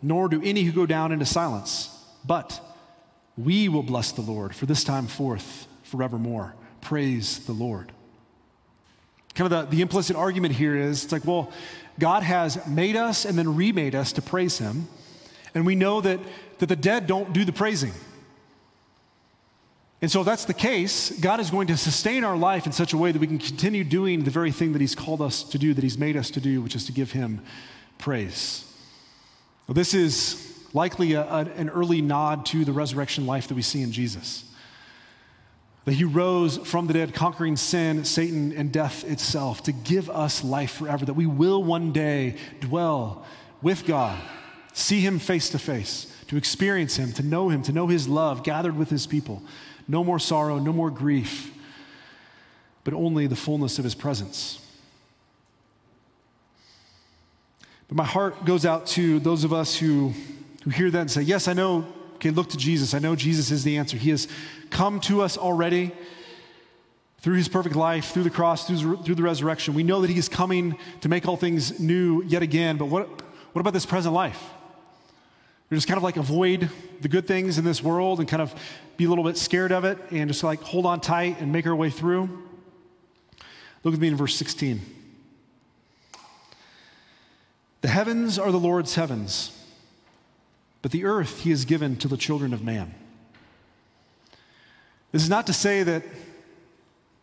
nor 0.00 0.28
do 0.28 0.40
any 0.44 0.62
who 0.62 0.70
go 0.70 0.86
down 0.86 1.11
into 1.11 1.26
silence, 1.26 1.90
but 2.24 2.61
we 3.36 3.68
will 3.68 3.82
bless 3.82 4.12
the 4.12 4.20
Lord 4.20 4.55
for 4.55 4.66
this 4.66 4.84
time 4.84 5.09
forth 5.09 5.66
forevermore. 5.82 6.55
Praise 6.82 7.40
the 7.46 7.53
Lord. 7.53 7.90
Kind 9.34 9.53
of 9.53 9.70
the, 9.70 9.76
the 9.76 9.82
implicit 9.82 10.14
argument 10.14 10.55
here 10.55 10.76
is 10.76 11.03
it's 11.03 11.12
like, 11.12 11.24
well, 11.24 11.50
God 11.98 12.22
has 12.22 12.64
made 12.68 12.94
us 12.94 13.24
and 13.24 13.36
then 13.36 13.57
remade 13.57 13.96
us 13.96 14.12
to 14.12 14.22
praise 14.22 14.59
Him. 14.59 14.86
And 15.53 15.66
we 15.66 15.74
know 15.74 16.00
that, 16.00 16.20
that 16.59 16.66
the 16.66 16.76
dead 16.76 17.09
don't 17.09 17.32
do 17.32 17.44
the 17.44 17.53
praising. 17.53 17.92
And 20.03 20.11
so, 20.11 20.18
if 20.18 20.26
that's 20.26 20.46
the 20.46 20.53
case, 20.53 21.11
God 21.20 21.38
is 21.38 21.48
going 21.48 21.68
to 21.68 21.76
sustain 21.76 22.24
our 22.24 22.36
life 22.36 22.66
in 22.66 22.72
such 22.72 22.92
a 22.92 22.98
way 22.98 23.12
that 23.12 23.20
we 23.20 23.28
can 23.28 23.38
continue 23.38 23.84
doing 23.84 24.24
the 24.24 24.32
very 24.32 24.50
thing 24.50 24.72
that 24.72 24.80
He's 24.80 24.96
called 24.96 25.22
us 25.22 25.44
to 25.44 25.59
do, 25.59 25.72
that 25.74 25.84
He's 25.84 25.96
made 25.96 26.16
us 26.16 26.28
to 26.32 26.40
do, 26.40 26.61
which 26.61 26.74
is 26.74 26.84
to 26.86 26.92
give 26.92 27.12
Him 27.12 27.40
praise. 27.98 28.68
Well, 29.68 29.74
this 29.74 29.94
is 29.94 30.59
likely 30.72 31.12
a, 31.12 31.22
a, 31.22 31.38
an 31.57 31.70
early 31.70 32.03
nod 32.03 32.44
to 32.46 32.64
the 32.64 32.72
resurrection 32.72 33.26
life 33.26 33.46
that 33.46 33.55
we 33.55 33.62
see 33.62 33.80
in 33.80 33.92
Jesus. 33.92 34.42
That 35.84 35.92
He 35.92 36.03
rose 36.03 36.57
from 36.59 36.88
the 36.88 36.94
dead, 36.94 37.14
conquering 37.14 37.55
sin, 37.55 38.05
Satan, 38.05 38.53
and 38.55 38.72
death 38.72 39.05
itself 39.05 39.62
to 39.64 39.72
give 39.72 40.11
us 40.11 40.42
life 40.42 40.72
forever, 40.72 41.05
that 41.05 41.14
we 41.14 41.26
will 41.26 41.62
one 41.62 41.92
day 41.92 42.34
dwell 42.59 43.24
with 43.62 43.86
God, 43.86 44.18
see 44.72 44.98
Him 44.98 45.20
face 45.20 45.48
to 45.50 45.61
face, 45.61 46.12
to 46.26 46.36
experience 46.36 46.96
Him, 46.96 47.12
to 47.12 47.22
know 47.22 47.50
Him, 47.50 47.62
to 47.62 47.72
know 47.72 47.86
His 47.86 48.09
love, 48.09 48.42
gathered 48.42 48.76
with 48.76 48.90
His 48.90 49.07
people 49.07 49.44
no 49.89 50.05
more 50.05 50.18
sorrow, 50.18 50.59
no 50.59 50.72
more 50.72 50.91
grief, 50.91 51.53
but 52.85 52.95
only 52.95 53.26
the 53.26 53.37
fullness 53.37 53.78
of 53.78 53.85
his 53.85 53.95
presence. 53.95 54.59
But 57.89 57.97
my 57.97 58.05
heart 58.05 58.45
goes 58.45 58.64
out 58.64 58.87
to 58.89 59.20
those 59.20 59.45
of 59.45 59.53
us 59.53 59.76
who, 59.76 60.14
who 60.64 60.70
hear 60.70 60.91
that 60.91 61.01
and 61.01 61.11
say, 61.11 61.22
Yes, 61.22 61.47
I 61.47 61.53
know, 61.53 61.87
okay, 62.14 62.30
look 62.30 62.49
to 62.51 62.57
Jesus. 62.57 62.95
I 62.95 62.99
know 62.99 63.14
Jesus 63.14 63.51
is 63.51 63.64
the 63.64 63.76
answer. 63.76 63.97
He 63.97 64.11
has 64.11 64.28
come 64.70 64.99
to 65.01 65.20
us 65.20 65.37
already 65.37 65.93
through 67.18 67.35
his 67.35 67.49
perfect 67.49 67.76
life, 67.76 68.07
through 68.07 68.22
the 68.24 68.30
cross, 68.30 68.66
through, 68.66 68.97
through 69.03 69.14
the 69.14 69.22
resurrection. 69.22 69.74
We 69.74 69.83
know 69.83 70.01
that 70.01 70.11
he 70.11 70.18
is 70.18 70.28
coming 70.28 70.76
to 71.03 71.09
make 71.09 71.28
all 71.28 71.37
things 71.37 71.78
new 71.78 72.22
yet 72.24 72.43
again. 72.43 72.78
But 72.78 72.87
what, 72.87 73.09
what 73.53 73.61
about 73.61 73.74
this 73.74 73.87
present 73.87 74.14
life? 74.14 74.43
Just 75.77 75.89
kind 75.89 75.97
of 75.97 76.03
like 76.03 76.18
avoid 76.18 76.68
the 77.01 77.09
good 77.09 77.27
things 77.27 77.57
in 77.57 77.64
this 77.64 77.83
world 77.83 78.18
and 78.18 78.29
kind 78.29 78.43
of 78.43 78.55
be 78.99 79.05
a 79.05 79.09
little 79.09 79.25
bit 79.25 79.39
scared 79.39 79.73
of 79.73 79.85
it 79.85 79.99
and 80.11 80.29
just 80.29 80.45
like 80.45 80.61
hold 80.61 80.85
on 80.85 81.01
tight 81.01 81.41
and 81.41 81.51
make 81.51 81.66
our 81.66 81.75
way 81.75 81.89
through. 81.89 82.29
Look 83.83 83.93
with 83.93 84.01
me 84.01 84.09
in 84.09 84.16
verse 84.16 84.37
16. 84.37 84.81
The 87.81 87.89
heavens 87.89 88.39
are 88.39 88.53
the 88.53 88.61
Lord's 88.61 88.95
heavens, 88.95 89.59
but 90.83 90.93
the 90.93 91.05
earth 91.05 91.41
he 91.41 91.51
has 91.51 91.64
given 91.64 91.97
to 91.97 92.09
the 92.09 92.16
children 92.16 92.53
of 92.53 92.62
man. 92.62 92.95
This 95.11 95.23
is 95.23 95.31
not 95.31 95.47
to 95.47 95.53
say 95.53 95.83
that 95.83 96.05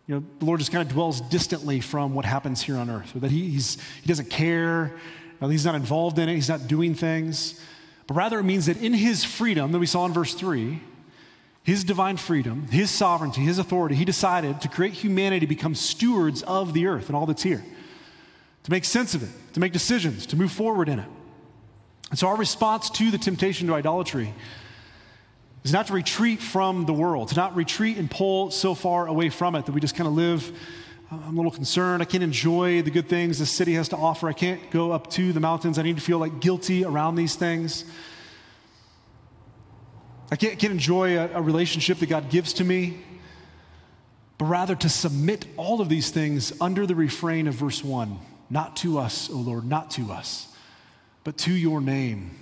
you 0.07 0.15
know, 0.15 0.23
the 0.39 0.45
Lord 0.45 0.59
just 0.59 0.71
kind 0.71 0.85
of 0.85 0.91
dwells 0.91 1.21
distantly 1.21 1.79
from 1.79 2.15
what 2.15 2.25
happens 2.25 2.63
here 2.63 2.77
on 2.77 2.89
earth, 2.89 3.15
or 3.15 3.19
that 3.19 3.31
he, 3.31 3.51
he's, 3.51 3.77
he 4.01 4.07
doesn't 4.07 4.29
care, 4.29 4.97
he's 5.39 5.65
not 5.65 5.75
involved 5.75 6.17
in 6.17 6.27
it, 6.27 6.33
he's 6.33 6.49
not 6.49 6.67
doing 6.67 6.95
things. 6.95 7.61
But 8.09 8.15
rather, 8.15 8.39
it 8.39 8.43
means 8.43 8.65
that 8.65 8.77
in 8.77 8.93
his 8.93 9.23
freedom 9.23 9.71
that 9.71 9.77
we 9.77 9.85
saw 9.85 10.03
in 10.07 10.13
verse 10.13 10.33
3, 10.33 10.81
his 11.61 11.83
divine 11.83 12.17
freedom, 12.17 12.65
his 12.71 12.89
sovereignty, 12.89 13.41
his 13.41 13.59
authority, 13.59 13.93
he 13.93 14.03
decided 14.03 14.61
to 14.61 14.67
create 14.67 14.93
humanity 14.93 15.41
to 15.41 15.47
become 15.47 15.75
stewards 15.75 16.41
of 16.41 16.73
the 16.73 16.87
earth 16.87 17.05
and 17.05 17.15
all 17.15 17.27
that's 17.27 17.43
here, 17.43 17.63
to 18.63 18.71
make 18.71 18.83
sense 18.83 19.13
of 19.13 19.21
it, 19.21 19.53
to 19.53 19.59
make 19.59 19.73
decisions, 19.73 20.25
to 20.25 20.35
move 20.35 20.51
forward 20.51 20.89
in 20.89 20.97
it. 20.97 21.05
And 22.09 22.17
so, 22.17 22.25
our 22.25 22.35
response 22.35 22.89
to 22.89 23.11
the 23.11 23.19
temptation 23.19 23.67
to 23.67 23.75
idolatry 23.75 24.33
is 25.63 25.71
not 25.71 25.85
to 25.85 25.93
retreat 25.93 26.41
from 26.41 26.87
the 26.87 26.93
world, 26.93 27.27
to 27.27 27.35
not 27.35 27.55
retreat 27.55 27.97
and 27.97 28.09
pull 28.09 28.49
so 28.49 28.73
far 28.73 29.05
away 29.05 29.29
from 29.29 29.53
it 29.53 29.67
that 29.67 29.71
we 29.71 29.79
just 29.79 29.95
kind 29.95 30.07
of 30.07 30.13
live. 30.15 30.51
I'm 31.11 31.33
a 31.33 31.37
little 31.37 31.51
concerned. 31.51 32.03
I 32.03 32.05
can't 32.05 32.23
enjoy 32.23 32.83
the 32.83 32.91
good 32.91 33.09
things 33.09 33.39
the 33.39 33.45
city 33.47 33.73
has 33.73 33.89
to 33.89 33.97
offer. 33.97 34.27
I 34.27 34.33
can't 34.33 34.69
go 34.69 34.91
up 34.91 35.09
to 35.11 35.33
the 35.33 35.39
mountains. 35.39 35.79
I 35.79 35.81
need 35.81 35.95
to 35.95 36.03
feel 36.03 36.19
like 36.19 36.39
guilty 36.39 36.85
around 36.85 37.15
these 37.15 37.35
things. 37.35 37.83
I 40.31 40.35
can't, 40.35 40.59
can't 40.59 40.71
enjoy 40.71 41.17
a, 41.17 41.29
a 41.33 41.41
relationship 41.41 41.97
that 41.99 42.09
God 42.09 42.29
gives 42.29 42.53
to 42.53 42.63
me, 42.63 42.99
but 44.37 44.45
rather 44.45 44.75
to 44.75 44.89
submit 44.89 45.47
all 45.57 45.81
of 45.81 45.89
these 45.89 46.11
things 46.11 46.53
under 46.61 46.85
the 46.85 46.93
refrain 46.93 47.47
of 47.47 47.55
verse 47.55 47.83
1 47.83 48.19
Not 48.51 48.75
to 48.77 48.99
us, 48.99 49.31
O 49.31 49.37
Lord, 49.37 49.65
not 49.65 49.89
to 49.91 50.11
us, 50.11 50.55
but 51.23 51.39
to 51.39 51.51
your 51.51 51.81
name 51.81 52.37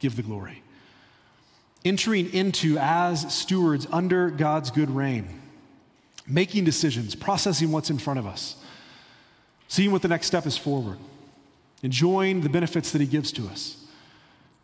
give 0.00 0.16
the 0.16 0.22
glory. 0.22 0.64
Entering 1.84 2.32
into 2.34 2.78
as 2.78 3.32
stewards 3.32 3.86
under 3.92 4.28
God's 4.30 4.72
good 4.72 4.90
reign, 4.90 5.40
making 6.28 6.64
decisions, 6.64 7.14
processing 7.14 7.72
what's 7.72 7.90
in 7.90 7.98
front 7.98 8.18
of 8.18 8.26
us, 8.26 8.56
seeing 9.66 9.90
what 9.90 10.02
the 10.02 10.08
next 10.08 10.26
step 10.26 10.46
is 10.46 10.56
forward, 10.56 10.98
enjoying 11.82 12.42
the 12.42 12.48
benefits 12.48 12.92
that 12.92 13.00
He 13.00 13.06
gives 13.06 13.32
to 13.32 13.46
us 13.48 13.78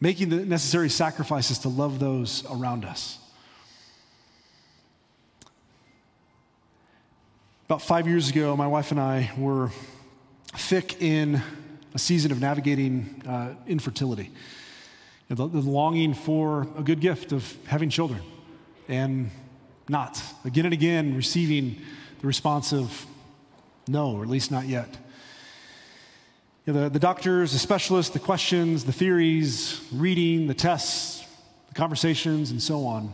making 0.04 0.28
the 0.28 0.44
necessary 0.44 0.90
sacrifices 0.90 1.58
to 1.60 1.68
love 1.68 1.98
those 1.98 2.44
around 2.50 2.84
us. 2.84 3.18
About 7.64 7.80
five 7.80 8.06
years 8.06 8.28
ago, 8.28 8.54
my 8.54 8.66
wife 8.66 8.90
and 8.90 9.00
I 9.00 9.32
were 9.38 9.70
thick 10.52 11.00
in 11.00 11.40
a 11.94 11.98
season 11.98 12.32
of 12.32 12.40
navigating 12.40 13.22
uh, 13.26 13.54
infertility, 13.66 14.30
the, 15.28 15.36
the 15.36 15.60
longing 15.60 16.12
for 16.12 16.68
a 16.76 16.82
good 16.82 17.00
gift 17.00 17.32
of 17.32 17.56
having 17.66 17.88
children, 17.88 18.20
and 18.88 19.30
not. 19.88 20.22
Again 20.44 20.64
and 20.64 20.74
again, 20.74 21.16
receiving 21.16 21.80
the 22.20 22.26
response 22.26 22.72
of 22.72 23.06
no, 23.86 24.12
or 24.12 24.22
at 24.22 24.28
least 24.28 24.50
not 24.50 24.66
yet. 24.66 24.88
You 26.66 26.72
know, 26.72 26.84
the, 26.84 26.90
the 26.90 26.98
doctors, 26.98 27.52
the 27.52 27.58
specialists, 27.58 28.12
the 28.12 28.18
questions, 28.18 28.84
the 28.84 28.92
theories, 28.92 29.86
reading, 29.92 30.46
the 30.46 30.54
tests, 30.54 31.22
the 31.68 31.74
conversations, 31.74 32.50
and 32.50 32.62
so 32.62 32.86
on. 32.86 33.12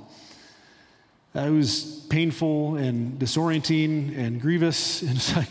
Uh, 1.35 1.41
it 1.41 1.51
was 1.51 2.07
painful 2.09 2.77
and 2.77 3.19
disorienting 3.19 4.17
and 4.17 4.41
grievous. 4.41 5.03
And 5.11 5.17
it's 5.17 5.35
like 5.35 5.49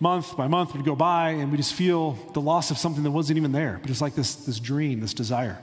month 0.00 0.36
by 0.36 0.48
month 0.48 0.74
would 0.74 0.84
go 0.84 0.96
by, 0.96 1.30
and 1.30 1.50
we 1.50 1.56
just 1.56 1.74
feel 1.74 2.12
the 2.34 2.40
loss 2.40 2.70
of 2.70 2.78
something 2.78 3.04
that 3.04 3.12
wasn't 3.12 3.38
even 3.38 3.52
there, 3.52 3.78
but 3.80 3.86
just 3.86 4.00
like 4.00 4.14
this, 4.14 4.34
this 4.34 4.58
dream, 4.58 5.00
this 5.00 5.14
desire. 5.14 5.58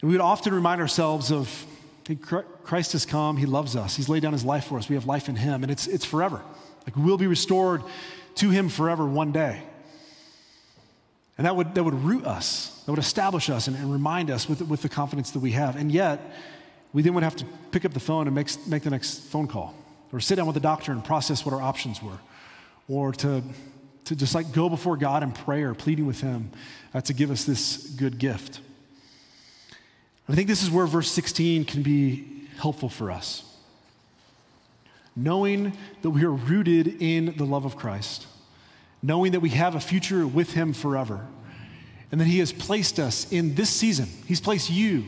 And 0.00 0.10
we 0.10 0.12
would 0.12 0.20
often 0.20 0.52
remind 0.52 0.80
ourselves 0.80 1.32
of 1.32 1.66
Christ 2.64 2.92
has 2.92 3.06
come, 3.06 3.36
He 3.36 3.46
loves 3.46 3.76
us, 3.76 3.96
He's 3.96 4.08
laid 4.08 4.22
down 4.22 4.32
His 4.32 4.44
life 4.44 4.66
for 4.66 4.78
us, 4.78 4.88
we 4.88 4.94
have 4.94 5.06
life 5.06 5.28
in 5.28 5.36
Him, 5.36 5.62
and 5.62 5.70
it's, 5.70 5.86
it's 5.86 6.04
forever. 6.04 6.42
Like 6.86 6.96
we'll 6.96 7.18
be 7.18 7.26
restored 7.26 7.82
to 8.36 8.50
Him 8.50 8.68
forever 8.68 9.06
one 9.06 9.32
day. 9.32 9.62
And 11.38 11.46
that 11.46 11.56
would, 11.56 11.74
that 11.74 11.82
would 11.82 11.94
root 11.94 12.26
us, 12.26 12.82
that 12.84 12.92
would 12.92 12.98
establish 12.98 13.48
us 13.48 13.66
and, 13.66 13.76
and 13.76 13.90
remind 13.90 14.30
us 14.30 14.48
with, 14.48 14.62
with 14.62 14.82
the 14.82 14.88
confidence 14.88 15.30
that 15.30 15.40
we 15.40 15.52
have. 15.52 15.76
And 15.76 15.90
yet, 15.90 16.20
we 16.92 17.02
then 17.02 17.14
would 17.14 17.24
have 17.24 17.36
to 17.36 17.46
pick 17.70 17.84
up 17.84 17.94
the 17.94 18.00
phone 18.00 18.26
and 18.26 18.34
make, 18.34 18.48
make 18.66 18.82
the 18.82 18.90
next 18.90 19.20
phone 19.20 19.46
call, 19.48 19.74
or 20.12 20.20
sit 20.20 20.36
down 20.36 20.46
with 20.46 20.54
the 20.54 20.60
doctor 20.60 20.92
and 20.92 21.02
process 21.04 21.44
what 21.44 21.54
our 21.54 21.62
options 21.62 22.02
were, 22.02 22.18
or 22.88 23.12
to, 23.12 23.42
to 24.04 24.14
just 24.14 24.34
like 24.34 24.52
go 24.52 24.68
before 24.68 24.96
God 24.96 25.22
in 25.22 25.32
prayer, 25.32 25.74
pleading 25.74 26.06
with 26.06 26.20
Him 26.20 26.50
uh, 26.92 27.00
to 27.00 27.14
give 27.14 27.30
us 27.30 27.44
this 27.44 27.78
good 27.78 28.18
gift. 28.18 28.60
I 30.28 30.34
think 30.34 30.48
this 30.48 30.62
is 30.62 30.70
where 30.70 30.86
verse 30.86 31.10
16 31.10 31.64
can 31.64 31.82
be 31.82 32.48
helpful 32.58 32.88
for 32.88 33.10
us 33.10 33.52
knowing 35.14 35.76
that 36.02 36.10
we 36.10 36.24
are 36.24 36.32
rooted 36.32 37.02
in 37.02 37.34
the 37.36 37.44
love 37.44 37.64
of 37.64 37.76
Christ, 37.76 38.26
knowing 39.02 39.32
that 39.32 39.40
we 39.40 39.50
have 39.50 39.74
a 39.74 39.80
future 39.80 40.26
with 40.26 40.52
Him 40.52 40.72
forever, 40.72 41.26
and 42.10 42.20
that 42.20 42.26
He 42.26 42.38
has 42.38 42.52
placed 42.52 42.98
us 42.98 43.30
in 43.32 43.54
this 43.54 43.70
season. 43.70 44.08
He's 44.26 44.40
placed 44.40 44.70
you 44.70 45.04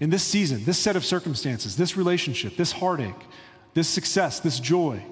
in 0.00 0.10
this 0.10 0.22
season, 0.22 0.64
this 0.64 0.78
set 0.78 0.96
of 0.96 1.04
circumstances, 1.04 1.76
this 1.76 1.96
relationship, 1.96 2.56
this 2.56 2.72
heartache, 2.72 3.14
this 3.74 3.88
success, 3.88 4.40
this 4.40 4.60
joy, 4.60 5.02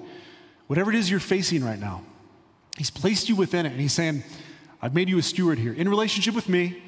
whatever 0.67 0.91
it 0.91 0.95
is 0.95 1.09
you're 1.09 1.19
facing 1.19 1.63
right 1.63 1.79
now. 1.79 2.03
He's 2.77 2.91
placed 2.91 3.29
you 3.29 3.35
within 3.35 3.65
it, 3.65 3.71
and 3.71 3.81
He's 3.81 3.93
saying, 3.93 4.23
I've 4.81 4.93
made 4.93 5.09
you 5.09 5.17
a 5.17 5.23
steward 5.23 5.59
here 5.59 5.73
in 5.73 5.89
relationship 5.89 6.35
with 6.35 6.49
me. 6.49 6.83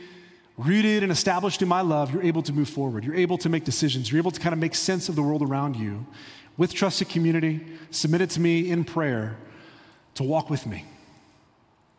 Rooted 0.57 1.01
and 1.01 1.11
established 1.11 1.61
in 1.63 1.67
my 1.67 1.81
love, 1.81 2.13
you're 2.13 2.23
able 2.23 2.43
to 2.43 2.53
move 2.53 2.69
forward. 2.69 3.03
You're 3.03 3.15
able 3.15 3.39
to 3.39 3.49
make 3.49 3.63
decisions. 3.63 4.11
You're 4.11 4.19
able 4.19 4.31
to 4.31 4.39
kind 4.39 4.53
of 4.53 4.59
make 4.59 4.75
sense 4.75 5.09
of 5.09 5.15
the 5.15 5.23
world 5.23 5.41
around 5.41 5.75
you 5.75 6.05
with 6.57 6.73
trusted 6.73 7.09
community, 7.09 7.65
submitted 7.89 8.29
to 8.31 8.39
me 8.39 8.69
in 8.69 8.83
prayer 8.83 9.35
to 10.13 10.23
walk 10.23 10.51
with 10.51 10.67
me, 10.67 10.85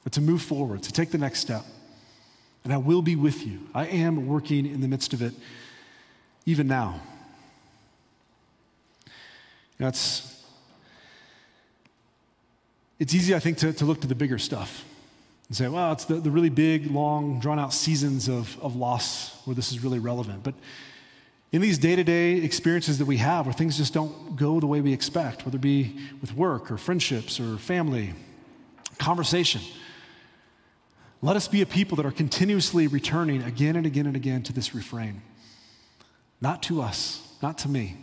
to 0.09 0.21
move 0.21 0.41
forward, 0.41 0.85
to 0.85 0.93
take 0.93 1.11
the 1.11 1.19
next 1.19 1.41
step. 1.41 1.65
And 2.63 2.73
I 2.73 2.77
will 2.77 3.03
be 3.03 3.17
with 3.17 3.45
you. 3.45 3.69
I 3.75 3.87
am 3.87 4.29
working 4.29 4.67
in 4.67 4.81
the 4.81 4.89
midst 4.89 5.13
of 5.13 5.21
it 5.21 5.35
even 6.47 6.69
now. 6.69 7.01
That's 9.79 10.31
it's 13.01 13.13
easy, 13.13 13.35
I 13.35 13.41
think, 13.41 13.59
to, 13.59 13.73
to 13.73 13.85
look 13.85 14.01
to 14.03 14.07
the 14.07 14.15
bigger 14.15 14.39
stuff 14.39 14.85
and 15.49 15.57
say, 15.57 15.69
well, 15.69 15.93
it's 15.93 16.07
the, 16.07 16.15
the 16.15 16.31
really 16.31 16.49
big, 16.49 16.91
long, 16.91 17.39
drawn 17.39 17.59
out 17.59 17.73
seasons 17.73 18.29
of, 18.29 18.59
of 18.61 18.77
loss 18.77 19.41
where 19.47 19.55
this 19.55 19.71
is 19.71 19.83
really 19.83 19.99
relevant. 19.99 20.43
But 20.43 20.55
in 21.53 21.61
these 21.61 21.79
day 21.79 21.95
to 21.95 22.03
day 22.03 22.39
experiences 22.39 22.99
that 22.99 23.05
we 23.05 23.19
have 23.19 23.47
where 23.47 23.53
things 23.53 23.77
just 23.77 23.95
don't 23.95 24.37
go 24.37 24.59
the 24.59 24.67
way 24.67 24.81
we 24.81 24.93
expect, 24.93 25.45
whether 25.45 25.57
it 25.57 25.61
be 25.61 25.97
with 26.21 26.35
work 26.35 26.71
or 26.71 26.77
friendships 26.77 27.39
or 27.39 27.59
family, 27.59 28.15
conversation, 28.99 29.61
let 31.23 31.37
us 31.37 31.49
be 31.49 31.63
a 31.63 31.67
people 31.67 31.97
that 31.97 32.07
are 32.07 32.13
continuously 32.13 32.87
returning 32.87 33.43
again 33.43 33.77
and 33.77 33.87
again 33.87 34.07
and 34.07 34.17
again 34.17 34.43
to 34.43 34.53
this 34.53 34.75
refrain. 34.75 35.23
Not 36.41 36.63
to 36.65 36.83
us, 36.83 37.37
not 37.43 37.57
to 37.59 37.69
me, 37.69 37.97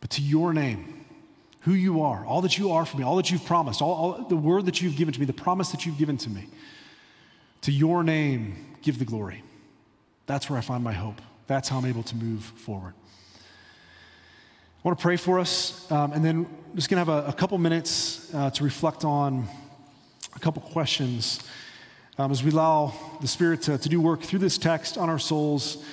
but 0.00 0.10
to 0.10 0.22
your 0.22 0.52
name, 0.54 0.99
who 1.60 1.72
you 1.72 2.02
are, 2.02 2.24
all 2.24 2.40
that 2.42 2.56
you 2.58 2.70
are 2.72 2.86
for 2.86 2.96
me, 2.96 3.04
all 3.04 3.16
that 3.16 3.30
you've 3.30 3.44
promised, 3.44 3.82
all, 3.82 3.92
all 3.92 4.28
the 4.28 4.36
word 4.36 4.66
that 4.66 4.80
you've 4.80 4.96
given 4.96 5.12
to 5.12 5.20
me, 5.20 5.26
the 5.26 5.32
promise 5.32 5.70
that 5.70 5.84
you've 5.84 5.98
given 5.98 6.16
to 6.18 6.30
me. 6.30 6.46
To 7.62 7.72
your 7.72 8.02
name, 8.02 8.76
give 8.82 8.98
the 8.98 9.04
glory. 9.04 9.42
That's 10.26 10.48
where 10.48 10.58
I 10.58 10.62
find 10.62 10.82
my 10.82 10.92
hope 10.92 11.20
that's 11.50 11.68
how 11.68 11.78
I'm 11.78 11.84
able 11.84 12.04
to 12.04 12.14
move 12.14 12.44
forward. 12.44 12.94
I 12.96 14.80
want 14.84 14.96
to 14.96 15.02
pray 15.02 15.16
for 15.16 15.40
us, 15.40 15.90
um, 15.90 16.12
and 16.12 16.24
then 16.24 16.46
I'm 16.46 16.76
just 16.76 16.88
going 16.88 17.04
to 17.04 17.12
have 17.12 17.24
a, 17.24 17.28
a 17.30 17.32
couple 17.32 17.58
minutes 17.58 18.32
uh, 18.32 18.50
to 18.50 18.62
reflect 18.62 19.04
on 19.04 19.48
a 20.36 20.38
couple 20.38 20.62
questions 20.62 21.40
um, 22.18 22.30
as 22.30 22.44
we 22.44 22.52
allow 22.52 22.94
the 23.20 23.26
Spirit 23.26 23.62
to, 23.62 23.78
to, 23.78 23.88
do 23.88 24.00
work 24.00 24.20
through 24.20 24.38
this 24.38 24.58
text 24.58 24.96
on 24.96 25.10
our 25.10 25.18
souls 25.18 25.84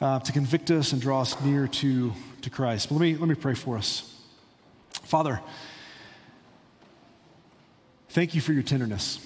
uh, 0.00 0.20
to 0.20 0.30
convict 0.30 0.70
us 0.70 0.92
and 0.92 1.02
draw 1.02 1.22
us 1.22 1.38
near 1.40 1.66
to, 1.66 2.12
to 2.42 2.48
Christ. 2.48 2.88
But 2.88 2.94
let 2.94 3.00
me, 3.00 3.16
let 3.16 3.28
me 3.28 3.34
pray 3.34 3.54
for 3.54 3.76
us. 3.76 4.15
Father, 5.06 5.40
thank 8.08 8.34
you 8.34 8.40
for 8.40 8.52
your 8.52 8.64
tenderness. 8.64 9.24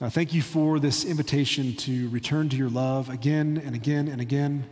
Uh, 0.00 0.08
thank 0.08 0.32
you 0.32 0.40
for 0.40 0.78
this 0.78 1.04
invitation 1.04 1.76
to 1.76 2.08
return 2.08 2.48
to 2.48 2.56
your 2.56 2.70
love 2.70 3.10
again 3.10 3.60
and 3.66 3.74
again 3.74 4.08
and 4.08 4.18
again. 4.18 4.64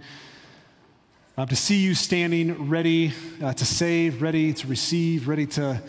Uh, 1.37 1.45
to 1.45 1.55
see 1.55 1.77
you 1.77 1.95
standing 1.95 2.71
ready 2.71 3.13
uh, 3.43 3.53
to 3.53 3.67
save, 3.67 4.23
ready 4.23 4.55
to 4.55 4.67
receive, 4.67 5.29
ready 5.29 5.45
to, 5.45 5.83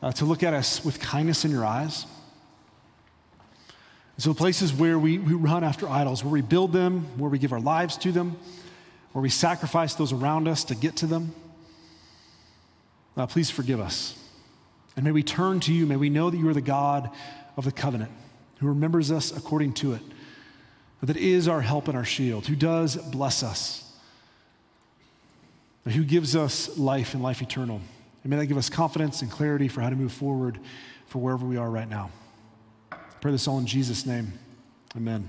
uh, 0.00 0.10
to 0.12 0.24
look 0.24 0.42
at 0.42 0.54
us 0.54 0.82
with 0.82 0.98
kindness 0.98 1.44
in 1.44 1.50
your 1.50 1.66
eyes. 1.66 2.06
So, 4.16 4.32
places 4.32 4.72
where 4.72 4.98
we, 4.98 5.18
we 5.18 5.34
run 5.34 5.62
after 5.62 5.86
idols, 5.86 6.24
where 6.24 6.32
we 6.32 6.40
build 6.40 6.72
them, 6.72 7.18
where 7.18 7.30
we 7.30 7.38
give 7.38 7.52
our 7.52 7.60
lives 7.60 7.98
to 7.98 8.10
them, 8.10 8.38
where 9.12 9.20
we 9.20 9.28
sacrifice 9.28 9.92
those 9.94 10.14
around 10.14 10.48
us 10.48 10.64
to 10.64 10.74
get 10.74 10.96
to 10.96 11.06
them, 11.06 11.34
uh, 13.16 13.26
please 13.26 13.50
forgive 13.50 13.80
us. 13.80 14.18
And 14.96 15.04
may 15.04 15.12
we 15.12 15.22
turn 15.22 15.60
to 15.60 15.72
you. 15.72 15.86
May 15.86 15.96
we 15.96 16.10
know 16.10 16.30
that 16.30 16.36
you 16.36 16.48
are 16.48 16.54
the 16.54 16.60
God 16.60 17.10
of 17.56 17.64
the 17.64 17.72
covenant 17.72 18.10
who 18.58 18.68
remembers 18.68 19.10
us 19.10 19.36
according 19.36 19.72
to 19.74 19.92
it, 19.92 20.02
that 21.02 21.16
is 21.16 21.48
our 21.48 21.60
help 21.60 21.88
and 21.88 21.96
our 21.96 22.04
shield, 22.04 22.46
who 22.46 22.56
does 22.56 22.96
bless 22.96 23.42
us. 23.42 23.80
who 25.84 26.02
gives 26.02 26.34
us 26.34 26.78
life 26.78 27.12
and 27.12 27.22
life 27.22 27.42
eternal. 27.42 27.78
And 28.22 28.30
may 28.30 28.36
that 28.36 28.46
give 28.46 28.56
us 28.56 28.70
confidence 28.70 29.20
and 29.20 29.30
clarity 29.30 29.68
for 29.68 29.82
how 29.82 29.90
to 29.90 29.96
move 29.96 30.12
forward 30.12 30.58
for 31.06 31.18
wherever 31.18 31.44
we 31.44 31.58
are 31.58 31.70
right 31.70 31.88
now. 31.88 32.10
I 32.90 32.96
pray 33.20 33.32
this 33.32 33.46
all 33.46 33.58
in 33.58 33.66
Jesus' 33.66 34.06
name. 34.06 34.32
Amen. 34.96 35.28